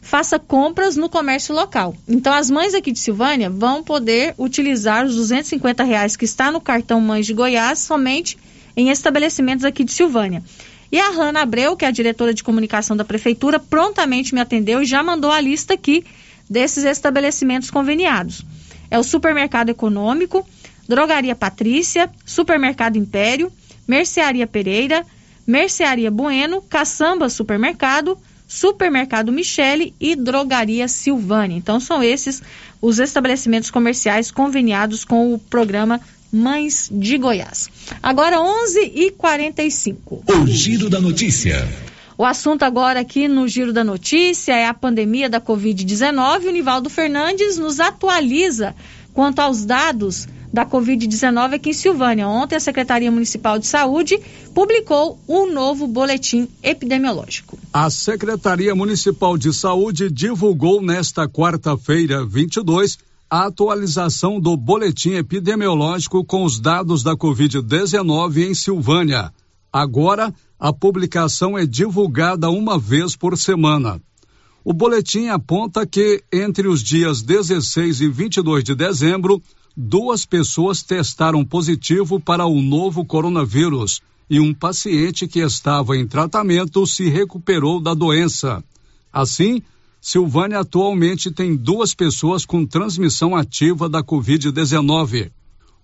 faça 0.00 0.38
compras 0.38 0.96
no 0.96 1.08
comércio 1.08 1.52
local. 1.52 1.96
Então, 2.06 2.32
as 2.32 2.48
mães 2.48 2.74
aqui 2.74 2.92
de 2.92 3.00
Silvânia 3.00 3.50
vão 3.50 3.82
poder 3.82 4.36
utilizar 4.38 5.04
os 5.04 5.16
250 5.16 5.82
reais 5.82 6.16
que 6.16 6.24
está 6.24 6.52
no 6.52 6.60
cartão 6.60 7.00
Mães 7.00 7.26
de 7.26 7.34
Goiás 7.34 7.80
somente 7.80 8.38
em 8.76 8.90
estabelecimentos 8.90 9.64
aqui 9.64 9.82
de 9.82 9.90
Silvânia. 9.90 10.44
E 10.92 11.00
a 11.00 11.10
Rana 11.10 11.42
Abreu, 11.42 11.76
que 11.76 11.84
é 11.84 11.88
a 11.88 11.90
diretora 11.90 12.32
de 12.32 12.44
comunicação 12.44 12.96
da 12.96 13.04
prefeitura, 13.04 13.58
prontamente 13.58 14.32
me 14.32 14.40
atendeu 14.40 14.80
e 14.80 14.86
já 14.86 15.02
mandou 15.02 15.32
a 15.32 15.40
lista 15.40 15.74
aqui 15.74 16.04
desses 16.48 16.84
estabelecimentos 16.84 17.68
conveniados 17.68 18.44
é 18.90 18.98
o 18.98 19.02
Supermercado 19.02 19.70
Econômico, 19.70 20.46
Drogaria 20.88 21.34
Patrícia, 21.34 22.10
Supermercado 22.24 22.96
Império, 22.96 23.52
Mercearia 23.86 24.46
Pereira, 24.46 25.04
Mercearia 25.46 26.10
Bueno, 26.10 26.62
Caçamba 26.62 27.28
Supermercado, 27.28 28.18
Supermercado 28.48 29.32
Michele 29.32 29.94
e 30.00 30.14
Drogaria 30.14 30.86
Silvânia. 30.88 31.56
Então 31.56 31.80
são 31.80 32.02
esses 32.02 32.42
os 32.80 32.98
estabelecimentos 32.98 33.70
comerciais 33.70 34.30
conveniados 34.30 35.04
com 35.04 35.34
o 35.34 35.38
programa 35.38 36.00
Mães 36.32 36.88
de 36.92 37.16
Goiás. 37.18 37.68
Agora 38.02 38.38
11h45. 38.38 39.96
O 40.28 40.46
Giro 40.46 40.90
da 40.90 41.00
Notícia. 41.00 41.66
O 42.18 42.24
assunto 42.24 42.62
agora 42.62 43.00
aqui 43.00 43.28
no 43.28 43.46
Giro 43.46 43.74
da 43.74 43.84
Notícia 43.84 44.54
é 44.54 44.66
a 44.66 44.72
pandemia 44.72 45.28
da 45.28 45.38
Covid-19. 45.38 46.46
O 46.46 46.50
Nivaldo 46.50 46.88
Fernandes 46.88 47.58
nos 47.58 47.78
atualiza 47.78 48.74
quanto 49.12 49.40
aos 49.40 49.66
dados 49.66 50.26
da 50.50 50.64
Covid-19 50.64 51.54
aqui 51.54 51.70
em 51.70 51.74
Silvânia. 51.74 52.26
Ontem, 52.26 52.56
a 52.56 52.60
Secretaria 52.60 53.10
Municipal 53.10 53.58
de 53.58 53.66
Saúde 53.66 54.18
publicou 54.54 55.20
um 55.28 55.52
novo 55.52 55.86
boletim 55.86 56.48
epidemiológico. 56.62 57.58
A 57.70 57.90
Secretaria 57.90 58.74
Municipal 58.74 59.36
de 59.36 59.52
Saúde 59.52 60.10
divulgou 60.10 60.80
nesta 60.80 61.28
quarta-feira, 61.28 62.24
22, 62.24 62.98
a 63.28 63.44
atualização 63.46 64.40
do 64.40 64.56
boletim 64.56 65.16
epidemiológico 65.16 66.24
com 66.24 66.44
os 66.44 66.58
dados 66.58 67.02
da 67.02 67.14
Covid-19 67.14 68.48
em 68.48 68.54
Silvânia. 68.54 69.30
Agora, 69.70 70.32
a 70.58 70.72
publicação 70.72 71.56
é 71.56 71.66
divulgada 71.66 72.50
uma 72.50 72.78
vez 72.78 73.14
por 73.14 73.36
semana. 73.36 74.00
O 74.64 74.72
boletim 74.72 75.28
aponta 75.28 75.86
que, 75.86 76.24
entre 76.32 76.66
os 76.66 76.82
dias 76.82 77.22
16 77.22 78.00
e 78.00 78.08
22 78.08 78.64
de 78.64 78.74
dezembro, 78.74 79.40
duas 79.76 80.26
pessoas 80.26 80.82
testaram 80.82 81.44
positivo 81.44 82.18
para 82.18 82.46
o 82.46 82.60
novo 82.60 83.04
coronavírus 83.04 84.00
e 84.28 84.40
um 84.40 84.52
paciente 84.52 85.28
que 85.28 85.38
estava 85.38 85.96
em 85.96 86.06
tratamento 86.06 86.84
se 86.86 87.08
recuperou 87.08 87.80
da 87.80 87.94
doença. 87.94 88.64
Assim, 89.12 89.62
Silvânia 90.00 90.60
atualmente 90.60 91.30
tem 91.30 91.54
duas 91.54 91.94
pessoas 91.94 92.44
com 92.44 92.66
transmissão 92.66 93.36
ativa 93.36 93.88
da 93.88 94.02
Covid-19. 94.02 95.30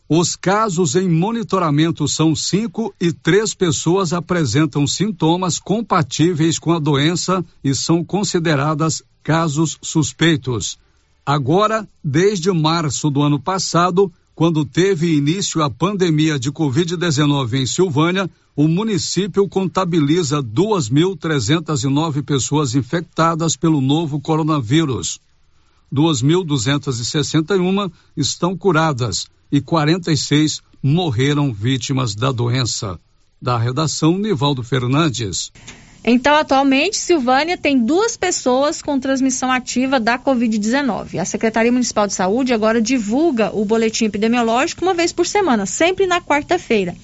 Os 0.09 0.35
casos 0.37 0.97
em 0.97 1.09
monitoramento 1.09 2.07
são 2.09 2.35
cinco 2.35 2.93
e 3.01 3.13
três 3.13 3.55
pessoas 3.55 4.13
apresentam 4.13 4.87
sintomas 4.87 5.59
compatíveis 5.59 6.59
com 6.59 6.73
a 6.73 6.79
doença 6.79 7.43
e 7.63 7.75
são 7.75 8.05
consideradas 8.05 9.03
casos 9.23 9.79
suspeitos. 9.81 10.77
Agora, 11.25 11.89
desde 12.03 12.51
março 12.51 13.09
do 13.09 13.23
ano 13.23 13.39
passado, 13.39 14.13
quando 14.35 14.65
teve 14.65 15.17
início 15.17 15.63
a 15.63 15.71
pandemia 15.71 16.37
de 16.39 16.51
Covid-19 16.51 17.55
em 17.55 17.67
Silvânia, 17.67 18.29
o 18.57 18.67
município 18.67 19.49
contabiliza 19.49 20.43
2.309 20.43 22.25
pessoas 22.25 22.75
infectadas 22.75 23.57
pelo 23.57 23.81
novo 23.81 24.21
coronavírus. 24.21 25.21
2.261 25.95 27.91
estão 28.17 28.57
curadas 28.57 29.31
e 29.53 29.61
46 29.61 30.63
morreram 30.83 31.53
vítimas 31.53 32.15
da 32.15 32.33
doença. 32.33 32.99
Da 33.41 33.59
redação, 33.59 34.17
Nivaldo 34.17 34.63
Fernandes. 34.63 35.53
Então, 36.05 36.35
atualmente, 36.35 36.97
Silvânia 36.97 37.57
tem 37.57 37.79
duas 37.79 38.17
pessoas 38.17 38.83
com 38.83 38.99
transmissão 38.99 39.53
ativa 39.53 40.01
da 40.01 40.19
Covid-19. 40.19 41.19
A 41.21 41.25
Secretaria 41.25 41.71
Municipal 41.71 42.07
de 42.07 42.15
Saúde 42.15 42.53
agora 42.53 42.81
divulga 42.81 43.55
o 43.55 43.65
boletim 43.65 44.07
epidemiológico 44.07 44.83
uma 44.83 44.95
vez 44.95 45.13
por 45.13 45.27
semana, 45.27 45.67
sempre 45.67 46.07
na 46.07 46.21
quarta-feira. 46.21 46.97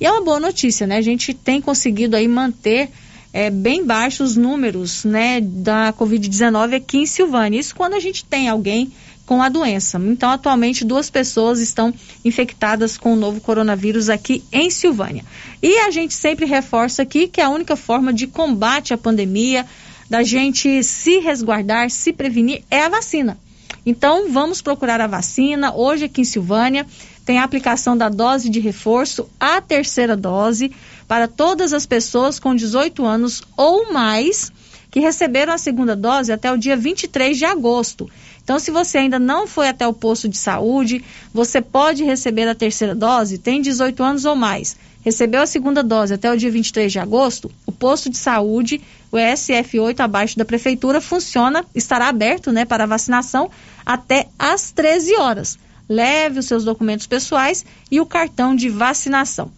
E 0.00 0.06
é 0.06 0.10
uma 0.10 0.22
boa 0.22 0.38
notícia, 0.38 0.86
né? 0.86 0.98
A 0.98 1.02
gente 1.02 1.32
tem 1.32 1.60
conseguido 1.60 2.14
aí 2.14 2.28
manter 2.28 2.90
é, 3.32 3.50
bem 3.50 3.84
baixos 3.84 4.30
os 4.30 4.36
números, 4.36 5.04
né, 5.04 5.40
da 5.40 5.92
Covid-19 5.92 6.76
aqui 6.76 6.98
em 6.98 7.06
Silvânia. 7.06 7.58
Isso 7.58 7.74
quando 7.74 7.94
a 7.94 8.00
gente 8.00 8.24
tem 8.24 8.48
alguém 8.48 8.92
com 9.26 9.42
a 9.42 9.48
doença. 9.48 9.98
Então, 9.98 10.30
atualmente, 10.30 10.84
duas 10.84 11.10
pessoas 11.10 11.60
estão 11.60 11.92
infectadas 12.24 12.96
com 12.96 13.12
o 13.12 13.16
novo 13.16 13.40
coronavírus 13.40 14.08
aqui 14.08 14.44
em 14.52 14.70
Silvânia. 14.70 15.24
E 15.62 15.78
a 15.78 15.90
gente 15.90 16.14
sempre 16.14 16.44
reforça 16.44 17.02
aqui 17.02 17.26
que 17.28 17.40
a 17.40 17.48
única 17.48 17.76
forma 17.76 18.12
de 18.12 18.26
combate 18.26 18.92
à 18.92 18.98
pandemia, 18.98 19.64
da 20.08 20.22
gente 20.22 20.82
se 20.82 21.18
resguardar, 21.18 21.90
se 21.90 22.12
prevenir, 22.12 22.62
é 22.70 22.82
a 22.82 22.88
vacina. 22.88 23.38
Então, 23.86 24.30
vamos 24.30 24.62
procurar 24.62 25.00
a 25.00 25.06
vacina. 25.06 25.74
Hoje, 25.74 26.04
aqui 26.04 26.20
em 26.20 26.24
Silvânia, 26.24 26.86
tem 27.24 27.38
a 27.38 27.44
aplicação 27.44 27.96
da 27.96 28.08
dose 28.08 28.50
de 28.50 28.60
reforço, 28.60 29.28
a 29.40 29.60
terceira 29.60 30.16
dose, 30.16 30.72
para 31.08 31.26
todas 31.26 31.72
as 31.72 31.86
pessoas 31.86 32.38
com 32.38 32.54
18 32.54 33.04
anos 33.04 33.42
ou 33.56 33.92
mais 33.92 34.52
que 34.90 35.00
receberam 35.00 35.52
a 35.52 35.58
segunda 35.58 35.96
dose 35.96 36.30
até 36.30 36.52
o 36.52 36.56
dia 36.56 36.76
23 36.76 37.36
de 37.36 37.44
agosto. 37.44 38.08
Então, 38.44 38.58
se 38.58 38.70
você 38.70 38.98
ainda 38.98 39.18
não 39.18 39.46
foi 39.46 39.68
até 39.68 39.88
o 39.88 39.92
posto 39.92 40.28
de 40.28 40.36
saúde, 40.36 41.02
você 41.32 41.62
pode 41.62 42.04
receber 42.04 42.46
a 42.46 42.54
terceira 42.54 42.94
dose, 42.94 43.38
tem 43.38 43.62
18 43.62 44.02
anos 44.02 44.24
ou 44.26 44.36
mais. 44.36 44.76
Recebeu 45.02 45.40
a 45.40 45.46
segunda 45.46 45.82
dose 45.82 46.14
até 46.14 46.30
o 46.30 46.36
dia 46.36 46.50
23 46.50 46.92
de 46.92 46.98
agosto, 46.98 47.50
o 47.66 47.72
posto 47.72 48.08
de 48.10 48.18
saúde, 48.18 48.80
o 49.10 49.16
SF8 49.16 50.00
abaixo 50.00 50.36
da 50.36 50.44
prefeitura, 50.44 51.00
funciona, 51.00 51.64
estará 51.74 52.08
aberto 52.08 52.52
né, 52.52 52.64
para 52.64 52.86
vacinação 52.86 53.50
até 53.84 54.28
às 54.38 54.70
13 54.72 55.16
horas. 55.16 55.58
Leve 55.88 56.38
os 56.38 56.46
seus 56.46 56.64
documentos 56.64 57.06
pessoais 57.06 57.64
e 57.90 58.00
o 58.00 58.06
cartão 58.06 58.54
de 58.54 58.68
vacinação. 58.68 59.50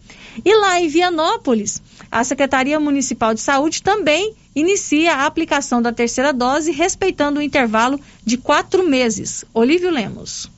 E 0.45 0.55
lá 0.55 0.81
em 0.81 0.89
Vianópolis, 0.89 1.83
a 2.11 2.23
Secretaria 2.25 2.79
Municipal 2.79 3.35
de 3.35 3.41
Saúde 3.41 3.83
também 3.83 4.35
inicia 4.55 5.15
a 5.15 5.27
aplicação 5.27 5.83
da 5.83 5.93
terceira 5.93 6.33
dose, 6.33 6.73
respeitando 6.73 7.41
o 7.41 7.43
intervalo 7.43 8.01
de 8.25 8.37
quatro 8.37 8.83
meses. 8.83 9.45
Olívio 9.53 9.91
Lemos. 9.91 10.51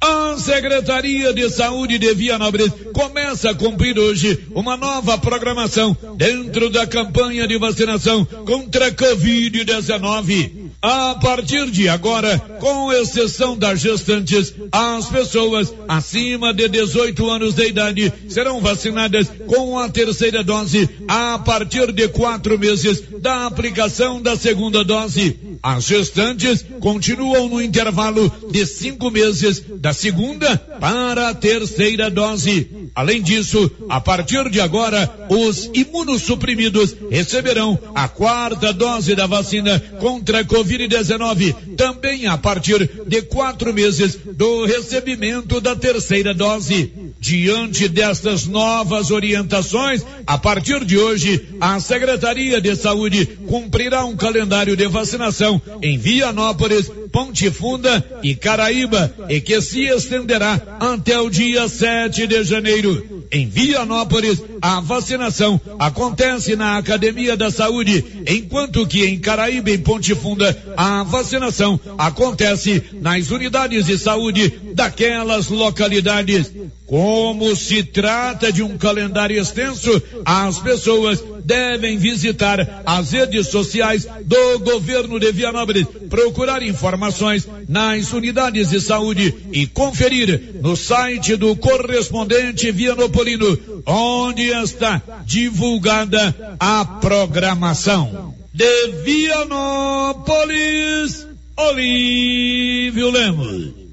A 0.00 0.36
Secretaria 0.36 1.32
de 1.32 1.48
Saúde 1.48 1.98
de 1.98 2.12
Vianópolis 2.14 2.70
começa 2.92 3.50
a 3.50 3.54
cumprir 3.54 3.98
hoje 3.98 4.46
uma 4.54 4.76
nova 4.76 5.16
programação 5.16 5.96
dentro 6.16 6.68
da 6.68 6.86
campanha 6.86 7.46
de 7.48 7.56
vacinação 7.58 8.24
contra 8.24 8.88
a 8.88 8.92
Covid-19. 8.92 10.63
A 10.86 11.14
partir 11.14 11.70
de 11.70 11.88
agora, 11.88 12.38
com 12.60 12.92
exceção 12.92 13.56
das 13.56 13.80
gestantes, 13.80 14.54
as 14.70 15.06
pessoas 15.06 15.72
acima 15.88 16.52
de 16.52 16.68
18 16.68 17.30
anos 17.30 17.54
de 17.54 17.66
idade 17.68 18.12
serão 18.28 18.60
vacinadas 18.60 19.26
com 19.46 19.78
a 19.78 19.88
terceira 19.88 20.44
dose 20.44 20.86
a 21.08 21.38
partir 21.38 21.90
de 21.90 22.06
quatro 22.08 22.58
meses 22.58 23.02
da 23.18 23.46
aplicação 23.46 24.20
da 24.20 24.36
segunda 24.36 24.84
dose. 24.84 25.38
As 25.62 25.84
gestantes 25.86 26.62
continuam 26.80 27.48
no 27.48 27.62
intervalo 27.62 28.30
de 28.50 28.66
cinco 28.66 29.10
meses 29.10 29.62
da 29.78 29.94
segunda 29.94 30.58
para 30.78 31.30
a 31.30 31.34
terceira 31.34 32.10
dose. 32.10 32.68
Além 32.94 33.22
disso, 33.22 33.70
a 33.88 34.02
partir 34.02 34.50
de 34.50 34.60
agora, 34.60 35.26
os 35.30 35.70
imunossuprimidos 35.72 36.94
receberão 37.10 37.78
a 37.94 38.06
quarta 38.06 38.70
dose 38.70 39.14
da 39.14 39.26
vacina 39.26 39.80
contra 39.98 40.40
a 40.40 40.44
Covid-19, 40.74 41.76
também 41.76 42.26
a 42.26 42.36
partir 42.36 42.90
de 43.06 43.22
quatro 43.22 43.72
meses 43.72 44.18
do 44.32 44.64
recebimento 44.64 45.60
da 45.60 45.74
terceira 45.76 46.34
dose. 46.34 46.92
Diante 47.20 47.88
destas 47.88 48.46
novas 48.46 49.10
orientações, 49.10 50.04
a 50.26 50.36
partir 50.36 50.84
de 50.84 50.98
hoje, 50.98 51.48
a 51.60 51.80
Secretaria 51.80 52.60
de 52.60 52.76
Saúde 52.76 53.26
cumprirá 53.46 54.04
um 54.04 54.16
calendário 54.16 54.76
de 54.76 54.86
vacinação 54.86 55.60
em 55.80 55.96
Vianópolis, 55.96 56.90
Ponte 57.10 57.50
Funda 57.50 58.04
e 58.22 58.34
Caraíba, 58.34 59.14
e 59.28 59.40
que 59.40 59.60
se 59.62 59.84
estenderá 59.84 60.60
até 60.80 61.18
o 61.18 61.30
dia 61.30 61.68
7 61.68 62.26
de 62.26 62.44
janeiro. 62.44 63.13
Em 63.34 63.48
Vianópolis, 63.48 64.40
a 64.62 64.78
vacinação 64.78 65.60
acontece 65.76 66.54
na 66.54 66.78
Academia 66.78 67.36
da 67.36 67.50
Saúde, 67.50 68.22
enquanto 68.28 68.86
que 68.86 69.04
em 69.04 69.18
Caraíba 69.18 69.72
e 69.72 69.78
Ponte 69.78 70.14
Funda, 70.14 70.56
a 70.76 71.02
vacinação 71.02 71.80
acontece 71.98 72.80
nas 73.00 73.32
unidades 73.32 73.86
de 73.86 73.98
saúde 73.98 74.60
daquelas 74.72 75.48
localidades. 75.48 76.52
Como 76.86 77.56
se 77.56 77.82
trata 77.82 78.52
de 78.52 78.62
um 78.62 78.78
calendário 78.78 79.40
extenso, 79.40 80.00
as 80.24 80.60
pessoas 80.60 81.20
devem 81.44 81.98
visitar 81.98 82.82
as 82.86 83.12
redes 83.12 83.48
sociais 83.48 84.08
do 84.24 84.58
governo 84.60 85.20
de 85.20 85.30
Vianópolis, 85.30 85.86
procurar 86.08 86.62
informações 86.62 87.46
nas 87.68 88.12
unidades 88.12 88.70
de 88.70 88.80
saúde 88.80 89.34
e 89.52 89.66
conferir 89.66 90.54
no 90.62 90.76
site 90.76 91.36
do 91.36 91.54
correspondente 91.56 92.72
Vianopolino, 92.72 93.58
onde 93.86 94.44
está 94.44 95.02
divulgada 95.26 96.56
a 96.58 96.84
programação. 96.84 98.34
De 98.52 98.92
Vianópolis, 99.04 100.24
Olívio 101.56 103.10
Lemos. 103.10 103.83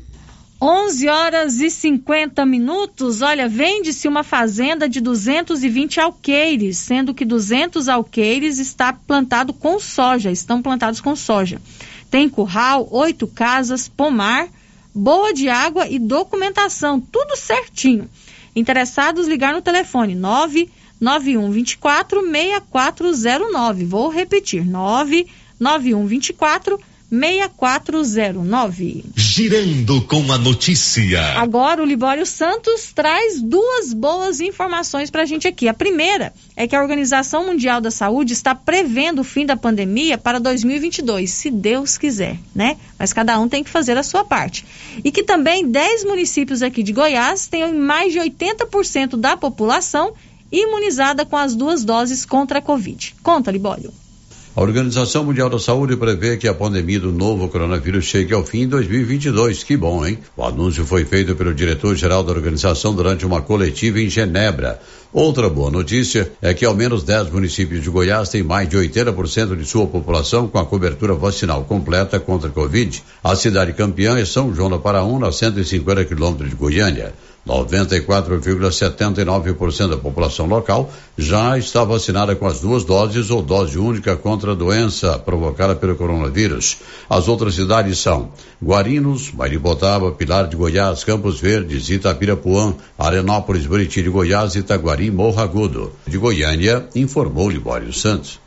11 0.63 1.09
horas 1.09 1.59
e 1.59 1.71
50 1.71 2.45
minutos. 2.45 3.23
Olha, 3.23 3.49
vende-se 3.49 4.07
uma 4.07 4.21
fazenda 4.21 4.87
de 4.87 5.01
220 5.01 5.99
alqueires, 5.99 6.77
sendo 6.77 7.15
que 7.15 7.25
200 7.25 7.89
alqueires 7.89 8.59
está 8.59 8.93
plantado 8.93 9.53
com 9.53 9.79
soja, 9.79 10.29
estão 10.29 10.61
plantados 10.61 11.01
com 11.01 11.15
soja. 11.15 11.59
Tem 12.11 12.29
curral, 12.29 12.87
oito 12.91 13.25
casas, 13.25 13.87
pomar, 13.87 14.49
boa 14.93 15.33
de 15.33 15.49
água 15.49 15.87
e 15.87 15.97
documentação, 15.97 16.99
tudo 16.99 17.35
certinho. 17.35 18.07
Interessados, 18.55 19.27
ligar 19.27 19.55
no 19.55 19.63
telefone 19.63 20.13
99124 20.13 22.21
6409. 22.21 23.85
Vou 23.85 24.09
repetir, 24.09 24.63
99124 24.63 26.77
6409. 26.77 26.90
Girando 29.17 30.01
com 30.03 30.31
a 30.31 30.37
notícia. 30.37 31.21
Agora 31.37 31.83
o 31.83 31.85
Libório 31.85 32.25
Santos 32.25 32.93
traz 32.95 33.41
duas 33.41 33.91
boas 33.91 34.39
informações 34.39 35.09
para 35.09 35.23
a 35.23 35.25
gente 35.25 35.45
aqui. 35.45 35.67
A 35.67 35.73
primeira 35.73 36.31
é 36.55 36.65
que 36.65 36.73
a 36.73 36.81
Organização 36.81 37.45
Mundial 37.45 37.81
da 37.81 37.91
Saúde 37.91 38.31
está 38.31 38.55
prevendo 38.55 39.19
o 39.19 39.25
fim 39.25 39.45
da 39.45 39.57
pandemia 39.57 40.17
para 40.17 40.39
2022, 40.39 41.29
se 41.29 41.51
Deus 41.51 41.97
quiser, 41.97 42.39
né? 42.55 42.77
Mas 42.97 43.11
cada 43.11 43.37
um 43.41 43.49
tem 43.49 43.61
que 43.61 43.69
fazer 43.69 43.97
a 43.97 44.03
sua 44.03 44.23
parte. 44.23 44.65
E 45.03 45.11
que 45.11 45.21
também 45.21 45.67
10 45.67 46.05
municípios 46.05 46.63
aqui 46.63 46.81
de 46.81 46.93
Goiás 46.93 47.45
têm 47.45 47.73
mais 47.73 48.13
de 48.13 48.19
80% 48.19 49.17
da 49.17 49.35
população 49.35 50.13
imunizada 50.49 51.25
com 51.25 51.35
as 51.35 51.55
duas 51.55 51.83
doses 51.83 52.25
contra 52.25 52.59
a 52.59 52.61
Covid. 52.61 53.15
Conta, 53.21 53.51
Libório. 53.51 53.91
A 54.53 54.61
Organização 54.61 55.23
Mundial 55.23 55.49
da 55.49 55.57
Saúde 55.57 55.95
prevê 55.95 56.35
que 56.35 56.45
a 56.45 56.53
pandemia 56.53 56.99
do 56.99 57.09
novo 57.09 57.47
coronavírus 57.47 58.03
chegue 58.03 58.33
ao 58.33 58.43
fim 58.43 58.63
em 58.63 58.67
2022. 58.67 59.63
Que 59.63 59.77
bom, 59.77 60.05
hein? 60.05 60.19
O 60.35 60.43
anúncio 60.43 60.85
foi 60.85 61.05
feito 61.05 61.33
pelo 61.37 61.53
diretor-geral 61.53 62.21
da 62.21 62.33
organização 62.33 62.93
durante 62.93 63.25
uma 63.25 63.41
coletiva 63.41 64.01
em 64.01 64.09
Genebra. 64.09 64.81
Outra 65.13 65.49
boa 65.49 65.71
notícia 65.71 66.29
é 66.41 66.53
que 66.53 66.65
ao 66.65 66.75
menos 66.75 67.01
10 67.03 67.29
municípios 67.29 67.81
de 67.81 67.89
Goiás 67.89 68.27
têm 68.27 68.43
mais 68.43 68.67
de 68.67 68.75
80% 68.75 69.55
de 69.55 69.65
sua 69.65 69.87
população 69.87 70.49
com 70.49 70.59
a 70.59 70.65
cobertura 70.65 71.13
vacinal 71.13 71.63
completa 71.63 72.19
contra 72.19 72.49
a 72.49 72.51
Covid. 72.51 73.01
A 73.23 73.37
cidade 73.37 73.71
campeã 73.71 74.17
é 74.17 74.25
São 74.25 74.53
João 74.53 74.69
da 74.69 74.77
Paraúna, 74.77 75.29
a 75.29 75.31
150 75.31 76.03
quilômetros 76.03 76.49
de 76.49 76.57
Goiânia. 76.57 77.13
94,79% 77.47 79.89
da 79.89 79.97
população 79.97 80.45
local 80.45 80.91
já 81.17 81.57
está 81.57 81.83
vacinada 81.83 82.35
com 82.35 82.45
as 82.45 82.61
duas 82.61 82.83
doses 82.83 83.31
ou 83.31 83.41
dose 83.41 83.79
única 83.79 84.15
contra 84.15 84.51
a 84.51 84.55
doença 84.55 85.17
provocada 85.17 85.75
pelo 85.75 85.95
coronavírus. 85.95 86.77
As 87.09 87.27
outras 87.27 87.55
cidades 87.55 87.97
são 87.99 88.29
Guarinos, 88.63 89.31
Maribotaba, 89.31 90.11
Pilar 90.11 90.47
de 90.47 90.55
Goiás, 90.55 91.03
Campos 91.03 91.39
Verdes, 91.39 91.89
Itapirapuã, 91.89 92.75
Arenópolis, 92.97 93.65
Buriti 93.65 94.03
de 94.03 94.09
Goiás, 94.09 94.55
Itaguari, 94.55 95.09
Morro 95.09 95.41
Agudo. 95.41 95.93
De 96.05 96.17
Goiânia, 96.17 96.85
informou 96.95 97.49
Libório 97.49 97.91
Santos. 97.91 98.39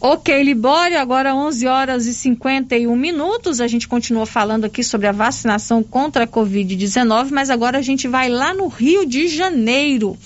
Ok, 0.00 0.44
Libório, 0.44 0.96
agora 1.00 1.34
11 1.34 1.66
horas 1.66 2.06
e 2.06 2.14
51 2.14 2.94
minutos. 2.94 3.60
A 3.60 3.66
gente 3.66 3.88
continua 3.88 4.26
falando 4.26 4.64
aqui 4.64 4.84
sobre 4.84 5.08
a 5.08 5.12
vacinação 5.12 5.82
contra 5.82 6.22
a 6.22 6.26
Covid-19, 6.26 7.30
mas 7.32 7.50
agora 7.50 7.78
a 7.78 7.82
gente 7.82 8.06
vai 8.06 8.28
lá 8.28 8.54
no 8.54 8.68
Rio 8.68 9.04
de 9.04 9.26
Janeiro. 9.26 10.16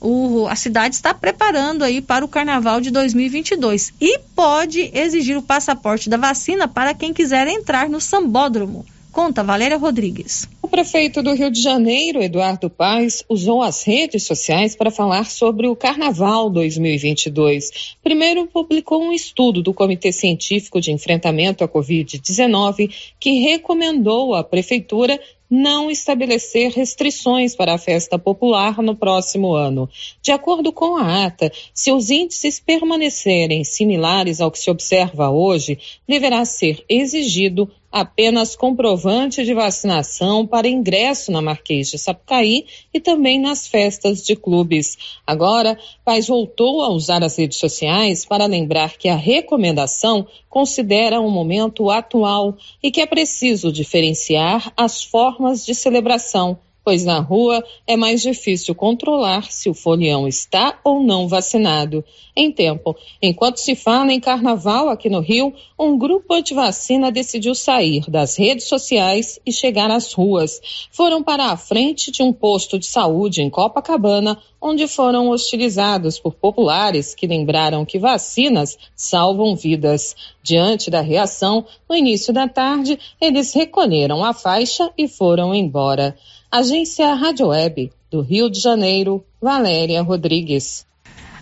O, 0.00 0.48
a 0.48 0.56
cidade 0.56 0.96
está 0.96 1.14
preparando 1.14 1.84
aí 1.84 2.02
para 2.02 2.24
o 2.24 2.28
carnaval 2.28 2.80
de 2.80 2.90
2022 2.90 3.92
e 4.00 4.18
pode 4.34 4.90
exigir 4.92 5.36
o 5.38 5.42
passaporte 5.42 6.10
da 6.10 6.16
vacina 6.16 6.66
para 6.66 6.92
quem 6.92 7.14
quiser 7.14 7.46
entrar 7.46 7.88
no 7.88 8.00
sambódromo. 8.00 8.84
Conta 9.16 9.42
Valéria 9.42 9.78
Rodrigues. 9.78 10.46
O 10.60 10.68
prefeito 10.68 11.22
do 11.22 11.32
Rio 11.32 11.50
de 11.50 11.58
Janeiro, 11.58 12.22
Eduardo 12.22 12.68
Paes, 12.68 13.24
usou 13.30 13.62
as 13.62 13.82
redes 13.82 14.24
sociais 14.24 14.76
para 14.76 14.90
falar 14.90 15.24
sobre 15.24 15.66
o 15.66 15.74
Carnaval 15.74 16.50
2022. 16.50 17.96
Primeiro, 18.02 18.46
publicou 18.46 19.02
um 19.02 19.14
estudo 19.14 19.62
do 19.62 19.72
Comitê 19.72 20.12
Científico 20.12 20.82
de 20.82 20.92
Enfrentamento 20.92 21.64
à 21.64 21.68
Covid-19 21.68 22.92
que 23.18 23.40
recomendou 23.40 24.34
à 24.34 24.44
prefeitura 24.44 25.18
não 25.48 25.90
estabelecer 25.90 26.72
restrições 26.72 27.54
para 27.54 27.72
a 27.72 27.78
festa 27.78 28.18
popular 28.18 28.82
no 28.82 28.94
próximo 28.94 29.54
ano. 29.54 29.88
De 30.20 30.32
acordo 30.32 30.72
com 30.72 30.96
a 30.96 31.24
ata, 31.24 31.50
se 31.72 31.90
os 31.92 32.10
índices 32.10 32.60
permanecerem 32.60 33.64
similares 33.64 34.40
ao 34.40 34.50
que 34.50 34.58
se 34.58 34.70
observa 34.70 35.30
hoje, 35.30 35.78
deverá 36.06 36.44
ser 36.44 36.84
exigido 36.88 37.70
apenas 38.00 38.54
comprovante 38.54 39.42
de 39.42 39.54
vacinação 39.54 40.46
para 40.46 40.68
ingresso 40.68 41.32
na 41.32 41.40
Marquês 41.40 41.88
de 41.88 41.98
Sapucaí 41.98 42.66
e 42.92 43.00
também 43.00 43.40
nas 43.40 43.66
festas 43.66 44.22
de 44.22 44.36
clubes. 44.36 44.98
Agora, 45.26 45.78
Paz 46.04 46.28
voltou 46.28 46.82
a 46.82 46.90
usar 46.90 47.24
as 47.24 47.38
redes 47.38 47.56
sociais 47.56 48.26
para 48.26 48.44
lembrar 48.44 48.98
que 48.98 49.08
a 49.08 49.16
recomendação 49.16 50.26
considera 50.46 51.18
o 51.18 51.26
um 51.26 51.30
momento 51.30 51.90
atual 51.90 52.58
e 52.82 52.90
que 52.90 53.00
é 53.00 53.06
preciso 53.06 53.72
diferenciar 53.72 54.70
as 54.76 55.02
formas 55.02 55.64
de 55.64 55.74
celebração 55.74 56.58
pois 56.86 57.04
na 57.04 57.18
rua 57.18 57.64
é 57.84 57.96
mais 57.96 58.22
difícil 58.22 58.72
controlar 58.72 59.50
se 59.50 59.68
o 59.68 59.74
folião 59.74 60.28
está 60.28 60.78
ou 60.84 61.02
não 61.02 61.26
vacinado. 61.26 62.04
Em 62.36 62.52
tempo, 62.52 62.94
enquanto 63.20 63.56
se 63.56 63.74
fala 63.74 64.12
em 64.12 64.20
carnaval 64.20 64.88
aqui 64.88 65.10
no 65.10 65.18
Rio, 65.18 65.52
um 65.76 65.98
grupo 65.98 66.32
anti-vacina 66.32 67.10
decidiu 67.10 67.56
sair 67.56 68.08
das 68.08 68.38
redes 68.38 68.68
sociais 68.68 69.40
e 69.44 69.50
chegar 69.50 69.90
às 69.90 70.12
ruas. 70.12 70.60
Foram 70.92 71.24
para 71.24 71.46
a 71.46 71.56
frente 71.56 72.12
de 72.12 72.22
um 72.22 72.32
posto 72.32 72.78
de 72.78 72.86
saúde 72.86 73.42
em 73.42 73.50
Copacabana, 73.50 74.38
onde 74.60 74.88
foram 74.88 75.28
hostilizados 75.30 76.18
por 76.18 76.34
populares 76.34 77.14
que 77.14 77.26
lembraram 77.26 77.84
que 77.84 77.98
vacinas 77.98 78.76
salvam 78.94 79.54
vidas. 79.54 80.16
Diante 80.42 80.90
da 80.90 81.00
reação, 81.00 81.64
no 81.88 81.94
início 81.94 82.32
da 82.32 82.48
tarde, 82.48 82.98
eles 83.20 83.52
recolheram 83.52 84.24
a 84.24 84.32
faixa 84.32 84.90
e 84.96 85.06
foram 85.08 85.54
embora. 85.54 86.16
Agência 86.50 87.12
Rádio 87.14 87.48
Web 87.48 87.92
do 88.10 88.20
Rio 88.20 88.48
de 88.48 88.60
Janeiro, 88.60 89.24
Valéria 89.40 90.00
Rodrigues. 90.02 90.86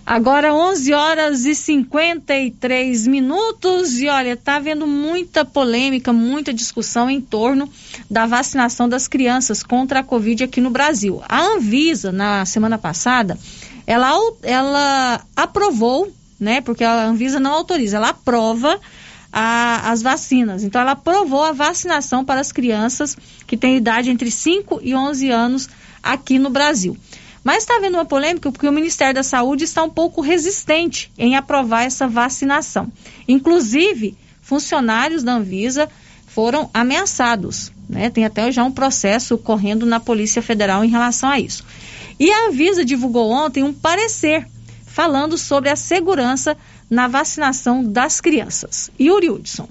Agora 0.05 0.53
11 0.53 0.93
horas 0.93 1.45
e 1.45 1.55
53 1.55 3.07
minutos 3.07 3.99
e 3.99 4.07
olha, 4.07 4.37
tá 4.37 4.57
havendo 4.57 4.85
muita 4.85 5.43
polêmica, 5.43 6.13
muita 6.13 6.53
discussão 6.53 7.09
em 7.09 7.19
torno 7.19 7.67
da 8.09 8.27
vacinação 8.27 8.87
das 8.87 9.07
crianças 9.07 9.63
contra 9.63 10.01
a 10.01 10.03
Covid 10.03 10.43
aqui 10.43 10.61
no 10.61 10.69
Brasil. 10.69 11.23
A 11.27 11.41
Anvisa, 11.41 12.11
na 12.11 12.45
semana 12.45 12.77
passada, 12.77 13.35
ela, 13.87 14.15
ela 14.43 15.25
aprovou, 15.35 16.13
né, 16.39 16.61
porque 16.61 16.83
a 16.83 17.07
Anvisa 17.07 17.39
não 17.39 17.53
autoriza, 17.53 17.97
ela 17.97 18.09
aprova 18.09 18.79
a, 19.33 19.89
as 19.91 20.03
vacinas. 20.03 20.63
Então, 20.63 20.81
ela 20.81 20.91
aprovou 20.91 21.43
a 21.43 21.51
vacinação 21.51 22.23
para 22.23 22.39
as 22.39 22.51
crianças 22.51 23.17
que 23.47 23.57
têm 23.57 23.75
idade 23.75 24.11
entre 24.11 24.29
5 24.29 24.81
e 24.83 24.93
11 24.93 25.31
anos 25.31 25.69
aqui 26.03 26.37
no 26.37 26.51
Brasil. 26.51 26.95
Mas 27.45 27.57
está 27.59 27.75
havendo 27.75 27.97
uma 27.97 28.05
polêmica 28.05 28.51
porque 28.51 28.67
o 28.67 28.71
Ministério 28.71 29.13
da 29.13 29.21
Saúde 29.21 29.65
está 29.65 29.83
um 29.83 29.89
pouco 29.89 30.19
resistente 30.19 31.11
em 31.15 31.35
aprovar 31.35 31.83
essa 31.83 32.07
vacinação. 32.07 32.91
Inclusive, 33.27 34.17
funcionários 34.41 35.21
da 35.21 35.33
Anvisa 35.33 35.87
foram 36.25 36.71
ameaçados. 36.73 37.71
Né? 37.87 38.09
Tem 38.09 38.25
até 38.25 38.51
já 38.51 38.63
um 38.63 38.71
processo 38.71 39.37
correndo 39.37 39.85
na 39.85 39.99
Polícia 39.99 40.41
Federal 40.41 40.83
em 40.83 40.89
relação 40.89 41.29
a 41.29 41.39
isso. 41.39 41.63
E 42.19 42.31
a 42.31 42.47
Anvisa 42.47 42.83
divulgou 42.83 43.29
ontem 43.29 43.63
um 43.63 43.71
parecer 43.71 44.47
falando 44.83 45.37
sobre 45.37 45.69
a 45.69 45.75
segurança 45.75 46.57
na 46.89 47.07
vacinação 47.07 47.83
das 47.83 48.19
crianças. 48.19 48.89
Yuri 48.99 49.29
Hudson. 49.29 49.69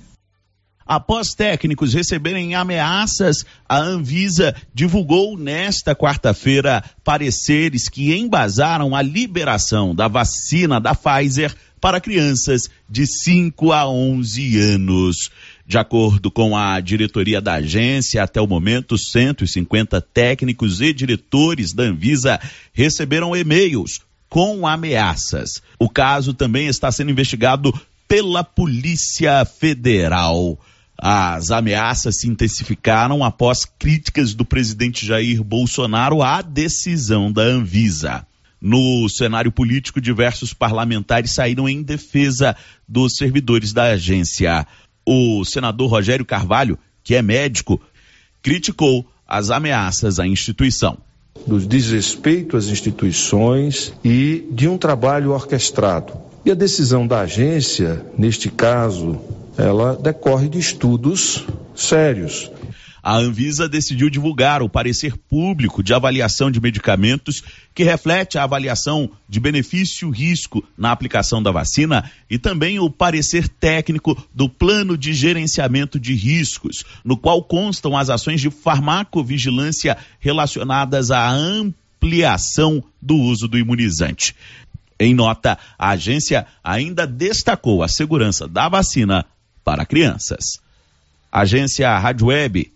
Após 0.86 1.34
técnicos 1.34 1.94
receberem 1.94 2.54
ameaças, 2.54 3.44
a 3.66 3.78
Anvisa 3.78 4.54
divulgou 4.74 5.38
nesta 5.38 5.94
quarta-feira 5.94 6.84
pareceres 7.02 7.88
que 7.88 8.14
embasaram 8.14 8.94
a 8.94 9.00
liberação 9.00 9.94
da 9.94 10.08
vacina 10.08 10.78
da 10.78 10.94
Pfizer 10.94 11.54
para 11.80 12.00
crianças 12.00 12.70
de 12.88 13.06
5 13.06 13.72
a 13.72 13.88
11 13.88 14.58
anos. 14.58 15.30
De 15.66 15.78
acordo 15.78 16.30
com 16.30 16.54
a 16.56 16.78
diretoria 16.80 17.40
da 17.40 17.54
agência, 17.54 18.22
até 18.22 18.40
o 18.40 18.46
momento, 18.46 18.98
150 18.98 20.00
técnicos 20.00 20.82
e 20.82 20.92
diretores 20.92 21.72
da 21.72 21.84
Anvisa 21.84 22.38
receberam 22.72 23.34
e-mails 23.34 24.00
com 24.28 24.66
ameaças. 24.66 25.62
O 25.78 25.88
caso 25.88 26.34
também 26.34 26.66
está 26.66 26.90
sendo 26.92 27.10
investigado 27.10 27.72
pela 28.08 28.44
Polícia 28.44 29.44
Federal. 29.44 30.58
As 30.96 31.50
ameaças 31.50 32.20
se 32.20 32.28
intensificaram 32.28 33.24
após 33.24 33.64
críticas 33.64 34.34
do 34.34 34.44
presidente 34.44 35.04
Jair 35.04 35.42
Bolsonaro 35.42 36.22
à 36.22 36.40
decisão 36.40 37.32
da 37.32 37.42
Anvisa. 37.42 38.26
No 38.60 39.08
cenário 39.08 39.52
político, 39.52 40.00
diversos 40.00 40.54
parlamentares 40.54 41.32
saíram 41.32 41.68
em 41.68 41.82
defesa 41.82 42.56
dos 42.88 43.16
servidores 43.16 43.72
da 43.72 43.84
agência. 43.84 44.66
O 45.04 45.44
senador 45.44 45.90
Rogério 45.90 46.24
Carvalho, 46.24 46.78
que 47.02 47.14
é 47.14 47.20
médico, 47.20 47.80
criticou 48.42 49.06
as 49.26 49.50
ameaças 49.50 50.18
à 50.18 50.26
instituição 50.26 50.98
do 51.46 51.58
desrespeito 51.58 52.56
às 52.56 52.66
instituições 52.66 53.92
e 54.04 54.46
de 54.50 54.68
um 54.68 54.78
trabalho 54.78 55.32
orquestrado. 55.32 56.14
E 56.44 56.50
a 56.50 56.54
decisão 56.54 57.06
da 57.06 57.20
agência, 57.20 58.04
neste 58.16 58.50
caso, 58.50 59.20
ela 59.56 59.96
decorre 59.96 60.48
de 60.48 60.58
estudos 60.58 61.44
sérios. 61.74 62.50
A 63.02 63.18
Anvisa 63.18 63.68
decidiu 63.68 64.08
divulgar 64.08 64.62
o 64.62 64.68
parecer 64.68 65.14
público 65.28 65.82
de 65.82 65.92
avaliação 65.92 66.50
de 66.50 66.58
medicamentos 66.58 67.42
que 67.74 67.84
reflete 67.84 68.38
a 68.38 68.44
avaliação 68.44 69.10
de 69.28 69.38
benefício-risco 69.38 70.64
na 70.76 70.90
aplicação 70.90 71.42
da 71.42 71.50
vacina 71.50 72.10
e 72.30 72.38
também 72.38 72.78
o 72.78 72.88
parecer 72.88 73.46
técnico 73.46 74.16
do 74.34 74.48
plano 74.48 74.96
de 74.96 75.12
gerenciamento 75.12 76.00
de 76.00 76.14
riscos, 76.14 76.82
no 77.04 77.14
qual 77.14 77.44
constam 77.44 77.94
as 77.94 78.08
ações 78.08 78.40
de 78.40 78.48
farmacovigilância 78.48 79.98
relacionadas 80.18 81.10
à 81.10 81.28
ampliação 81.28 82.82
do 83.02 83.16
uso 83.16 83.46
do 83.46 83.58
imunizante. 83.58 84.34
Em 84.98 85.12
nota, 85.12 85.58
a 85.78 85.90
agência 85.90 86.46
ainda 86.62 87.06
destacou 87.06 87.82
a 87.82 87.88
segurança 87.88 88.48
da 88.48 88.66
vacina 88.66 89.26
para 89.64 89.86
crianças. 89.86 90.60
Agência 91.32 91.96
Rádio 91.98 92.28
Web 92.28 92.72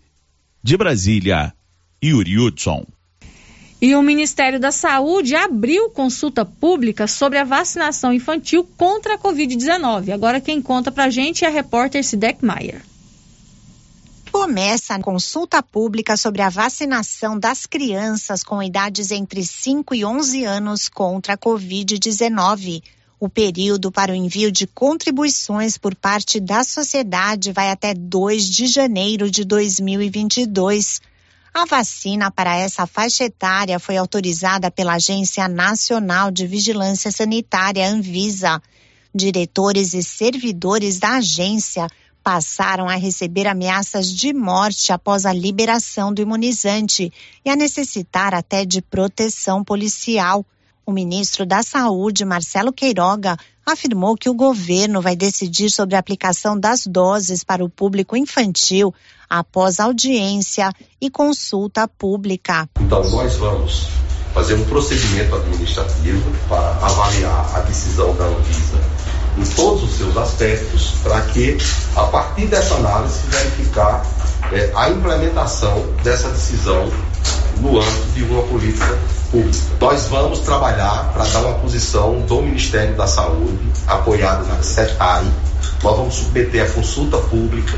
de 0.61 0.75
Brasília, 0.75 1.53
Yuri 2.03 2.37
Hudson. 2.37 2.85
E 3.81 3.95
o 3.95 4.01
Ministério 4.01 4.59
da 4.59 4.73
Saúde 4.73 5.35
abriu 5.35 5.89
consulta 5.89 6.43
pública 6.43 7.07
sobre 7.07 7.37
a 7.37 7.45
vacinação 7.45 8.11
infantil 8.11 8.67
contra 8.77 9.15
a 9.15 9.17
Covid-19. 9.17 10.11
Agora 10.11 10.41
quem 10.41 10.61
conta 10.61 10.91
pra 10.91 11.09
gente 11.09 11.45
é 11.45 11.47
a 11.47 11.51
repórter 11.51 12.03
Sidek 12.03 12.43
Maier. 12.43 12.81
Começa 14.31 14.95
a 14.95 15.01
consulta 15.01 15.63
pública 15.63 16.17
sobre 16.17 16.41
a 16.41 16.49
vacinação 16.49 17.39
das 17.39 17.65
crianças 17.65 18.43
com 18.43 18.61
idades 18.61 19.11
entre 19.11 19.43
5 19.45 19.95
e 19.95 20.03
11 20.03 20.43
anos 20.43 20.89
contra 20.89 21.33
a 21.33 21.37
Covid-19. 21.37 22.83
O 23.19 23.27
período 23.27 23.91
para 23.91 24.13
o 24.13 24.15
envio 24.15 24.49
de 24.49 24.65
contribuições 24.65 25.77
por 25.77 25.93
parte 25.93 26.39
da 26.39 26.63
sociedade 26.63 27.51
vai 27.51 27.69
até 27.69 27.93
2 27.93 28.45
de 28.45 28.65
janeiro 28.65 29.29
de 29.29 29.43
2022. 29.43 31.01
A 31.53 31.65
vacina 31.65 32.31
para 32.31 32.55
essa 32.55 32.87
faixa 32.87 33.25
etária 33.25 33.77
foi 33.77 33.97
autorizada 33.97 34.71
pela 34.71 34.93
Agência 34.93 35.49
Nacional 35.49 36.31
de 36.31 36.47
Vigilância 36.47 37.11
Sanitária, 37.11 37.89
Anvisa. 37.89 38.61
Diretores 39.13 39.93
e 39.93 40.01
servidores 40.01 40.97
da 40.97 41.17
agência 41.17 41.87
passaram 42.23 42.87
a 42.87 42.95
receber 42.95 43.47
ameaças 43.47 44.09
de 44.09 44.31
morte 44.31 44.93
após 44.93 45.25
a 45.25 45.33
liberação 45.33 46.13
do 46.13 46.21
imunizante 46.21 47.11
e 47.43 47.49
a 47.49 47.55
necessitar 47.57 48.33
até 48.33 48.63
de 48.63 48.81
proteção 48.81 49.61
policial. 49.61 50.45
O 50.89 50.91
ministro 50.91 51.45
da 51.45 51.61
Saúde, 51.61 52.25
Marcelo 52.25 52.73
Queiroga, 52.73 53.37
afirmou 53.63 54.17
que 54.17 54.27
o 54.27 54.33
governo 54.33 55.03
vai 55.03 55.15
decidir 55.15 55.69
sobre 55.69 55.95
a 55.95 55.99
aplicação 55.99 56.59
das 56.59 56.87
doses 56.87 57.43
para 57.43 57.63
o 57.63 57.69
público 57.69 58.17
infantil 58.17 58.91
após 59.29 59.79
audiência 59.79 60.71
e 60.99 61.07
consulta 61.07 61.87
pública. 61.87 62.67
Então, 62.81 63.07
nós 63.07 63.35
vamos 63.35 63.85
fazer 64.33 64.55
um 64.55 64.65
procedimento 64.65 65.35
administrativo 65.35 66.31
para 66.47 66.83
avaliar 66.83 67.55
a 67.55 67.59
decisão 67.59 68.15
da 68.15 68.25
Anvisa 68.25 68.81
em 69.37 69.45
todos 69.55 69.83
os 69.83 69.91
seus 69.91 70.17
aspectos, 70.17 70.93
para 71.03 71.21
que, 71.27 71.55
a 71.95 72.05
partir 72.05 72.47
dessa 72.47 72.73
análise, 72.73 73.19
verificar 73.27 74.03
é, 74.51 74.71
a 74.75 74.89
implementação 74.89 75.85
dessa 76.03 76.29
decisão 76.29 76.89
no 77.61 77.79
âmbito 77.79 78.07
de 78.13 78.23
uma 78.23 78.43
política 78.43 78.97
pública. 79.31 79.57
Nós 79.79 80.05
vamos 80.07 80.39
trabalhar 80.39 81.11
para 81.13 81.23
dar 81.25 81.45
uma 81.45 81.59
posição 81.59 82.21
do 82.21 82.41
Ministério 82.41 82.95
da 82.95 83.07
Saúde, 83.07 83.59
apoiado 83.87 84.47
na 84.47 84.61
CETAI. 84.61 85.25
Nós 85.83 85.97
vamos 85.97 86.15
submeter 86.15 86.69
a 86.69 86.73
consulta 86.73 87.17
pública, 87.17 87.77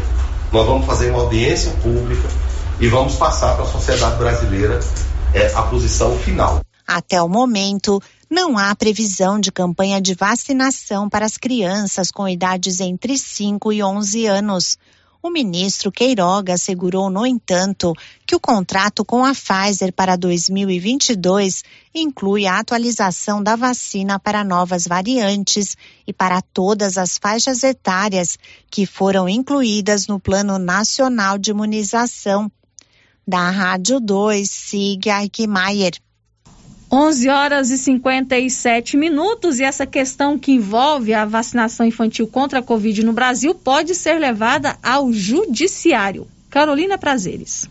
nós 0.52 0.66
vamos 0.66 0.86
fazer 0.86 1.12
uma 1.12 1.22
audiência 1.22 1.72
pública 1.84 2.28
e 2.80 2.88
vamos 2.88 3.16
passar 3.16 3.56
para 3.56 3.64
a 3.64 3.68
sociedade 3.68 4.18
brasileira 4.18 4.80
é, 5.34 5.52
a 5.54 5.62
posição 5.64 6.18
final. 6.18 6.62
Até 6.88 7.22
o 7.22 7.30
momento, 7.30 8.02
não 8.30 8.58
há 8.58 8.76
previsão 8.76 9.40
de 9.40 9.52
campanha 9.52 10.02
de 10.02 10.14
vacinação 10.14 11.10
para 11.10 11.26
as 11.26 11.38
crianças 11.38 12.12
com 12.12 12.28
idades 12.28 12.80
entre 12.80 13.18
5 13.18 13.72
e 13.72 13.84
11 13.84 14.26
anos. 14.26 14.78
O 15.24 15.30
ministro 15.30 15.92
Queiroga 15.92 16.56
assegurou, 16.56 17.08
no 17.08 17.28
entanto, 17.28 17.94
que 18.26 18.36
o 18.36 18.40
contrato 18.40 19.06
com 19.06 19.24
a 19.24 19.34
Pfizer 19.34 19.94
para 19.94 20.16
2022 20.16 21.64
inclui 21.94 22.48
a 22.48 22.58
atualização 22.58 23.44
da 23.44 23.56
vacina 23.56 24.20
para 24.20 24.44
novas 24.44 24.88
variantes 24.88 25.78
e 26.08 26.12
para 26.12 26.42
todas 26.42 26.98
as 26.98 27.20
faixas 27.20 27.62
etárias 27.62 28.36
que 28.72 28.88
foram 28.88 29.30
incluídas 29.30 30.08
no 30.08 30.20
Plano 30.20 30.58
Nacional 30.58 31.38
de 31.38 31.52
Imunização. 31.52 32.52
Da 33.28 33.48
Rádio 33.52 34.00
2, 34.00 34.50
siga 34.50 35.18
Aikmaier. 35.18 35.94
11 36.94 37.30
horas 37.30 37.72
e 37.72 37.78
57 37.78 38.98
minutos 38.98 39.60
e 39.60 39.64
essa 39.64 39.86
questão 39.86 40.38
que 40.38 40.52
envolve 40.52 41.14
a 41.14 41.24
vacinação 41.24 41.86
infantil 41.86 42.28
contra 42.28 42.60
a 42.60 42.62
Covid 42.62 43.06
no 43.06 43.14
Brasil 43.14 43.56
pode 43.56 43.96
ser 43.96 44.20
levada 44.20 44.78
ao 44.84 45.14
judiciário. 45.14 46.28
Carolina 46.50 46.98
Prazeres. 46.98 47.70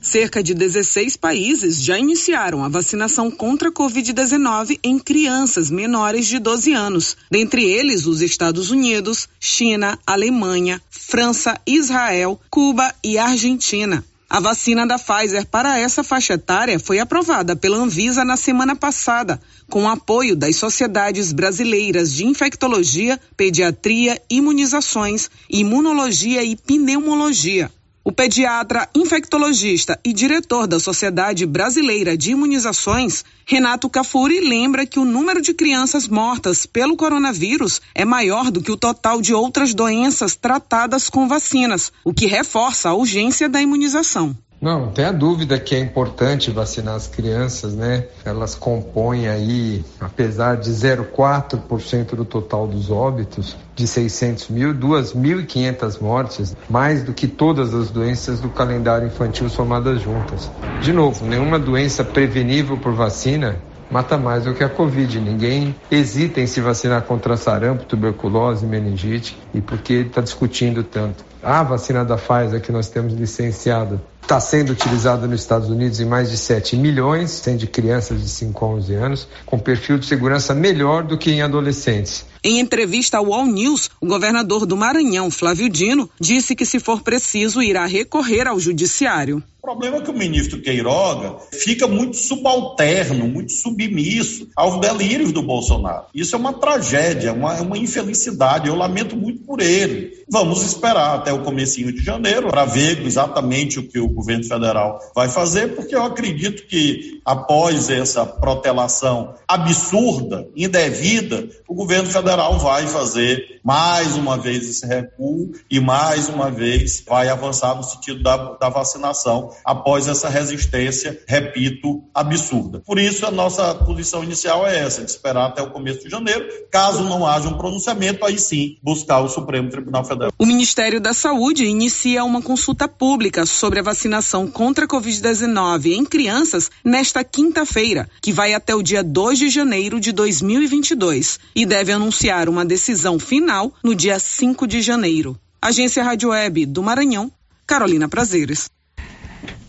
Cerca 0.00 0.42
de 0.42 0.54
16 0.54 1.16
países 1.16 1.80
já 1.80 1.96
iniciaram 2.00 2.64
a 2.64 2.68
vacinação 2.68 3.30
contra 3.30 3.68
a 3.68 3.72
Covid-19 3.72 4.80
em 4.82 4.98
crianças 4.98 5.70
menores 5.70 6.26
de 6.26 6.40
12 6.40 6.72
anos, 6.72 7.16
dentre 7.30 7.64
eles 7.64 8.06
os 8.06 8.20
Estados 8.20 8.72
Unidos, 8.72 9.28
China, 9.38 9.96
Alemanha, 10.04 10.82
França, 10.90 11.60
Israel, 11.64 12.40
Cuba 12.50 12.92
e 13.04 13.18
Argentina. 13.18 14.04
A 14.30 14.40
vacina 14.40 14.86
da 14.86 14.98
Pfizer 14.98 15.46
para 15.46 15.78
essa 15.78 16.04
faixa 16.04 16.34
etária 16.34 16.78
foi 16.78 16.98
aprovada 16.98 17.56
pela 17.56 17.78
Anvisa 17.78 18.26
na 18.26 18.36
semana 18.36 18.76
passada, 18.76 19.40
com 19.70 19.88
apoio 19.88 20.36
das 20.36 20.56
sociedades 20.56 21.32
brasileiras 21.32 22.12
de 22.12 22.26
infectologia, 22.26 23.18
pediatria, 23.34 24.20
imunizações, 24.28 25.30
imunologia 25.48 26.44
e 26.44 26.54
pneumologia. 26.56 27.72
O 28.08 28.12
pediatra, 28.12 28.88
infectologista 28.94 30.00
e 30.02 30.14
diretor 30.14 30.66
da 30.66 30.80
Sociedade 30.80 31.44
Brasileira 31.44 32.16
de 32.16 32.30
Imunizações, 32.30 33.22
Renato 33.44 33.86
Cafuri, 33.90 34.40
lembra 34.40 34.86
que 34.86 34.98
o 34.98 35.04
número 35.04 35.42
de 35.42 35.52
crianças 35.52 36.08
mortas 36.08 36.64
pelo 36.64 36.96
coronavírus 36.96 37.82
é 37.94 38.06
maior 38.06 38.50
do 38.50 38.62
que 38.62 38.72
o 38.72 38.78
total 38.78 39.20
de 39.20 39.34
outras 39.34 39.74
doenças 39.74 40.34
tratadas 40.34 41.10
com 41.10 41.28
vacinas, 41.28 41.92
o 42.02 42.14
que 42.14 42.24
reforça 42.24 42.88
a 42.88 42.94
urgência 42.94 43.46
da 43.46 43.60
imunização. 43.60 44.34
Não, 44.60 44.86
não 44.86 44.88
tem 44.90 45.04
a 45.04 45.12
dúvida 45.12 45.56
que 45.58 45.76
é 45.76 45.78
importante 45.78 46.50
vacinar 46.50 46.96
as 46.96 47.06
crianças, 47.06 47.74
né? 47.74 48.06
Elas 48.24 48.56
compõem 48.56 49.28
aí, 49.28 49.84
apesar 50.00 50.56
de 50.56 50.68
0,4% 50.70 52.16
do 52.16 52.24
total 52.24 52.66
dos 52.66 52.90
óbitos, 52.90 53.56
de 53.76 53.86
600 53.86 54.48
mil, 54.48 54.74
2.500 54.74 56.00
mortes, 56.00 56.56
mais 56.68 57.04
do 57.04 57.12
que 57.12 57.28
todas 57.28 57.72
as 57.72 57.88
doenças 57.90 58.40
do 58.40 58.48
calendário 58.48 59.06
infantil 59.06 59.48
somadas 59.48 60.02
juntas. 60.02 60.50
De 60.82 60.92
novo, 60.92 61.24
nenhuma 61.24 61.58
doença 61.58 62.02
prevenível 62.02 62.76
por 62.76 62.92
vacina 62.92 63.60
mata 63.88 64.18
mais 64.18 64.44
do 64.44 64.54
que 64.54 64.64
a 64.64 64.68
Covid. 64.68 65.20
Ninguém 65.20 65.74
hesita 65.88 66.40
em 66.40 66.46
se 66.48 66.60
vacinar 66.60 67.02
contra 67.02 67.36
sarampo, 67.36 67.84
tuberculose, 67.84 68.66
meningite, 68.66 69.38
e 69.54 69.60
por 69.60 69.78
que 69.78 69.94
está 69.94 70.20
discutindo 70.20 70.82
tanto? 70.82 71.24
A 71.42 71.62
vacina 71.62 72.04
da 72.04 72.16
Pfizer 72.16 72.60
que 72.60 72.72
nós 72.72 72.88
temos 72.88 73.14
licenciada 73.14 74.00
está 74.28 74.38
sendo 74.38 74.72
utilizada 74.72 75.26
nos 75.26 75.40
Estados 75.40 75.70
Unidos 75.70 76.00
em 76.00 76.04
mais 76.04 76.30
de 76.30 76.36
7 76.36 76.76
milhões, 76.76 77.30
sendo 77.30 77.60
de 77.60 77.66
crianças 77.66 78.20
de 78.20 78.28
5 78.28 78.62
a 78.62 78.68
11 78.68 78.94
anos, 78.94 79.28
com 79.46 79.58
perfil 79.58 79.96
de 79.96 80.04
segurança 80.04 80.54
melhor 80.54 81.02
do 81.02 81.16
que 81.16 81.30
em 81.30 81.40
adolescentes. 81.40 82.26
Em 82.44 82.60
entrevista 82.60 83.16
ao 83.16 83.32
All 83.32 83.46
News, 83.46 83.90
o 83.98 84.06
governador 84.06 84.66
do 84.66 84.76
Maranhão, 84.76 85.30
Flávio 85.30 85.68
Dino, 85.68 86.10
disse 86.20 86.54
que, 86.54 86.66
se 86.66 86.78
for 86.78 87.00
preciso, 87.00 87.62
irá 87.62 87.86
recorrer 87.86 88.46
ao 88.46 88.60
judiciário. 88.60 89.42
O 89.60 89.66
problema 89.68 89.98
é 89.98 90.00
que 90.00 90.10
o 90.10 90.16
ministro 90.16 90.62
Queiroga 90.62 91.36
fica 91.52 91.86
muito 91.86 92.16
subalterno, 92.16 93.26
muito 93.26 93.52
submisso 93.52 94.48
aos 94.56 94.80
delírios 94.80 95.32
do 95.32 95.42
Bolsonaro. 95.42 96.06
Isso 96.14 96.34
é 96.36 96.38
uma 96.38 96.54
tragédia, 96.54 97.32
uma, 97.32 97.60
uma 97.60 97.76
infelicidade. 97.76 98.68
Eu 98.68 98.76
lamento 98.76 99.16
muito 99.16 99.40
por 99.40 99.60
ele. 99.60 100.24
Vamos 100.30 100.62
esperar 100.62 101.16
até 101.16 101.32
o 101.32 101.42
comecinho 101.42 101.92
de 101.92 102.02
janeiro 102.02 102.48
para 102.48 102.64
ver 102.64 103.04
exatamente 103.04 103.80
o 103.80 103.86
que 103.86 103.98
o 103.98 104.08
governo 104.18 104.44
federal 104.44 104.98
vai 105.14 105.28
fazer, 105.28 105.76
porque 105.76 105.94
eu 105.94 106.02
acredito 106.02 106.66
que 106.66 107.20
após 107.24 107.88
essa 107.88 108.26
protelação 108.26 109.34
absurda, 109.46 110.48
indevida, 110.56 111.48
o 111.68 111.74
governo 111.74 112.10
federal 112.10 112.58
vai 112.58 112.86
fazer 112.86 113.60
mais 113.62 114.16
uma 114.16 114.38
vez 114.38 114.68
esse 114.68 114.86
recuo 114.86 115.52
e 115.70 115.78
mais 115.78 116.28
uma 116.30 116.50
vez 116.50 117.04
vai 117.06 117.28
avançar 117.28 117.74
no 117.74 117.82
sentido 117.82 118.22
da, 118.22 118.54
da 118.54 118.70
vacinação 118.70 119.50
após 119.62 120.08
essa 120.08 120.30
resistência, 120.30 121.20
repito, 121.28 122.02
absurda. 122.14 122.80
Por 122.86 122.98
isso, 122.98 123.26
a 123.26 123.30
nossa 123.30 123.74
posição 123.74 124.24
inicial 124.24 124.66
é 124.66 124.78
essa, 124.78 125.04
de 125.04 125.10
esperar 125.10 125.48
até 125.48 125.60
o 125.60 125.70
começo 125.70 126.04
de 126.04 126.08
janeiro. 126.08 126.48
Caso 126.70 127.04
não 127.04 127.26
haja 127.26 127.48
um 127.48 127.58
pronunciamento, 127.58 128.24
aí 128.24 128.38
sim 128.38 128.78
buscar 128.82 129.20
o 129.20 129.28
Supremo 129.28 129.68
Tribunal 129.68 130.04
Federal. 130.04 130.32
O 130.38 130.46
Ministério 130.46 131.00
da 131.00 131.12
Saúde 131.12 131.66
inicia 131.66 132.24
uma 132.24 132.40
consulta 132.40 132.88
pública 132.88 133.44
sobre 133.44 133.80
a 133.80 133.82
vacinação 133.82 134.46
contra 134.46 134.86
a 134.86 134.88
Covid-19 134.88 135.92
em 135.92 136.04
crianças 136.06 136.70
nesta 136.82 137.22
quinta-feira, 137.22 138.08
que 138.22 138.32
vai 138.32 138.54
até 138.54 138.74
o 138.74 138.82
dia 138.82 139.04
2 139.04 139.38
de 139.38 139.50
janeiro 139.50 140.00
de 140.00 140.12
2022, 140.12 141.38
e 141.58 141.66
deve 141.66 141.90
anunciar 141.90 142.48
uma 142.48 142.64
decisão 142.64 143.18
final 143.18 143.74
no 143.82 143.92
dia 143.92 144.16
5 144.20 144.64
de 144.64 144.80
janeiro. 144.80 145.36
Agência 145.60 146.04
Rádio 146.04 146.28
Web 146.28 146.66
do 146.66 146.84
Maranhão, 146.84 147.32
Carolina 147.66 148.08
Prazeres. 148.08 148.70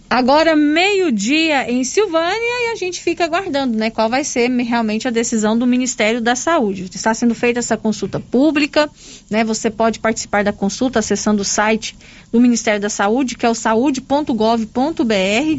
Agora, 0.09 0.55
meio-dia 0.55 1.69
em 1.71 1.83
Silvânia, 1.83 2.33
e 2.33 2.71
a 2.71 2.75
gente 2.75 2.99
fica 2.99 3.25
aguardando, 3.25 3.77
né? 3.77 3.91
Qual 3.91 4.09
vai 4.09 4.23
ser 4.23 4.49
realmente 4.49 5.07
a 5.07 5.11
decisão 5.11 5.55
do 5.55 5.67
Ministério 5.67 6.19
da 6.19 6.35
Saúde. 6.35 6.89
Está 6.91 7.13
sendo 7.13 7.35
feita 7.35 7.59
essa 7.59 7.77
consulta 7.77 8.19
pública, 8.19 8.89
né? 9.29 9.43
Você 9.43 9.69
pode 9.69 9.99
participar 9.99 10.43
da 10.43 10.51
consulta 10.51 10.97
acessando 10.97 11.43
o 11.43 11.45
site 11.45 11.95
do 12.31 12.41
Ministério 12.41 12.81
da 12.81 12.89
Saúde, 12.89 13.37
que 13.37 13.45
é 13.45 13.49
o 13.51 13.53
saúde.gov.br, 13.53 15.13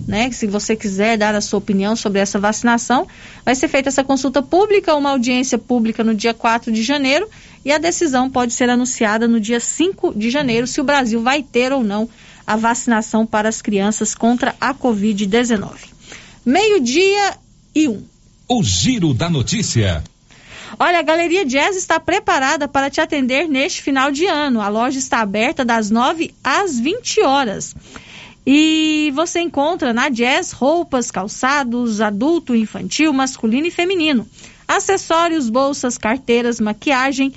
né? 0.08 0.32
Se 0.32 0.48
você 0.48 0.74
quiser 0.74 1.16
dar 1.16 1.36
a 1.36 1.40
sua 1.40 1.60
opinião 1.60 1.94
sobre 1.94 2.18
essa 2.18 2.36
vacinação, 2.36 3.06
vai 3.44 3.54
ser 3.54 3.68
feita 3.68 3.88
essa 3.88 4.02
consulta 4.02 4.42
pública, 4.42 4.96
uma 4.96 5.10
audiência 5.10 5.58
pública 5.58 6.02
no 6.02 6.12
dia 6.12 6.34
4 6.34 6.72
de 6.72 6.82
janeiro, 6.82 7.28
e 7.64 7.70
a 7.70 7.78
decisão 7.78 8.28
pode 8.28 8.52
ser 8.52 8.68
anunciada 8.68 9.28
no 9.28 9.38
dia 9.38 9.60
5 9.60 10.12
de 10.12 10.28
janeiro, 10.28 10.66
se 10.66 10.80
o 10.80 10.84
Brasil 10.84 11.22
vai 11.22 11.40
ter 11.40 11.72
ou 11.72 11.84
não 11.84 12.08
a 12.50 12.56
vacinação 12.56 13.24
para 13.24 13.48
as 13.48 13.62
crianças 13.62 14.12
contra 14.12 14.56
a 14.60 14.74
Covid-19. 14.74 15.70
Meio-dia 16.44 17.34
e 17.72 17.86
um. 17.86 18.02
O 18.48 18.60
Giro 18.64 19.14
da 19.14 19.30
Notícia. 19.30 20.02
Olha, 20.76 20.98
a 20.98 21.02
Galeria 21.02 21.46
Jazz 21.46 21.76
está 21.76 22.00
preparada 22.00 22.66
para 22.66 22.90
te 22.90 23.00
atender 23.00 23.48
neste 23.48 23.80
final 23.80 24.10
de 24.10 24.26
ano. 24.26 24.60
A 24.60 24.66
loja 24.66 24.98
está 24.98 25.20
aberta 25.20 25.64
das 25.64 25.92
9 25.92 26.34
às 26.42 26.76
20 26.76 27.20
horas. 27.20 27.72
E 28.44 29.12
você 29.14 29.38
encontra 29.38 29.92
na 29.92 30.08
Jazz 30.08 30.50
roupas, 30.50 31.08
calçados, 31.08 32.00
adulto, 32.00 32.56
infantil, 32.56 33.12
masculino 33.12 33.68
e 33.68 33.70
feminino, 33.70 34.26
acessórios, 34.66 35.48
bolsas, 35.48 35.96
carteiras, 35.96 36.58
maquiagem, 36.58 37.32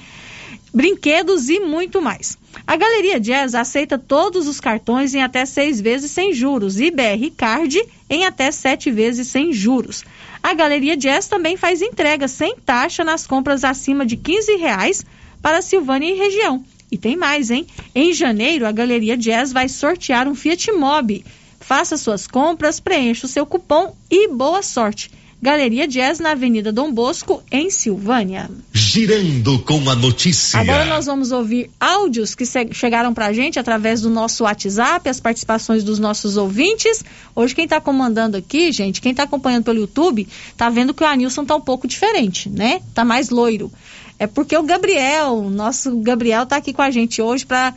brinquedos 0.73 1.49
e 1.49 1.59
muito 1.59 2.01
mais. 2.01 2.37
A 2.65 2.75
Galeria 2.75 3.19
Jazz 3.19 3.53
aceita 3.53 3.97
todos 3.97 4.47
os 4.47 4.59
cartões 4.59 5.13
em 5.13 5.21
até 5.21 5.45
seis 5.45 5.79
vezes 5.79 6.11
sem 6.11 6.33
juros 6.33 6.79
e 6.79 6.89
BR 6.89 7.29
Card 7.37 7.83
em 8.09 8.25
até 8.25 8.51
sete 8.51 8.89
vezes 8.89 9.27
sem 9.27 9.53
juros. 9.53 10.03
A 10.41 10.53
Galeria 10.53 10.97
Jazz 10.97 11.27
também 11.27 11.55
faz 11.55 11.81
entrega 11.81 12.27
sem 12.27 12.55
taxa 12.57 13.03
nas 13.03 13.27
compras 13.27 13.63
acima 13.63 14.05
de 14.05 14.17
15 14.17 14.55
reais 14.55 15.05
para 15.41 15.61
Silvânia 15.61 16.09
e 16.09 16.17
região. 16.17 16.63
E 16.91 16.97
tem 16.97 17.15
mais, 17.15 17.49
hein? 17.49 17.65
Em 17.93 18.13
janeiro, 18.13 18.67
a 18.67 18.71
Galeria 18.71 19.17
Jazz 19.17 19.51
vai 19.51 19.67
sortear 19.67 20.27
um 20.27 20.35
Fiat 20.35 20.71
Mobi. 20.71 21.25
Faça 21.59 21.97
suas 21.97 22.27
compras, 22.27 22.79
preencha 22.79 23.25
o 23.25 23.29
seu 23.29 23.45
cupom 23.45 23.95
e 24.11 24.27
boa 24.27 24.61
sorte. 24.61 25.09
Galeria 25.43 25.85
Jazz 25.85 26.19
na 26.19 26.31
Avenida 26.31 26.71
Dom 26.71 26.89
Bosco, 26.89 27.43
em 27.51 27.69
Silvânia. 27.69 28.49
Girando 28.71 29.59
com 29.59 29.89
a 29.89 29.93
notícia. 29.93 30.57
Agora 30.57 30.85
nós 30.85 31.05
vamos 31.05 31.33
ouvir 31.33 31.69
áudios 31.77 32.33
que 32.33 32.45
chegaram 32.71 33.13
para 33.13 33.25
a 33.25 33.33
gente 33.33 33.59
através 33.59 33.99
do 33.99 34.09
nosso 34.09 34.45
WhatsApp, 34.45 35.09
as 35.09 35.19
participações 35.19 35.83
dos 35.83 35.99
nossos 35.99 36.37
ouvintes. 36.37 37.03
Hoje 37.35 37.53
quem 37.53 37.65
está 37.65 37.81
comandando 37.81 38.37
aqui, 38.37 38.71
gente, 38.71 39.01
quem 39.01 39.11
está 39.11 39.23
acompanhando 39.23 39.65
pelo 39.65 39.79
YouTube, 39.79 40.25
tá 40.55 40.69
vendo 40.69 40.93
que 40.93 41.03
o 41.03 41.05
Anilson 41.05 41.43
tá 41.43 41.57
um 41.57 41.61
pouco 41.61 41.89
diferente, 41.89 42.47
né? 42.47 42.79
Tá 42.93 43.03
mais 43.03 43.29
loiro. 43.29 43.69
É 44.17 44.25
porque 44.25 44.55
o 44.55 44.63
Gabriel, 44.63 45.49
nosso 45.49 45.97
Gabriel, 45.97 46.45
tá 46.45 46.55
aqui 46.55 46.71
com 46.71 46.81
a 46.81 46.89
gente 46.89 47.21
hoje 47.21 47.45
para 47.45 47.73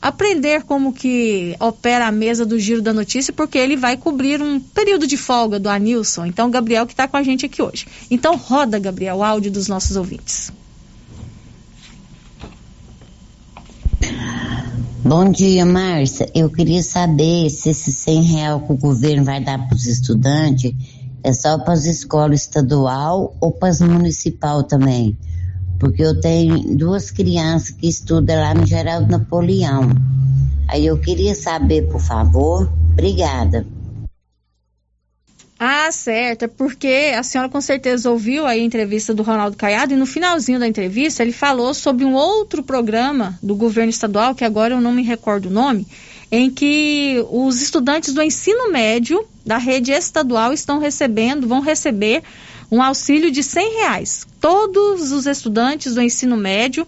aprender 0.00 0.62
como 0.62 0.92
que 0.92 1.56
opera 1.58 2.06
a 2.06 2.12
mesa 2.12 2.46
do 2.46 2.58
Giro 2.58 2.80
da 2.80 2.92
Notícia, 2.92 3.32
porque 3.32 3.58
ele 3.58 3.76
vai 3.76 3.96
cobrir 3.96 4.40
um 4.40 4.60
período 4.60 5.06
de 5.06 5.16
folga 5.16 5.58
do 5.58 5.68
Anilson. 5.68 6.26
Então, 6.26 6.50
Gabriel 6.50 6.86
que 6.86 6.92
está 6.92 7.08
com 7.08 7.16
a 7.16 7.22
gente 7.22 7.44
aqui 7.44 7.60
hoje. 7.60 7.86
Então, 8.10 8.36
roda, 8.36 8.78
Gabriel, 8.78 9.16
o 9.16 9.22
áudio 9.24 9.50
dos 9.50 9.68
nossos 9.68 9.96
ouvintes. 9.96 10.52
Bom 15.04 15.30
dia, 15.30 15.64
Márcia. 15.64 16.30
Eu 16.34 16.50
queria 16.50 16.82
saber 16.82 17.48
se 17.50 17.70
esse 17.70 17.90
100 17.90 18.22
real 18.22 18.60
que 18.60 18.72
o 18.72 18.76
governo 18.76 19.24
vai 19.24 19.42
dar 19.42 19.58
para 19.66 19.74
os 19.74 19.86
estudantes 19.86 20.72
é 21.24 21.32
só 21.32 21.58
para 21.58 21.72
as 21.72 21.84
escolas 21.84 22.42
estadual 22.42 23.34
ou 23.40 23.50
para 23.50 23.68
as 23.68 23.80
municipal 23.80 24.62
também 24.62 25.16
porque 25.78 26.02
eu 26.02 26.20
tenho 26.20 26.76
duas 26.76 27.10
crianças 27.10 27.70
que 27.70 27.88
estudam 27.88 28.36
lá 28.36 28.54
no 28.54 28.66
Geraldo 28.66 29.10
Napoleão. 29.10 29.90
Aí 30.66 30.86
eu 30.86 30.98
queria 30.98 31.34
saber, 31.34 31.88
por 31.88 32.00
favor. 32.00 32.70
Obrigada. 32.92 33.64
Ah, 35.58 35.90
certo. 35.90 36.44
É 36.44 36.48
porque 36.48 37.12
a 37.16 37.22
senhora 37.22 37.50
com 37.50 37.60
certeza 37.60 38.10
ouviu 38.10 38.46
a 38.46 38.56
entrevista 38.56 39.12
do 39.12 39.24
Ronaldo 39.24 39.56
Caiado 39.56 39.92
e 39.92 39.96
no 39.96 40.06
finalzinho 40.06 40.60
da 40.60 40.68
entrevista 40.68 41.22
ele 41.22 41.32
falou 41.32 41.74
sobre 41.74 42.04
um 42.04 42.14
outro 42.14 42.62
programa 42.62 43.36
do 43.42 43.56
governo 43.56 43.90
estadual, 43.90 44.34
que 44.34 44.44
agora 44.44 44.74
eu 44.74 44.80
não 44.80 44.92
me 44.92 45.02
recordo 45.02 45.46
o 45.46 45.50
nome, 45.50 45.86
em 46.30 46.48
que 46.50 47.24
os 47.30 47.60
estudantes 47.60 48.12
do 48.12 48.22
ensino 48.22 48.70
médio 48.70 49.26
da 49.44 49.58
rede 49.58 49.90
estadual 49.90 50.52
estão 50.52 50.78
recebendo, 50.78 51.48
vão 51.48 51.60
receber 51.60 52.22
um 52.70 52.82
auxílio 52.82 53.30
de 53.30 53.42
100 53.42 53.74
reais. 53.80 54.26
Todos 54.40 55.12
os 55.12 55.26
estudantes 55.26 55.94
do 55.94 56.02
ensino 56.02 56.36
médio 56.36 56.86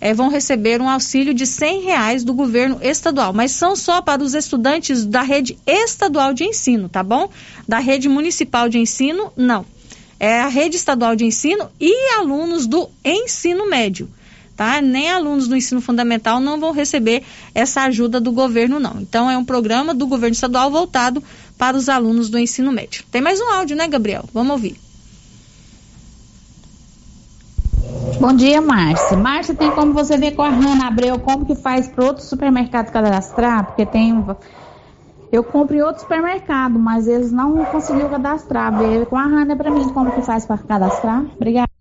é, 0.00 0.12
vão 0.12 0.28
receber 0.28 0.80
um 0.80 0.88
auxílio 0.88 1.34
de 1.34 1.46
100 1.46 1.82
reais 1.82 2.24
do 2.24 2.34
governo 2.34 2.78
estadual, 2.82 3.32
mas 3.32 3.52
são 3.52 3.74
só 3.74 4.00
para 4.02 4.22
os 4.22 4.34
estudantes 4.34 5.04
da 5.04 5.22
rede 5.22 5.58
estadual 5.66 6.32
de 6.32 6.44
ensino, 6.44 6.88
tá 6.88 7.02
bom? 7.02 7.30
Da 7.66 7.78
rede 7.78 8.08
municipal 8.08 8.68
de 8.68 8.78
ensino, 8.78 9.32
não. 9.36 9.64
É 10.18 10.40
a 10.40 10.48
rede 10.48 10.76
estadual 10.76 11.14
de 11.14 11.24
ensino 11.24 11.68
e 11.80 11.92
alunos 12.18 12.66
do 12.66 12.88
ensino 13.04 13.68
médio. 13.68 14.08
Tá? 14.56 14.80
Nem 14.80 15.10
alunos 15.10 15.46
do 15.46 15.54
ensino 15.54 15.82
fundamental 15.82 16.40
não 16.40 16.58
vão 16.58 16.72
receber 16.72 17.22
essa 17.54 17.82
ajuda 17.82 18.18
do 18.18 18.32
governo, 18.32 18.80
não. 18.80 18.98
Então, 19.02 19.30
é 19.30 19.36
um 19.36 19.44
programa 19.44 19.92
do 19.92 20.06
governo 20.06 20.32
estadual 20.32 20.70
voltado 20.70 21.22
para 21.58 21.76
os 21.76 21.90
alunos 21.90 22.30
do 22.30 22.38
ensino 22.38 22.72
médio. 22.72 23.04
Tem 23.10 23.20
mais 23.20 23.38
um 23.38 23.50
áudio, 23.50 23.76
né, 23.76 23.86
Gabriel? 23.86 24.24
Vamos 24.32 24.52
ouvir. 24.52 24.85
Bom 28.20 28.32
dia, 28.34 28.60
Márcia. 28.60 29.16
Márcia, 29.16 29.54
tem 29.54 29.70
como 29.70 29.92
você 29.92 30.16
ver 30.16 30.32
com 30.32 30.42
a 30.42 30.48
Hanna 30.48 30.86
Abreu 30.86 31.18
como 31.18 31.44
que 31.44 31.54
faz 31.54 31.86
para 31.88 32.04
outro 32.04 32.22
supermercado 32.22 32.90
cadastrar? 32.90 33.66
Porque 33.66 33.86
tem. 33.86 34.24
Eu 35.30 35.44
compro 35.44 35.76
em 35.76 35.82
outro 35.82 36.02
supermercado, 36.02 36.78
mas 36.78 37.06
eles 37.06 37.30
não 37.30 37.64
conseguiram 37.66 38.08
cadastrar. 38.08 38.76
Vê 38.76 39.04
com 39.06 39.16
a 39.16 39.24
Hanna 39.24 39.56
para 39.56 39.70
mim 39.70 39.88
como 39.90 40.10
que 40.12 40.22
faz 40.22 40.46
para 40.46 40.58
cadastrar. 40.58 41.24
Obrigada. 41.36 41.75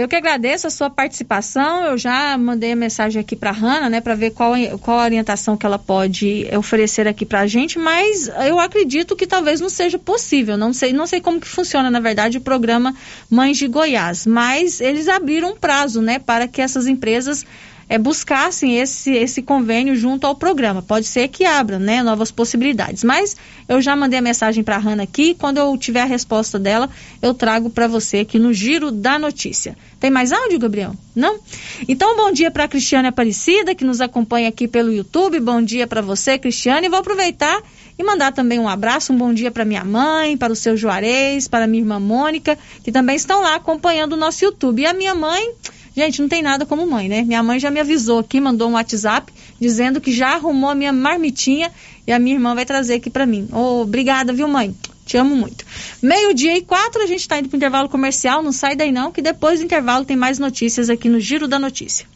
Eu 0.00 0.08
que 0.08 0.16
agradeço 0.16 0.66
a 0.66 0.70
sua 0.70 0.88
participação. 0.88 1.84
Eu 1.84 1.98
já 1.98 2.38
mandei 2.38 2.72
a 2.72 2.76
mensagem 2.76 3.20
aqui 3.20 3.36
para 3.36 3.50
a 3.50 3.52
Hanna, 3.52 3.90
né, 3.90 4.00
para 4.00 4.14
ver 4.14 4.30
qual, 4.30 4.54
qual 4.80 4.98
a 4.98 5.04
orientação 5.04 5.58
que 5.58 5.66
ela 5.66 5.78
pode 5.78 6.48
oferecer 6.56 7.06
aqui 7.06 7.26
para 7.26 7.40
a 7.40 7.46
gente, 7.46 7.78
mas 7.78 8.28
eu 8.46 8.58
acredito 8.58 9.14
que 9.14 9.26
talvez 9.26 9.60
não 9.60 9.68
seja 9.68 9.98
possível. 9.98 10.56
Não 10.56 10.72
sei, 10.72 10.94
não 10.94 11.06
sei 11.06 11.20
como 11.20 11.38
que 11.38 11.46
funciona, 11.46 11.90
na 11.90 12.00
verdade, 12.00 12.38
o 12.38 12.40
programa 12.40 12.94
Mães 13.28 13.58
de 13.58 13.68
Goiás, 13.68 14.26
mas 14.26 14.80
eles 14.80 15.06
abriram 15.06 15.50
um 15.50 15.56
prazo, 15.56 16.00
né, 16.00 16.18
para 16.18 16.48
que 16.48 16.62
essas 16.62 16.86
empresas 16.86 17.44
é, 17.90 17.98
buscassem 17.98 18.78
esse, 18.78 19.10
esse 19.10 19.42
convênio 19.42 19.96
junto 19.96 20.24
ao 20.24 20.36
programa. 20.36 20.80
Pode 20.80 21.06
ser 21.06 21.26
que 21.26 21.44
abra 21.44 21.76
né, 21.76 22.04
novas 22.04 22.30
possibilidades. 22.30 23.02
Mas 23.02 23.36
eu 23.68 23.82
já 23.82 23.96
mandei 23.96 24.20
a 24.20 24.22
mensagem 24.22 24.62
para 24.62 24.76
a 24.76 24.78
Hanna 24.78 25.02
aqui. 25.02 25.34
Quando 25.34 25.58
eu 25.58 25.76
tiver 25.76 26.02
a 26.02 26.04
resposta 26.04 26.56
dela, 26.56 26.88
eu 27.20 27.34
trago 27.34 27.68
para 27.68 27.88
você 27.88 28.18
aqui 28.18 28.38
no 28.38 28.52
Giro 28.52 28.92
da 28.92 29.18
Notícia. 29.18 29.76
Tem 29.98 30.08
mais 30.08 30.30
áudio, 30.30 30.60
Gabriel? 30.60 30.94
Não? 31.16 31.40
Então, 31.88 32.16
bom 32.16 32.30
dia 32.30 32.48
para 32.48 32.62
a 32.62 32.68
Cristiane 32.68 33.08
Aparecida, 33.08 33.74
que 33.74 33.84
nos 33.84 34.00
acompanha 34.00 34.48
aqui 34.48 34.68
pelo 34.68 34.92
YouTube. 34.92 35.40
Bom 35.40 35.60
dia 35.60 35.84
para 35.84 36.00
você, 36.00 36.38
Cristiane. 36.38 36.88
Vou 36.88 37.00
aproveitar 37.00 37.60
e 37.98 38.04
mandar 38.04 38.32
também 38.32 38.60
um 38.60 38.68
abraço, 38.68 39.12
um 39.12 39.18
bom 39.18 39.34
dia 39.34 39.50
para 39.50 39.64
minha 39.64 39.84
mãe, 39.84 40.36
para 40.36 40.52
o 40.52 40.56
seu 40.56 40.76
Juarez, 40.76 41.48
para 41.48 41.66
minha 41.66 41.82
irmã 41.82 41.98
Mônica, 41.98 42.56
que 42.84 42.92
também 42.92 43.16
estão 43.16 43.42
lá 43.42 43.56
acompanhando 43.56 44.12
o 44.12 44.16
nosso 44.16 44.44
YouTube. 44.44 44.80
E 44.80 44.86
a 44.86 44.94
minha 44.94 45.14
mãe 45.14 45.54
Gente, 45.96 46.20
não 46.20 46.28
tem 46.28 46.42
nada 46.42 46.64
como 46.64 46.86
mãe, 46.86 47.08
né? 47.08 47.22
Minha 47.22 47.42
mãe 47.42 47.58
já 47.58 47.70
me 47.70 47.80
avisou 47.80 48.20
aqui, 48.20 48.40
mandou 48.40 48.68
um 48.68 48.72
WhatsApp 48.72 49.32
dizendo 49.60 50.00
que 50.00 50.12
já 50.12 50.34
arrumou 50.34 50.70
a 50.70 50.74
minha 50.74 50.92
marmitinha 50.92 51.70
e 52.06 52.12
a 52.12 52.18
minha 52.18 52.36
irmã 52.36 52.54
vai 52.54 52.64
trazer 52.64 52.94
aqui 52.94 53.10
para 53.10 53.26
mim. 53.26 53.48
Oh, 53.52 53.82
obrigada, 53.82 54.32
viu, 54.32 54.48
mãe? 54.48 54.74
Te 55.04 55.16
amo 55.16 55.34
muito. 55.34 55.64
Meio-dia 56.00 56.56
e 56.56 56.62
quatro, 56.62 57.02
a 57.02 57.06
gente 57.06 57.20
está 57.20 57.38
indo 57.38 57.48
para 57.48 57.56
o 57.56 57.58
intervalo 57.58 57.88
comercial. 57.88 58.42
Não 58.42 58.52
sai 58.52 58.76
daí 58.76 58.92
não, 58.92 59.10
que 59.10 59.20
depois 59.20 59.58
do 59.58 59.64
intervalo 59.64 60.04
tem 60.04 60.16
mais 60.16 60.38
notícias 60.38 60.88
aqui 60.88 61.08
no 61.08 61.18
Giro 61.18 61.48
da 61.48 61.58
Notícia. 61.58 62.06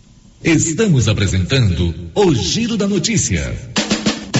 Estamos 0.43 1.09
apresentando 1.09 1.93
o 2.15 2.35
Giro 2.35 2.77
da 2.77 2.87
Notícia. 2.87 3.53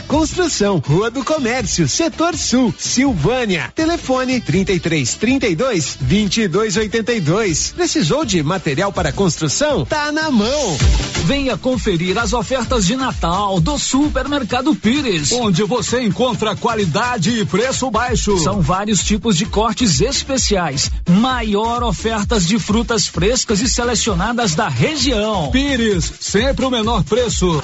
construção. 0.00 0.82
Rua 0.84 1.10
do 1.10 1.24
Comércio, 1.24 1.88
Setor 1.88 2.36
Sul, 2.36 2.74
Silvânia. 2.78 3.72
Telefone 3.74 4.40
33 4.40 5.14
32 5.14 5.98
22 6.00 6.76
82. 6.76 7.72
Precisou 7.76 8.24
de 8.24 8.42
material 8.42 8.92
para 8.92 9.12
construção? 9.12 9.84
Tá 9.84 10.12
na 10.12 10.30
mão. 10.30 10.76
Venha 11.24 11.56
conferir 11.56 12.16
as 12.18 12.32
ofertas 12.32 12.86
de 12.86 12.94
Natal 12.96 13.60
do 13.60 13.78
Supermercado 13.78 14.74
Pires, 14.74 15.32
onde 15.32 15.62
você 15.64 16.02
encontra 16.02 16.54
qualidade 16.54 17.30
e 17.30 17.44
preço 17.44 17.90
baixo. 17.90 18.38
São 18.38 18.60
vários 18.60 19.02
tipos 19.02 19.36
de 19.36 19.46
cortes 19.46 20.00
especiais, 20.00 20.90
maior 21.08 21.82
ofertas 21.82 22.46
de 22.46 22.58
frutas 22.58 23.06
frescas 23.06 23.60
e 23.60 23.68
selecionadas 23.68 24.54
da 24.54 24.68
região. 24.68 25.50
Pires, 25.50 26.12
sempre 26.20 26.64
o 26.64 26.70
menor 26.70 27.02
preço. 27.04 27.62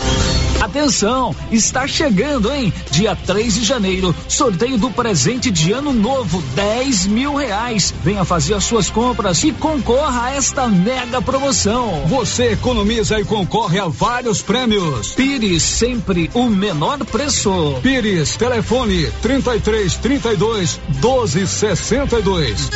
Atenção, 0.60 1.34
está 1.50 1.88
chegando, 1.88 2.21
hein? 2.22 2.72
Dia 2.90 3.16
3 3.16 3.54
de 3.54 3.64
janeiro, 3.64 4.14
sorteio 4.28 4.78
do 4.78 4.90
presente 4.90 5.50
de 5.50 5.72
ano 5.72 5.92
novo, 5.92 6.42
10 6.54 7.06
mil 7.06 7.34
reais. 7.34 7.92
Venha 8.02 8.24
fazer 8.24 8.54
as 8.54 8.64
suas 8.64 8.90
compras 8.90 9.42
e 9.44 9.52
concorra 9.52 10.24
a 10.26 10.34
esta 10.34 10.68
mega 10.68 11.20
promoção. 11.20 12.04
Você 12.06 12.52
economiza 12.52 13.18
e 13.20 13.24
concorre 13.24 13.78
a 13.78 13.88
vários 13.88 14.42
prêmios. 14.42 15.12
Pires, 15.14 15.62
sempre 15.62 16.30
o 16.34 16.48
menor 16.48 17.04
preço. 17.04 17.74
Pires, 17.82 18.36
telefone 18.36 19.10
33 19.20 19.96
32 19.96 20.80
12 21.00 21.46
62. 21.46 22.70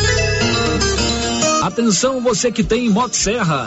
Atenção, 1.62 2.20
você 2.20 2.52
que 2.52 2.62
tem 2.62 2.88
Motosserra. 2.88 3.66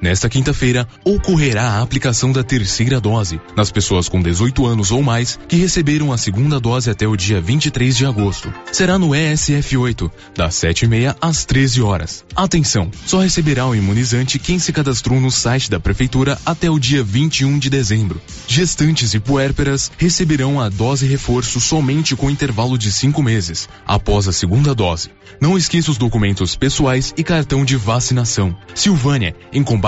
Nesta 0.00 0.28
quinta-feira, 0.28 0.86
ocorrerá 1.04 1.62
a 1.62 1.82
aplicação 1.82 2.30
da 2.30 2.44
terceira 2.44 3.00
dose 3.00 3.40
nas 3.56 3.72
pessoas 3.72 4.08
com 4.08 4.22
18 4.22 4.64
anos 4.64 4.92
ou 4.92 5.02
mais 5.02 5.38
que 5.48 5.56
receberam 5.56 6.12
a 6.12 6.18
segunda 6.18 6.60
dose 6.60 6.88
até 6.88 7.06
o 7.06 7.16
dia 7.16 7.40
23 7.40 7.96
de 7.96 8.06
agosto. 8.06 8.52
Será 8.70 8.96
no 8.96 9.08
ESF8, 9.08 10.10
das 10.36 10.54
7h30 10.54 11.16
às 11.20 11.44
13 11.44 11.82
horas. 11.82 12.24
Atenção, 12.36 12.90
só 13.04 13.18
receberá 13.18 13.66
o 13.66 13.74
imunizante 13.74 14.38
quem 14.38 14.60
se 14.60 14.72
cadastrou 14.72 15.20
no 15.20 15.32
site 15.32 15.68
da 15.68 15.80
Prefeitura 15.80 16.38
até 16.46 16.70
o 16.70 16.78
dia 16.78 17.02
21 17.02 17.58
de 17.58 17.68
dezembro. 17.68 18.20
Gestantes 18.46 19.14
e 19.14 19.18
puérperas 19.18 19.90
receberão 19.98 20.60
a 20.60 20.68
dose 20.68 21.06
reforço 21.06 21.60
somente 21.60 22.14
com 22.14 22.30
intervalo 22.30 22.78
de 22.78 22.92
cinco 22.92 23.20
meses, 23.20 23.68
após 23.84 24.28
a 24.28 24.32
segunda 24.32 24.74
dose. 24.74 25.10
Não 25.40 25.58
esqueça 25.58 25.90
os 25.90 25.98
documentos 25.98 26.54
pessoais 26.54 27.12
e 27.16 27.24
cartão 27.24 27.64
de 27.64 27.76
vacinação. 27.76 28.56
Silvânia, 28.74 29.34
em 29.52 29.62
combate 29.62 29.87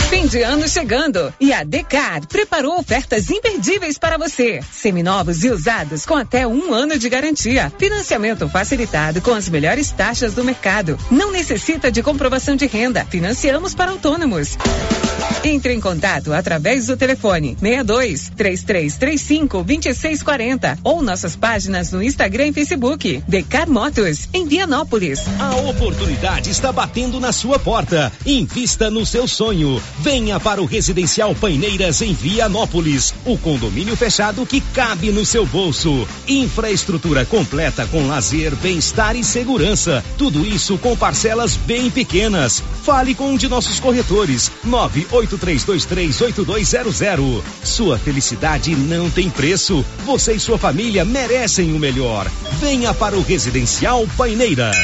Fim 0.09 0.27
de 0.27 0.43
ano 0.43 0.69
chegando 0.69 1.33
e 1.39 1.53
a 1.53 1.63
Decar 1.63 2.27
preparou 2.27 2.81
ofertas 2.81 3.31
imperdíveis 3.31 3.97
para 3.97 4.19
você. 4.19 4.59
Seminovos 4.73 5.45
e 5.45 5.51
usados 5.51 6.05
com 6.05 6.17
até 6.17 6.45
um 6.45 6.75
ano 6.75 6.99
de 6.99 7.09
garantia. 7.09 7.73
Financiamento 7.79 8.49
facilitado 8.49 9.21
com 9.21 9.33
as 9.33 9.49
melhores 9.49 9.93
taxas 9.93 10.35
do 10.35 10.43
mercado. 10.43 10.99
Não 11.13 11.31
necessita 11.31 11.93
de 11.93 12.03
comprovação 12.03 12.57
de 12.57 12.67
renda. 12.67 13.07
Financiamos 13.09 13.73
para 13.73 13.93
autônomos. 13.93 14.59
Entre 15.45 15.73
em 15.73 15.81
contato 15.81 16.33
através 16.33 16.87
do 16.87 16.97
telefone 16.97 17.57
62 17.61 18.33
3335 18.37 19.59
2640 19.65 20.79
ou 20.85 21.03
nossas 21.03 21.37
páginas 21.37 21.93
no 21.93 22.03
Instagram 22.03 22.49
e 22.49 22.53
Facebook. 22.53 23.23
Decar 23.27 23.69
Motos, 23.69 24.29
em 24.33 24.47
Vianópolis. 24.47 25.21
A 25.39 25.57
oportunidade 25.57 26.51
está 26.51 26.71
batendo 26.73 27.19
na 27.21 27.33
sua 27.33 27.59
porta. 27.59 28.13
Invista 28.27 28.91
no 28.91 29.07
seu 29.07 29.27
sonho. 29.27 29.83
Venha 29.99 30.39
para 30.39 30.63
o 30.63 30.67
Residencial 30.67 31.35
Paineiras 31.35 32.03
em 32.03 32.13
Vianópolis. 32.13 33.15
O 33.25 33.39
condomínio 33.39 33.97
fechado 33.97 34.45
que 34.45 34.61
cabe 34.61 35.11
no 35.11 35.25
seu 35.25 35.47
bolso. 35.47 36.07
Infraestrutura 36.29 37.25
completa 37.25 37.87
com 37.87 38.07
lazer, 38.07 38.55
bem-estar 38.57 39.17
e 39.17 39.25
segurança. 39.25 40.05
Tudo 40.19 40.47
isso 40.47 40.77
com 40.79 40.97
parcelas 40.97 41.57
bem 41.57 41.91
pequenas. 41.91 42.63
Fale 42.83 43.15
com 43.15 43.33
um 43.33 43.37
de 43.37 43.49
nossos 43.49 43.81
corretores. 43.81 44.51
983238200. 45.11 47.43
Sua 47.63 47.99
felicidade 47.99 48.75
não 48.75 49.11
tem 49.11 49.29
preço. 49.29 49.85
Você 50.05 50.35
e 50.35 50.41
sua 50.41 50.59
família 50.59 51.05
merecem 51.05 51.73
o 51.73 51.79
melhor. 51.79 52.27
Venha 52.61 52.95
para 52.95 53.17
o 53.17 53.23
Residencial 53.23 54.07
Paineiras. 54.17 54.77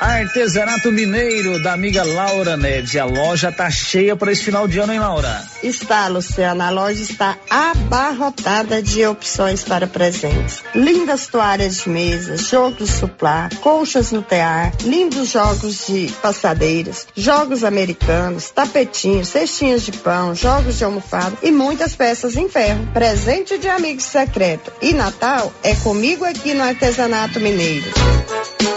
Artesanato 0.00 0.92
Mineiro 0.92 1.62
da 1.62 1.72
amiga 1.72 2.04
Laura 2.04 2.56
Neves. 2.56 2.96
A 2.96 3.04
loja 3.04 3.50
tá 3.50 3.70
cheia 3.70 4.14
para 4.14 4.32
esse 4.32 4.44
final 4.44 4.68
de 4.68 4.78
ano, 4.78 4.92
hein, 4.92 4.98
Laura? 4.98 5.42
Está, 5.64 6.08
Luciana. 6.08 6.66
A 6.66 6.70
loja 6.70 7.02
está 7.02 7.38
abarrotada 7.48 8.82
de 8.82 9.06
opções 9.06 9.64
para 9.64 9.86
presentes. 9.86 10.62
Lindas 10.74 11.26
toalhas 11.26 11.78
de 11.78 11.88
mesa, 11.88 12.36
jogos 12.36 12.90
suplá, 12.90 13.48
colchas 13.62 14.12
no 14.12 14.20
tear, 14.20 14.74
lindos 14.82 15.30
jogos 15.30 15.86
de 15.86 16.12
passadeiras, 16.20 17.06
jogos 17.16 17.64
americanos, 17.64 18.50
tapetinhos, 18.50 19.28
cestinhas 19.28 19.82
de 19.86 19.92
pão, 19.92 20.34
jogos 20.34 20.76
de 20.76 20.84
almofada 20.84 21.34
e 21.42 21.50
muitas 21.50 21.96
peças 21.96 22.36
em 22.36 22.46
ferro. 22.46 22.86
Presente 22.92 23.56
de 23.56 23.68
amigo 23.68 24.02
secreto. 24.02 24.70
E 24.82 24.92
Natal 24.92 25.50
é 25.62 25.74
comigo 25.76 26.26
aqui 26.26 26.52
no 26.52 26.62
Artesanato 26.62 27.40
Mineiro. 27.40 27.90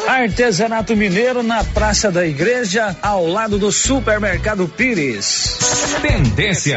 Artesanato 0.07 0.95
Mineiro 0.95 1.43
na 1.43 1.65
Praça 1.65 2.09
da 2.09 2.25
Igreja, 2.25 2.95
ao 3.01 3.27
lado 3.27 3.59
do 3.59 3.73
Supermercado 3.73 4.65
Pires. 4.65 5.57
Tendência, 6.01 6.76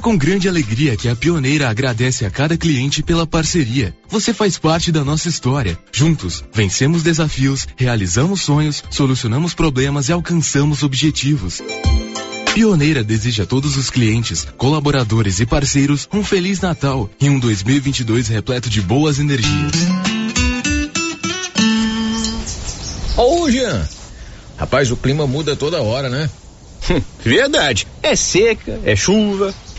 É 0.00 0.02
com 0.02 0.16
grande 0.16 0.48
alegria 0.48 0.96
que 0.96 1.10
a 1.10 1.14
Pioneira 1.14 1.68
agradece 1.68 2.24
a 2.24 2.30
cada 2.30 2.56
cliente 2.56 3.02
pela 3.02 3.26
parceria. 3.26 3.94
Você 4.08 4.32
faz 4.32 4.56
parte 4.56 4.90
da 4.90 5.04
nossa 5.04 5.28
história. 5.28 5.78
Juntos, 5.92 6.42
vencemos 6.54 7.02
desafios, 7.02 7.68
realizamos 7.76 8.40
sonhos, 8.40 8.82
solucionamos 8.88 9.52
problemas 9.52 10.08
e 10.08 10.12
alcançamos 10.12 10.82
objetivos. 10.82 11.60
Pioneira 12.54 13.04
deseja 13.04 13.42
a 13.42 13.46
todos 13.46 13.76
os 13.76 13.90
clientes, 13.90 14.46
colaboradores 14.56 15.38
e 15.38 15.44
parceiros 15.44 16.08
um 16.10 16.24
Feliz 16.24 16.62
Natal 16.62 17.10
e 17.20 17.28
um 17.28 17.38
2022 17.38 18.28
repleto 18.28 18.70
de 18.70 18.80
boas 18.80 19.18
energias. 19.18 19.72
Ô, 23.18 23.50
Jean, 23.50 23.86
rapaz, 24.56 24.90
o 24.90 24.96
clima 24.96 25.26
muda 25.26 25.54
toda 25.54 25.82
hora, 25.82 26.08
né? 26.08 26.30
Verdade. 27.22 27.86
É 28.02 28.16
seca, 28.16 28.80
é 28.82 28.96
chuva, 28.96 29.54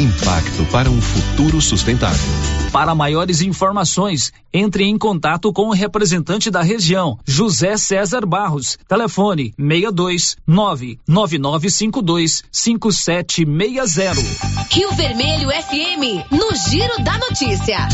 Impacto 0.00 0.64
para 0.72 0.88
um 0.88 0.98
futuro 0.98 1.60
sustentável. 1.60 2.26
Para 2.72 2.94
maiores 2.94 3.42
informações, 3.42 4.32
entre 4.50 4.84
em 4.84 4.96
contato 4.96 5.52
com 5.52 5.68
o 5.68 5.74
representante 5.74 6.50
da 6.50 6.62
região, 6.62 7.18
José 7.26 7.76
César 7.76 8.24
Barros. 8.24 8.78
Telefone 8.88 9.52
62 9.58 10.38
99952 10.46 12.44
5760. 12.50 14.22
Rio 14.70 14.90
Vermelho 14.92 15.50
FM, 15.50 16.24
no 16.30 16.56
Giro 16.70 17.04
da 17.04 17.18
Notícia. 17.18 17.86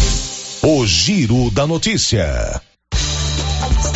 O 0.63 0.87
Giro 0.87 1.51
da 1.51 1.67
Notícia. 1.67 2.63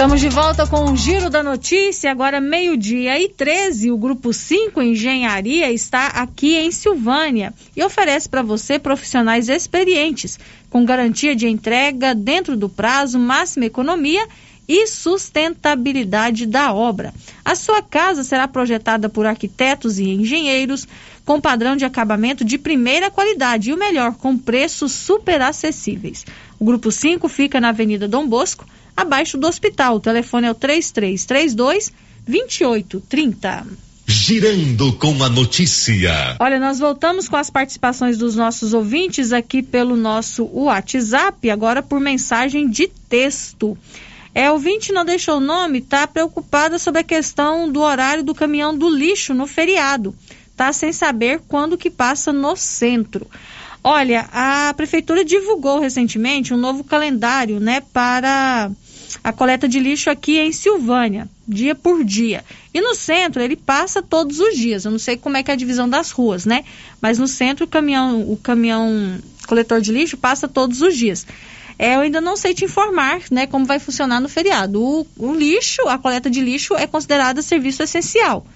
Estamos 0.01 0.23
de 0.23 0.31
volta 0.31 0.67
com 0.67 0.91
o 0.91 0.97
Giro 0.97 1.29
da 1.29 1.43
Notícia, 1.43 2.11
agora 2.11 2.41
meio-dia 2.41 3.21
e 3.21 3.29
13. 3.29 3.91
O 3.91 3.99
Grupo 3.99 4.33
5 4.33 4.81
Engenharia 4.81 5.71
está 5.71 6.07
aqui 6.07 6.57
em 6.57 6.71
Silvânia 6.71 7.53
e 7.77 7.85
oferece 7.85 8.27
para 8.27 8.41
você 8.41 8.79
profissionais 8.79 9.51
experientes, 9.51 10.41
com 10.71 10.87
garantia 10.87 11.37
de 11.37 11.47
entrega 11.47 12.15
dentro 12.15 12.57
do 12.57 12.67
prazo, 12.67 13.19
máxima 13.19 13.67
economia 13.67 14.27
e 14.67 14.87
sustentabilidade 14.87 16.47
da 16.47 16.73
obra. 16.73 17.13
A 17.45 17.55
sua 17.55 17.83
casa 17.83 18.25
será 18.25 18.49
projetada 18.49 19.07
por 19.07 19.27
arquitetos 19.27 19.99
e 19.99 20.09
engenheiros 20.09 20.89
com 21.31 21.41
padrão 21.41 21.77
de 21.77 21.85
acabamento 21.85 22.45
de 22.45 22.59
primeira 22.59 23.09
qualidade 23.09 23.71
e 23.71 23.73
o 23.73 23.77
melhor, 23.77 24.15
com 24.15 24.37
preços 24.37 24.91
super 24.91 25.41
acessíveis. 25.41 26.27
O 26.59 26.65
Grupo 26.65 26.91
5 26.91 27.29
fica 27.29 27.61
na 27.61 27.69
Avenida 27.69 28.09
Dom 28.09 28.27
Bosco, 28.27 28.67
abaixo 28.97 29.39
do 29.39 29.47
hospital. 29.47 29.95
O 29.95 30.01
telefone 30.01 30.49
é 30.49 30.51
o 30.51 30.57
3332 30.57 31.93
2830. 32.27 33.65
Girando 34.09 34.93
com 34.95 35.23
a 35.23 35.29
notícia. 35.29 36.35
Olha, 36.41 36.59
nós 36.59 36.81
voltamos 36.81 37.29
com 37.29 37.37
as 37.37 37.49
participações 37.49 38.19
dos 38.19 38.35
nossos 38.35 38.75
ouvintes 38.75 39.33
aqui 39.33 39.63
pelo 39.63 39.95
nosso 39.95 40.51
WhatsApp, 40.53 41.49
agora 41.49 41.81
por 41.81 42.01
mensagem 42.01 42.69
de 42.69 42.89
texto. 43.09 43.79
É, 44.35 44.51
o 44.51 44.59
20 44.59 44.93
não 44.93 45.05
deixou 45.05 45.37
o 45.37 45.41
nome, 45.41 45.79
está 45.79 46.09
preocupada 46.09 46.77
sobre 46.77 47.03
a 47.03 47.05
questão 47.05 47.71
do 47.71 47.83
horário 47.83 48.25
do 48.25 48.35
caminhão 48.35 48.77
do 48.77 48.89
lixo 48.89 49.33
no 49.33 49.47
feriado. 49.47 50.13
Está 50.61 50.75
sem 50.75 50.93
saber 50.93 51.41
quando 51.49 51.79
que 51.79 51.89
passa 51.89 52.35
no 52.35 52.55
centro. 52.55 53.27
Olha, 53.83 54.29
a 54.31 54.75
prefeitura 54.75 55.25
divulgou 55.25 55.81
recentemente 55.81 56.53
um 56.53 56.59
novo 56.59 56.85
calendário, 56.85 57.59
né, 57.59 57.81
para 57.95 58.71
a 59.25 59.33
coleta 59.33 59.67
de 59.67 59.81
lixo 59.81 60.11
aqui 60.11 60.39
em 60.39 60.53
Silvânia, 60.53 61.27
dia 61.49 61.75
por 61.75 62.05
dia. 62.05 62.45
E 62.75 62.81
no 62.83 62.95
centro 62.95 63.41
ele 63.41 63.57
passa 63.57 64.03
todos 64.03 64.39
os 64.39 64.55
dias. 64.55 64.85
Eu 64.85 64.91
não 64.91 64.99
sei 64.99 65.17
como 65.17 65.39
é 65.39 65.43
que 65.43 65.51
é 65.51 65.55
a 65.55 65.57
divisão 65.57 65.89
das 65.89 66.11
ruas, 66.11 66.45
né? 66.45 66.63
Mas 67.01 67.19
no 67.19 67.27
centro 67.27 67.65
o 67.65 67.69
caminhão, 67.69 68.31
o 68.31 68.37
caminhão 68.37 69.19
coletor 69.47 69.81
de 69.81 69.91
lixo 69.91 70.19
passa 70.19 70.47
todos 70.47 70.83
os 70.83 70.95
dias. 70.95 71.27
É, 71.79 71.97
eu 71.97 72.01
ainda 72.01 72.21
não 72.21 72.37
sei 72.37 72.53
te 72.53 72.67
informar, 72.67 73.23
né, 73.31 73.47
como 73.47 73.65
vai 73.65 73.79
funcionar 73.79 74.21
no 74.21 74.29
feriado. 74.29 74.79
O, 74.83 75.07
o 75.17 75.33
lixo, 75.33 75.89
a 75.89 75.97
coleta 75.97 76.29
de 76.29 76.43
lixo 76.43 76.75
é 76.75 76.87
considerada 76.87 77.41
serviço 77.41 77.83
essencial. 77.83 78.47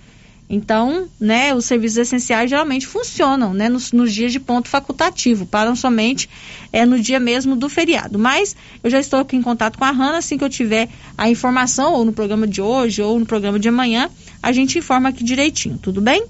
Então, 0.49 1.09
né, 1.19 1.55
os 1.55 1.65
serviços 1.65 1.97
essenciais 1.97 2.51
geralmente 2.51 2.87
funcionam, 2.87 3.55
né, 3.55 3.69
nos, 3.69 3.93
nos, 3.93 4.13
dias 4.13 4.31
de 4.31 4.39
ponto 4.39 4.69
facultativo, 4.69 5.47
param 5.47 5.75
somente 5.75 6.29
é, 6.73 6.85
no 6.85 7.01
dia 7.01 7.19
mesmo 7.19 7.57
do 7.57 7.69
feriado. 7.69 8.19
Mas 8.19 8.55
eu 8.83 8.91
já 8.91 9.01
estou 9.01 9.21
aqui 9.21 9.37
em 9.37 9.43
contato 9.43 9.79
com 9.79 9.85
a 9.85 9.91
Hanna, 9.91 10.19
assim 10.19 10.37
que 10.37 10.45
eu 10.45 10.51
tiver 10.51 10.89
a 11.17 11.31
informação, 11.31 11.95
ou 11.95 12.05
no 12.05 12.13
programa 12.13 12.47
de 12.47 12.61
hoje, 12.61 13.01
ou 13.01 13.19
no 13.19 13.25
programa 13.25 13.59
de 13.59 13.69
amanhã, 13.69 14.11
a 14.43 14.53
gente 14.53 14.79
informa 14.79 15.09
aqui 15.09 15.25
direitinho, 15.25 15.79
tudo 15.79 16.01
bem? 16.01 16.25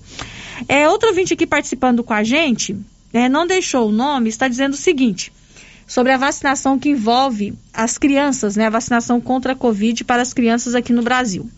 É, 0.69 0.89
outro 0.89 1.09
ouvinte 1.09 1.35
aqui 1.35 1.47
participando 1.47 2.05
com 2.05 2.15
a 2.15 2.23
gente, 2.23 2.77
é, 3.13 3.29
não 3.29 3.47
deixou 3.47 3.89
o 3.89 3.93
nome, 3.93 4.29
está 4.29 4.47
dizendo 4.47 4.75
o 4.75 4.77
seguinte, 4.77 5.33
sobre 5.87 6.13
a 6.13 6.17
vacinação 6.17 6.79
que 6.79 6.89
envolve 6.89 7.55
as 7.73 7.99
crianças, 7.99 8.55
né, 8.55 8.67
a 8.67 8.71
vacinação 8.71 9.21
contra 9.21 9.53
a 9.53 9.57
Covid 9.57 10.05
para 10.05 10.23
as 10.23 10.33
crianças 10.33 10.75
aqui 10.77 10.93
no 10.93 11.03
Brasil. 11.03 11.51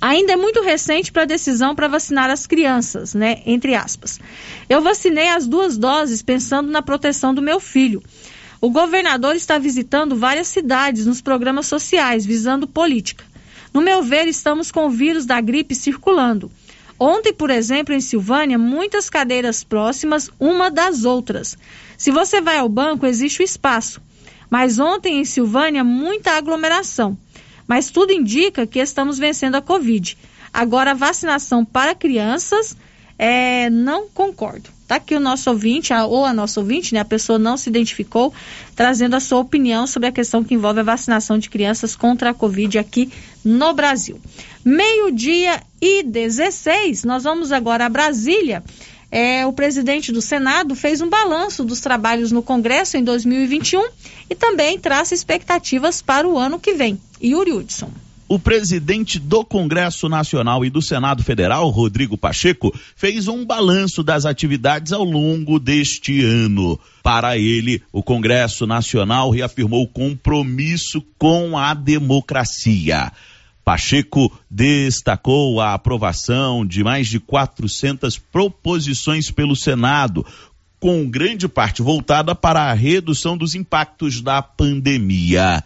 Ainda 0.00 0.32
é 0.32 0.36
muito 0.36 0.62
recente 0.62 1.10
para 1.10 1.22
a 1.22 1.26
decisão 1.26 1.74
para 1.74 1.88
vacinar 1.88 2.30
as 2.30 2.46
crianças, 2.46 3.14
né? 3.14 3.42
Entre 3.44 3.74
aspas. 3.74 4.20
Eu 4.68 4.80
vacinei 4.80 5.28
as 5.28 5.46
duas 5.46 5.76
doses 5.76 6.22
pensando 6.22 6.70
na 6.70 6.80
proteção 6.80 7.34
do 7.34 7.42
meu 7.42 7.58
filho. 7.58 8.02
O 8.60 8.70
governador 8.70 9.34
está 9.34 9.58
visitando 9.58 10.16
várias 10.16 10.46
cidades 10.46 11.04
nos 11.04 11.20
programas 11.20 11.66
sociais 11.66 12.24
visando 12.24 12.66
política. 12.66 13.24
No 13.74 13.80
meu 13.80 14.02
ver, 14.02 14.28
estamos 14.28 14.70
com 14.70 14.86
o 14.86 14.90
vírus 14.90 15.26
da 15.26 15.40
gripe 15.40 15.74
circulando. 15.74 16.50
Ontem, 16.98 17.32
por 17.32 17.50
exemplo, 17.50 17.94
em 17.94 18.00
Silvânia, 18.00 18.58
muitas 18.58 19.10
cadeiras 19.10 19.62
próximas 19.62 20.30
uma 20.38 20.70
das 20.70 21.04
outras. 21.04 21.56
Se 21.96 22.10
você 22.10 22.40
vai 22.40 22.58
ao 22.58 22.68
banco, 22.68 23.06
existe 23.06 23.42
o 23.42 23.44
espaço. 23.44 24.00
Mas 24.48 24.78
ontem 24.78 25.20
em 25.20 25.24
Silvânia, 25.24 25.82
muita 25.82 26.32
aglomeração 26.32 27.16
mas 27.68 27.90
tudo 27.90 28.12
indica 28.12 28.66
que 28.66 28.80
estamos 28.80 29.18
vencendo 29.18 29.56
a 29.56 29.62
Covid. 29.62 30.16
Agora, 30.52 30.92
a 30.92 30.94
vacinação 30.94 31.64
para 31.64 31.94
crianças, 31.94 32.74
é, 33.18 33.68
não 33.68 34.08
concordo. 34.08 34.70
Está 34.82 34.96
aqui 34.96 35.14
o 35.14 35.20
nosso 35.20 35.50
ouvinte, 35.50 35.92
a, 35.92 36.06
ou 36.06 36.24
a 36.24 36.32
nossa 36.32 36.60
ouvinte, 36.60 36.94
né? 36.94 37.00
A 37.00 37.04
pessoa 37.04 37.38
não 37.38 37.58
se 37.58 37.68
identificou, 37.68 38.32
trazendo 38.74 39.16
a 39.16 39.20
sua 39.20 39.40
opinião 39.40 39.86
sobre 39.86 40.08
a 40.08 40.12
questão 40.12 40.42
que 40.42 40.54
envolve 40.54 40.80
a 40.80 40.82
vacinação 40.82 41.36
de 41.36 41.50
crianças 41.50 41.94
contra 41.94 42.30
a 42.30 42.34
Covid 42.34 42.78
aqui 42.78 43.12
no 43.44 43.74
Brasil. 43.74 44.18
Meio-dia 44.64 45.62
e 45.78 46.02
16, 46.02 47.04
nós 47.04 47.24
vamos 47.24 47.52
agora 47.52 47.84
a 47.84 47.88
Brasília. 47.90 48.64
É, 49.10 49.46
o 49.46 49.52
presidente 49.52 50.12
do 50.12 50.20
Senado 50.20 50.74
fez 50.74 51.00
um 51.00 51.08
balanço 51.08 51.64
dos 51.64 51.80
trabalhos 51.80 52.30
no 52.30 52.42
Congresso 52.42 52.96
em 52.96 53.04
2021 53.04 53.88
e 54.28 54.34
também 54.34 54.78
traça 54.78 55.14
expectativas 55.14 56.02
para 56.02 56.28
o 56.28 56.38
ano 56.38 56.58
que 56.58 56.74
vem. 56.74 57.00
Yuri 57.22 57.52
Hudson. 57.52 57.90
O 58.28 58.38
presidente 58.38 59.18
do 59.18 59.42
Congresso 59.42 60.06
Nacional 60.06 60.62
e 60.62 60.68
do 60.68 60.82
Senado 60.82 61.24
Federal, 61.24 61.70
Rodrigo 61.70 62.18
Pacheco, 62.18 62.70
fez 62.94 63.26
um 63.26 63.42
balanço 63.42 64.02
das 64.02 64.26
atividades 64.26 64.92
ao 64.92 65.02
longo 65.02 65.58
deste 65.58 66.22
ano. 66.22 66.78
Para 67.02 67.38
ele, 67.38 67.82
o 67.90 68.02
Congresso 68.02 68.66
Nacional 68.66 69.30
reafirmou 69.30 69.82
o 69.82 69.88
compromisso 69.88 71.02
com 71.16 71.56
a 71.56 71.72
democracia. 71.72 73.10
Pacheco 73.68 74.32
destacou 74.50 75.60
a 75.60 75.74
aprovação 75.74 76.64
de 76.64 76.82
mais 76.82 77.06
de 77.06 77.20
400 77.20 78.16
proposições 78.16 79.30
pelo 79.30 79.54
Senado, 79.54 80.24
com 80.80 81.06
grande 81.06 81.46
parte 81.46 81.82
voltada 81.82 82.34
para 82.34 82.62
a 82.62 82.72
redução 82.72 83.36
dos 83.36 83.54
impactos 83.54 84.22
da 84.22 84.40
pandemia. 84.40 85.62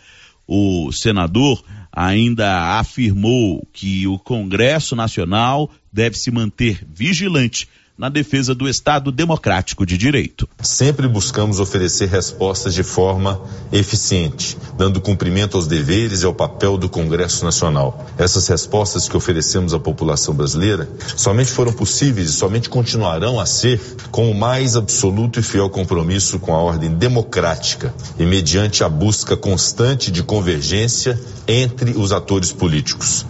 O 0.48 0.90
senador 0.90 1.62
ainda 1.92 2.76
afirmou 2.76 3.64
que 3.72 4.04
o 4.08 4.18
Congresso 4.18 4.96
Nacional 4.96 5.70
deve 5.92 6.18
se 6.18 6.32
manter 6.32 6.84
vigilante 6.92 7.68
na 7.96 8.08
defesa 8.08 8.54
do 8.54 8.68
Estado 8.68 9.12
democrático 9.12 9.84
de 9.84 9.98
direito. 9.98 10.48
Sempre 10.60 11.06
buscamos 11.06 11.60
oferecer 11.60 12.08
respostas 12.08 12.74
de 12.74 12.82
forma 12.82 13.40
eficiente, 13.70 14.56
dando 14.76 15.00
cumprimento 15.00 15.56
aos 15.56 15.66
deveres 15.66 16.22
e 16.22 16.26
ao 16.26 16.34
papel 16.34 16.76
do 16.78 16.88
Congresso 16.88 17.44
Nacional. 17.44 18.06
Essas 18.18 18.48
respostas 18.48 19.08
que 19.08 19.16
oferecemos 19.16 19.74
à 19.74 19.78
população 19.78 20.34
brasileira 20.34 20.88
somente 21.16 21.50
foram 21.50 21.72
possíveis 21.72 22.30
e 22.30 22.32
somente 22.32 22.68
continuarão 22.68 23.38
a 23.38 23.46
ser 23.46 23.80
com 24.10 24.30
o 24.30 24.34
mais 24.34 24.76
absoluto 24.76 25.38
e 25.38 25.42
fiel 25.42 25.68
compromisso 25.68 26.38
com 26.38 26.54
a 26.54 26.58
ordem 26.58 26.90
democrática 26.90 27.94
e 28.18 28.24
mediante 28.24 28.82
a 28.82 28.88
busca 28.88 29.36
constante 29.36 30.10
de 30.10 30.22
convergência 30.22 31.20
entre 31.46 31.92
os 31.92 32.12
atores 32.12 32.52
políticos. 32.52 33.26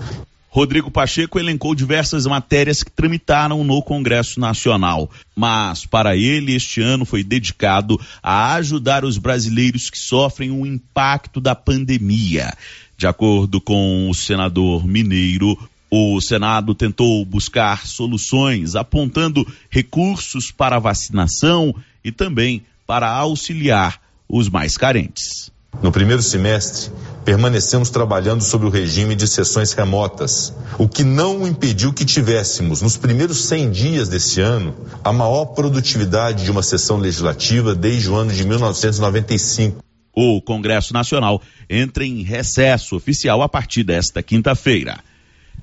Rodrigo 0.55 0.91
Pacheco 0.91 1.39
elencou 1.39 1.74
diversas 1.74 2.27
matérias 2.27 2.83
que 2.83 2.91
tramitaram 2.91 3.65
no 3.65 3.83
Congresso 3.83 4.39
Nacional, 4.39 5.11
mas 5.35 5.87
para 5.87 6.15
ele 6.15 6.55
este 6.55 6.83
ano 6.83 7.07
foi 7.07 7.24
dedicado 7.24 7.99
a 8.23 8.53
ajudar 8.57 9.03
os 9.03 9.16
brasileiros 9.16 9.89
que 9.89 9.99
sofrem 9.99 10.51
o 10.51 10.66
impacto 10.66 11.41
da 11.41 11.55
pandemia. 11.55 12.53
De 12.99 13.07
acordo 13.07 13.62
com 13.62 14.11
o 14.11 14.15
senador 14.15 14.87
mineiro, 14.87 15.59
o 15.91 16.20
Senado 16.20 16.74
tentou 16.74 17.24
buscar 17.24 17.87
soluções, 17.87 18.77
apontando 18.77 19.51
recursos 19.70 20.51
para 20.51 20.79
vacinação 20.79 21.74
e 22.05 22.12
também 22.12 22.62
para 22.87 23.11
auxiliar 23.11 23.99
os 24.29 24.51
mais 24.51 24.77
carentes. 24.77 25.51
No 25.83 25.91
primeiro 25.91 26.20
semestre, 26.20 26.93
permanecemos 27.24 27.90
trabalhando 27.90 28.43
sobre 28.43 28.66
o 28.66 28.70
regime 28.70 29.15
de 29.15 29.27
sessões 29.27 29.73
remotas, 29.73 30.55
o 30.78 30.89
que 30.89 31.05
não 31.05 31.47
impediu 31.47 31.93
que 31.93 32.05
tivéssemos, 32.05 32.82
nos 32.82 32.97
primeiros 32.97 33.44
100 33.44 33.70
dias 33.70 34.09
desse 34.09 34.40
ano, 34.40 34.74
a 35.03 35.12
maior 35.12 35.47
produtividade 35.47 36.44
de 36.44 36.51
uma 36.51 36.62
sessão 36.62 36.97
legislativa 36.97 37.74
desde 37.74 38.11
o 38.11 38.16
ano 38.16 38.32
de 38.32 38.47
1995. 38.47 39.82
O 40.15 40.43
Congresso 40.43 40.93
Nacional 40.93 41.40
entra 41.70 42.05
em 42.05 42.23
recesso 42.23 42.97
oficial 42.97 43.40
a 43.43 43.49
partir 43.49 43.82
desta 43.82 44.23
quinta-feira. 44.23 44.99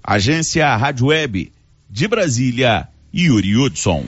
Agência 0.03 0.75
Rádio 0.75 1.07
Web 1.07 1.51
de 1.89 2.07
Brasília, 2.07 2.87
Yuri 3.13 3.55
Hudson. 3.55 4.05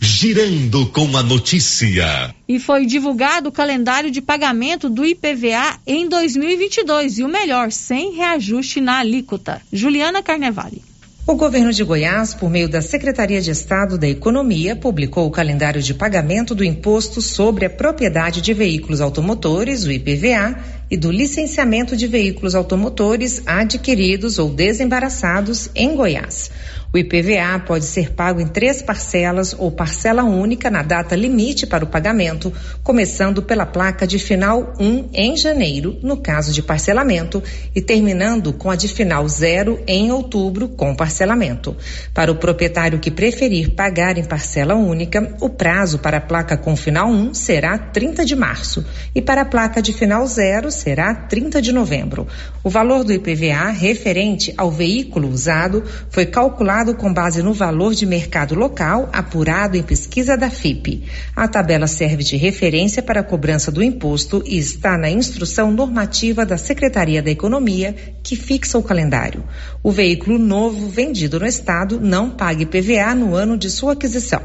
Girando 0.00 0.86
com 0.86 1.16
a 1.16 1.22
notícia. 1.22 2.34
E 2.48 2.58
foi 2.58 2.86
divulgado 2.86 3.50
o 3.50 3.52
calendário 3.52 4.10
de 4.10 4.20
pagamento 4.20 4.90
do 4.90 5.06
IPVA 5.06 5.78
em 5.86 6.08
2022 6.08 7.18
e 7.18 7.22
o 7.22 7.28
melhor, 7.28 7.70
sem 7.70 8.10
reajuste 8.12 8.80
na 8.80 8.98
alíquota. 8.98 9.62
Juliana 9.72 10.20
Carnevale. 10.20 10.82
O 11.24 11.36
governo 11.36 11.72
de 11.72 11.84
Goiás, 11.84 12.34
por 12.34 12.50
meio 12.50 12.68
da 12.68 12.82
Secretaria 12.82 13.40
de 13.40 13.52
Estado 13.52 13.96
da 13.96 14.08
Economia, 14.08 14.74
publicou 14.74 15.24
o 15.24 15.30
calendário 15.30 15.80
de 15.80 15.94
pagamento 15.94 16.52
do 16.52 16.64
Imposto 16.64 17.22
sobre 17.22 17.64
a 17.64 17.70
Propriedade 17.70 18.40
de 18.40 18.52
Veículos 18.52 19.00
Automotores, 19.00 19.84
o 19.84 19.92
IPVA, 19.92 20.58
e 20.90 20.96
do 20.96 21.12
licenciamento 21.12 21.96
de 21.96 22.08
veículos 22.08 22.56
automotores 22.56 23.40
adquiridos 23.46 24.40
ou 24.40 24.50
desembaraçados 24.50 25.70
em 25.76 25.94
Goiás. 25.94 26.50
O 26.94 26.98
IPVA 26.98 27.58
pode 27.66 27.86
ser 27.86 28.12
pago 28.12 28.38
em 28.38 28.46
três 28.46 28.82
parcelas 28.82 29.56
ou 29.58 29.70
parcela 29.70 30.24
única 30.24 30.70
na 30.70 30.82
data 30.82 31.16
limite 31.16 31.66
para 31.66 31.82
o 31.82 31.86
pagamento, 31.86 32.52
começando 32.82 33.42
pela 33.42 33.64
placa 33.64 34.06
de 34.06 34.18
final 34.18 34.74
1 34.78 35.08
em 35.14 35.34
janeiro, 35.34 35.98
no 36.02 36.18
caso 36.18 36.52
de 36.52 36.60
parcelamento, 36.62 37.42
e 37.74 37.80
terminando 37.80 38.52
com 38.52 38.70
a 38.70 38.76
de 38.76 38.88
final 38.88 39.26
0 39.26 39.82
em 39.86 40.12
outubro, 40.12 40.68
com 40.68 40.94
parcelamento. 40.94 41.74
Para 42.12 42.30
o 42.30 42.36
proprietário 42.36 42.98
que 42.98 43.10
preferir 43.10 43.70
pagar 43.70 44.18
em 44.18 44.24
parcela 44.24 44.74
única, 44.74 45.34
o 45.40 45.48
prazo 45.48 45.98
para 45.98 46.18
a 46.18 46.20
placa 46.20 46.58
com 46.58 46.76
final 46.76 47.08
1 47.08 47.32
será 47.32 47.78
30 47.78 48.22
de 48.22 48.36
março 48.36 48.84
e 49.14 49.22
para 49.22 49.40
a 49.40 49.46
placa 49.46 49.80
de 49.80 49.94
final 49.94 50.26
0 50.26 50.70
será 50.70 51.14
30 51.14 51.62
de 51.62 51.72
novembro. 51.72 52.28
O 52.62 52.68
valor 52.68 53.02
do 53.02 53.14
IPVA 53.14 53.70
referente 53.70 54.52
ao 54.58 54.70
veículo 54.70 55.30
usado 55.30 55.82
foi 56.10 56.26
calculado 56.26 56.81
com 56.92 57.14
base 57.14 57.40
no 57.42 57.52
valor 57.52 57.94
de 57.94 58.04
mercado 58.04 58.56
local 58.56 59.08
apurado 59.12 59.76
em 59.76 59.82
pesquisa 59.82 60.36
da 60.36 60.50
FIP. 60.50 61.04
A 61.36 61.46
tabela 61.46 61.86
serve 61.86 62.24
de 62.24 62.36
referência 62.36 63.00
para 63.00 63.20
a 63.20 63.22
cobrança 63.22 63.70
do 63.70 63.82
imposto 63.82 64.42
e 64.44 64.58
está 64.58 64.98
na 64.98 65.08
instrução 65.08 65.70
normativa 65.70 66.44
da 66.44 66.56
Secretaria 66.56 67.22
da 67.22 67.30
Economia, 67.30 67.94
que 68.24 68.34
fixa 68.34 68.76
o 68.76 68.82
calendário. 68.82 69.44
O 69.80 69.92
veículo 69.92 70.36
novo 70.36 70.88
vendido 70.88 71.38
no 71.38 71.46
estado 71.46 72.00
não 72.00 72.30
paga 72.30 72.62
IPVA 72.62 73.14
no 73.14 73.36
ano 73.36 73.56
de 73.56 73.70
sua 73.70 73.92
aquisição. 73.92 74.42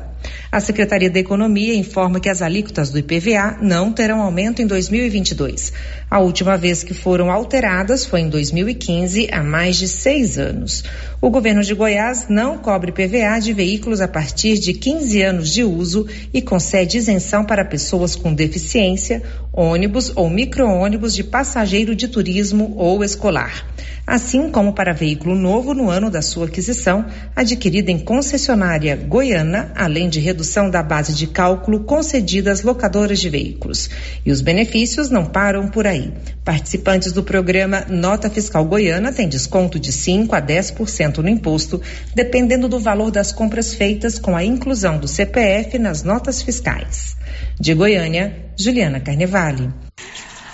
A 0.52 0.60
Secretaria 0.60 1.10
da 1.10 1.20
Economia 1.20 1.76
informa 1.76 2.20
que 2.20 2.30
as 2.30 2.42
alíquotas 2.42 2.90
do 2.90 3.00
IPVA 3.00 3.58
não 3.62 3.92
terão 3.92 4.22
aumento 4.22 4.62
em 4.62 4.68
2022. 4.68 5.74
A 6.10 6.20
última 6.20 6.58
vez 6.58 6.84
que 6.84 6.94
foram 6.94 7.32
alteradas 7.32 8.06
foi 8.06 8.22
em 8.22 8.30
2015, 8.30 9.28
há 9.32 9.44
mais 9.44 9.78
de 9.78 9.88
seis 9.88 10.38
anos. 10.38 10.84
O 11.22 11.30
governo 11.30 11.64
de 11.64 11.74
Goiás 11.74 12.28
não 12.30 12.58
cobre 12.58 12.92
IPVA 12.92 13.40
de 13.40 13.54
veículos 13.54 14.02
a 14.02 14.08
partir 14.08 14.58
de 14.58 14.74
15 14.74 15.22
anos 15.22 15.50
de 15.52 15.64
uso 15.64 16.08
e 16.34 16.42
concede 16.42 16.98
isenção 16.98 17.44
para 17.44 17.66
pessoas 17.66 18.16
com 18.16 18.34
deficiência, 18.34 19.22
ônibus 19.58 20.12
ou 20.16 20.30
micro-ônibus 20.30 21.16
de 21.16 21.24
passageiro 21.24 21.96
de 21.96 22.08
turismo 22.08 22.76
ou 22.78 23.04
escolar 23.04 23.66
assim 24.08 24.50
como 24.50 24.72
para 24.72 24.94
veículo 24.94 25.36
novo 25.36 25.74
no 25.74 25.90
ano 25.90 26.10
da 26.10 26.22
sua 26.22 26.46
aquisição, 26.46 27.06
adquirida 27.36 27.92
em 27.92 28.00
concessionária 28.00 28.96
goiana, 28.96 29.70
além 29.76 30.08
de 30.08 30.22
redução 30.22 30.70
da 30.70 30.82
base 30.82 31.14
de 31.14 31.28
cálculo 31.28 31.82
concedida 31.82 32.50
às 32.50 32.62
locadoras 32.62 33.20
de 33.20 33.30
veículos. 33.30 33.90
E 34.26 34.32
os 34.32 34.40
benefícios 34.40 35.10
não 35.10 35.26
param 35.26 35.68
por 35.68 35.86
aí. 35.86 36.14
Participantes 36.46 37.12
do 37.12 37.22
programa 37.22 37.86
Nota 37.90 38.30
Fiscal 38.30 38.64
Goiana 38.64 39.12
têm 39.12 39.28
desconto 39.28 39.78
de 39.78 39.92
5 39.92 40.34
a 40.34 40.42
10% 40.42 41.18
no 41.18 41.28
imposto, 41.28 41.82
dependendo 42.16 42.70
do 42.70 42.80
valor 42.80 43.12
das 43.12 43.34
compras 43.34 43.74
feitas 43.74 44.18
com 44.18 44.38
a 44.38 44.44
inclusão 44.44 44.98
do 44.98 45.08
CPF 45.08 45.78
nas 45.78 46.04
notas 46.04 46.42
fiscais. 46.42 47.18
De 47.60 47.74
Goiânia, 47.74 48.47
Juliana 48.58 49.00
Carnevale. 49.00 49.70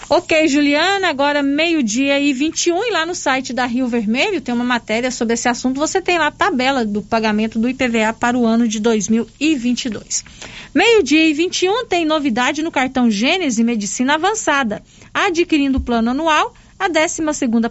Ok, 0.09 0.47
Juliana, 0.47 1.07
agora 1.07 1.41
meio-dia 1.41 2.19
e 2.19 2.33
21 2.33 2.83
e 2.83 2.91
lá 2.91 3.05
no 3.05 3.15
site 3.15 3.53
da 3.53 3.65
Rio 3.65 3.87
Vermelho 3.87 4.41
tem 4.41 4.53
uma 4.53 4.63
matéria 4.63 5.09
sobre 5.09 5.33
esse 5.33 5.47
assunto. 5.47 5.79
Você 5.79 6.01
tem 6.01 6.19
lá 6.19 6.27
a 6.27 6.31
tabela 6.31 6.85
do 6.85 7.01
pagamento 7.01 7.57
do 7.57 7.69
IPVA 7.69 8.13
para 8.13 8.37
o 8.37 8.45
ano 8.45 8.67
de 8.67 8.79
2022. 8.79 10.23
Meio-dia 10.75 11.27
e 11.27 11.33
21 11.33 11.85
tem 11.85 12.05
novidade 12.05 12.61
no 12.61 12.71
cartão 12.71 13.09
Gênese 13.09 13.63
Medicina 13.63 14.15
Avançada. 14.15 14.83
Adquirindo 15.13 15.77
o 15.77 15.81
plano 15.81 16.11
anual, 16.11 16.53
a 16.77 16.87
12 16.87 17.23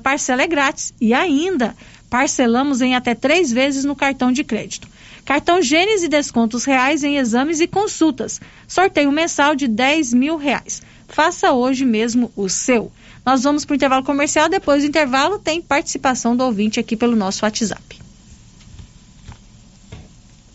parcela 0.02 0.42
é 0.42 0.46
grátis 0.46 0.94
e 1.00 1.12
ainda 1.12 1.76
parcelamos 2.08 2.80
em 2.80 2.94
até 2.94 3.14
três 3.14 3.52
vezes 3.52 3.84
no 3.84 3.94
cartão 3.94 4.32
de 4.32 4.42
crédito. 4.42 4.88
Cartão 5.24 5.62
Gênese 5.62 6.08
descontos 6.08 6.64
reais 6.64 7.04
em 7.04 7.16
exames 7.16 7.60
e 7.60 7.66
consultas. 7.66 8.40
Sorteio 8.66 9.12
mensal 9.12 9.54
de 9.54 9.68
10 9.68 10.12
mil 10.14 10.36
reais. 10.36 10.82
Faça 11.08 11.52
hoje 11.52 11.84
mesmo 11.84 12.32
o 12.34 12.48
seu. 12.48 12.90
Nós 13.24 13.42
vamos 13.42 13.64
para 13.64 13.74
o 13.74 13.76
intervalo 13.76 14.04
comercial. 14.04 14.48
Depois 14.48 14.82
do 14.82 14.88
intervalo, 14.88 15.38
tem 15.38 15.62
participação 15.62 16.36
do 16.36 16.44
ouvinte 16.44 16.80
aqui 16.80 16.96
pelo 16.96 17.14
nosso 17.14 17.44
WhatsApp. 17.44 18.00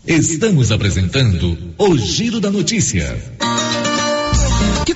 Estamos 0.06 0.72
apresentando 0.72 1.58
o 1.78 1.98
Giro 1.98 2.40
da 2.40 2.50
Notícia. 2.50 3.18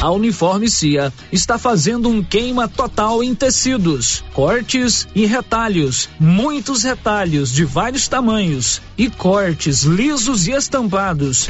A 0.00 0.12
Uniforme 0.12 0.70
Cia 0.70 1.12
está 1.32 1.58
fazendo 1.58 2.08
um 2.08 2.22
queima 2.22 2.68
total 2.68 3.24
em 3.24 3.34
tecidos, 3.34 4.22
cortes 4.32 5.08
e 5.12 5.26
retalhos, 5.26 6.08
muitos 6.20 6.84
retalhos 6.84 7.52
de 7.52 7.64
vários 7.64 8.06
tamanhos 8.06 8.80
e 8.96 9.10
cortes 9.10 9.82
lisos 9.82 10.46
e 10.46 10.52
estampados. 10.52 11.48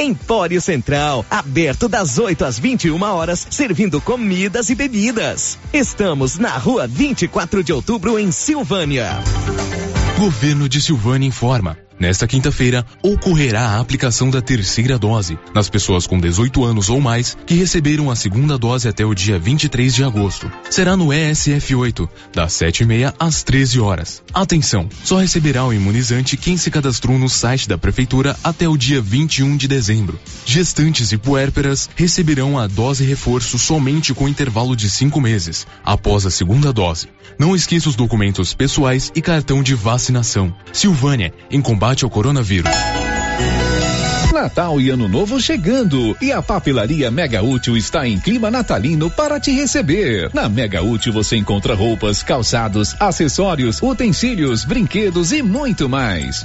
Empório 0.00 0.62
Central, 0.62 1.26
aberto 1.30 1.86
das 1.86 2.18
8 2.18 2.46
às 2.46 2.58
21 2.58 3.02
horas, 3.02 3.46
servindo 3.50 4.00
comidas 4.00 4.70
e 4.70 4.74
bebidas. 4.74 5.58
Estamos 5.74 6.38
na 6.38 6.56
rua 6.56 6.86
24 6.86 7.62
de 7.62 7.70
outubro, 7.70 8.18
em 8.18 8.32
Silvânia. 8.32 9.10
Governo 10.18 10.70
de 10.70 10.80
Silvânia 10.80 11.28
informa. 11.28 11.76
Nesta 12.00 12.26
quinta-feira, 12.26 12.86
ocorrerá 13.02 13.60
a 13.60 13.78
aplicação 13.78 14.30
da 14.30 14.40
terceira 14.40 14.98
dose 14.98 15.38
nas 15.54 15.68
pessoas 15.68 16.06
com 16.06 16.18
18 16.18 16.64
anos 16.64 16.88
ou 16.88 16.98
mais 16.98 17.36
que 17.44 17.52
receberam 17.52 18.10
a 18.10 18.16
segunda 18.16 18.56
dose 18.56 18.88
até 18.88 19.04
o 19.04 19.14
dia 19.14 19.38
23 19.38 19.94
de 19.94 20.02
agosto. 20.02 20.50
Será 20.70 20.96
no 20.96 21.12
ESF 21.12 21.74
8, 21.74 22.08
das 22.32 22.54
7h30 22.54 23.12
às 23.18 23.42
13 23.42 23.80
horas. 23.80 24.22
Atenção, 24.32 24.88
só 25.04 25.18
receberá 25.18 25.66
o 25.66 25.74
imunizante 25.74 26.38
quem 26.38 26.56
se 26.56 26.70
cadastrou 26.70 27.18
no 27.18 27.28
site 27.28 27.68
da 27.68 27.76
Prefeitura 27.76 28.34
até 28.42 28.66
o 28.66 28.78
dia 28.78 29.02
21 29.02 29.58
de 29.58 29.68
dezembro. 29.68 30.18
Gestantes 30.46 31.12
e 31.12 31.18
puérperas 31.18 31.90
receberão 31.94 32.58
a 32.58 32.66
dose 32.66 33.04
reforço 33.04 33.58
somente 33.58 34.14
com 34.14 34.26
intervalo 34.26 34.74
de 34.74 34.88
cinco 34.88 35.20
meses, 35.20 35.66
após 35.84 36.24
a 36.24 36.30
segunda 36.30 36.72
dose. 36.72 37.08
Não 37.38 37.54
esqueça 37.54 37.88
os 37.88 37.94
documentos 37.94 38.54
pessoais 38.54 39.12
e 39.14 39.20
cartão 39.20 39.62
de 39.62 39.74
vacinação. 39.74 40.54
Silvânia, 40.72 41.32
em 41.50 41.60
combate 41.60 41.89
ao 42.04 42.10
coronavírus. 42.10 42.70
Natal 44.32 44.80
e 44.80 44.88
Ano 44.90 45.08
Novo 45.08 45.40
chegando 45.40 46.16
e 46.20 46.30
a 46.30 46.40
papelaria 46.40 47.10
Mega 47.10 47.42
Útil 47.42 47.76
está 47.76 48.06
em 48.06 48.18
clima 48.18 48.50
natalino 48.50 49.10
para 49.10 49.40
te 49.40 49.50
receber. 49.50 50.30
Na 50.32 50.48
Mega 50.48 50.82
Útil 50.82 51.12
você 51.12 51.36
encontra 51.36 51.74
roupas, 51.74 52.22
calçados, 52.22 52.94
acessórios, 53.00 53.82
utensílios, 53.82 54.64
brinquedos 54.64 55.32
e 55.32 55.42
muito 55.42 55.88
mais. 55.88 56.44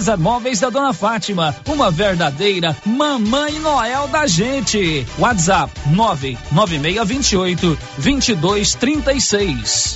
César 0.01 0.17
Móveis 0.17 0.59
da 0.59 0.71
Dona 0.71 0.93
Fátima, 0.93 1.55
uma 1.67 1.91
verdadeira 1.91 2.75
mamãe 2.83 3.59
Noel 3.59 4.07
da 4.07 4.25
gente. 4.25 5.05
WhatsApp 5.19 5.71
99628 5.91 7.77
2236. 7.99 9.95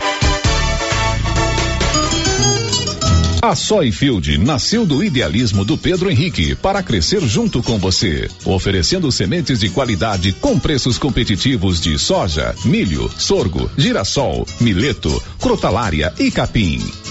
A 3.42 3.56
Soyfield 3.56 4.38
nasceu 4.38 4.86
do 4.86 5.04
idealismo 5.04 5.66
do 5.66 5.76
Pedro 5.76 6.12
Henrique 6.12 6.54
para 6.54 6.84
crescer 6.84 7.22
junto 7.22 7.64
com 7.64 7.80
você, 7.80 8.30
oferecendo 8.46 9.12
sementes 9.12 9.60
de 9.60 9.72
qualidade 9.72 10.34
com 10.34 10.60
preços 10.60 11.00
competitivos 11.00 11.82
de 11.82 11.98
soja, 11.98 12.54
milho, 12.64 13.10
sorgo, 13.18 13.72
girassol, 13.76 14.48
mileto, 14.60 15.20
crotalária 15.40 16.14
e 16.20 16.30
capim. 16.30 16.80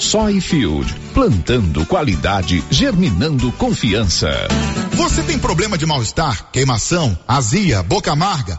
Soy 0.00 0.40
Field, 0.40 0.92
plantando 1.12 1.84
qualidade, 1.84 2.64
germinando 2.70 3.52
confiança. 3.52 4.30
Você 4.92 5.22
tem 5.22 5.38
problema 5.38 5.76
de 5.76 5.84
mal-estar, 5.84 6.50
queimação, 6.50 7.16
azia, 7.28 7.82
boca 7.82 8.10
amarga, 8.10 8.58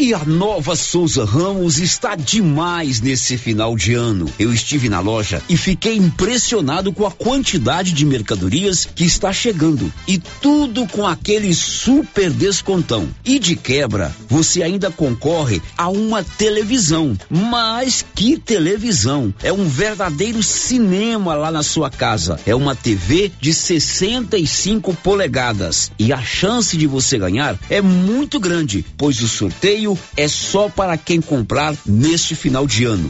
E 0.00 0.12
a 0.12 0.24
nova 0.24 0.74
Souza 0.74 1.24
Ramos 1.24 1.78
está 1.78 2.16
demais 2.16 3.00
nesse 3.00 3.38
final 3.38 3.76
de 3.76 3.94
ano. 3.94 4.28
Eu 4.40 4.52
estive 4.52 4.88
na 4.88 4.98
loja 4.98 5.40
e 5.48 5.56
fiquei 5.56 5.96
impressionado 5.96 6.92
com 6.92 7.06
a 7.06 7.12
quantidade 7.12 7.92
de 7.92 8.04
mercadorias 8.04 8.84
que 8.84 9.04
está 9.04 9.32
chegando. 9.32 9.92
E 10.08 10.18
tudo 10.18 10.84
com 10.88 11.06
aquele 11.06 11.54
super 11.54 12.28
descontão. 12.28 13.08
E 13.24 13.38
de 13.38 13.54
quebra, 13.54 14.12
você 14.28 14.64
ainda 14.64 14.90
concorre 14.90 15.62
a 15.78 15.88
uma 15.88 16.24
televisão. 16.24 17.16
Mas 17.30 18.04
que 18.16 18.36
televisão! 18.36 19.32
É 19.44 19.52
um 19.52 19.68
verdadeiro 19.68 20.42
cinema 20.42 21.34
lá 21.34 21.52
na 21.52 21.62
sua 21.62 21.88
casa. 21.88 22.38
É 22.44 22.54
uma 22.54 22.74
TV 22.74 23.30
de 23.40 23.54
65 23.54 24.92
polegadas. 24.94 25.92
E 25.96 26.12
a 26.12 26.20
chance 26.20 26.76
de 26.76 26.88
você 26.88 27.16
ganhar 27.16 27.56
é 27.70 27.80
muito 27.80 28.40
grande, 28.40 28.84
pois 28.98 29.22
o 29.22 29.28
sorteio 29.28 29.83
é 30.16 30.28
só 30.28 30.68
para 30.68 30.96
quem 30.96 31.20
comprar 31.20 31.74
neste 31.84 32.34
final 32.34 32.66
de 32.66 32.84
ano. 32.84 33.08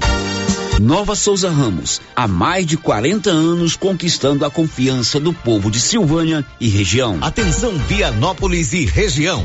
Nova 0.81 1.15
Souza 1.15 1.49
Ramos, 1.51 2.01
há 2.17 2.27
mais 2.27 2.67
de 2.67 2.77
40 2.77 3.31
anos 3.31 3.77
conquistando 3.77 4.45
a 4.45 4.51
confiança 4.51 5.21
do 5.21 5.33
povo 5.33 5.71
de 5.71 5.79
Silvânia 5.81 6.45
e 6.61 6.69
região. 6.69 7.19
Atenção 7.21 7.73
Vianópolis 7.87 8.73
e 8.73 8.85
região. 8.85 9.45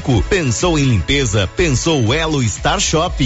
Pensou 0.29 0.79
em 0.79 0.85
limpeza? 0.85 1.47
Pensou 1.55 2.11
Elo 2.11 2.41
Star 2.43 2.79
Shop. 2.79 3.23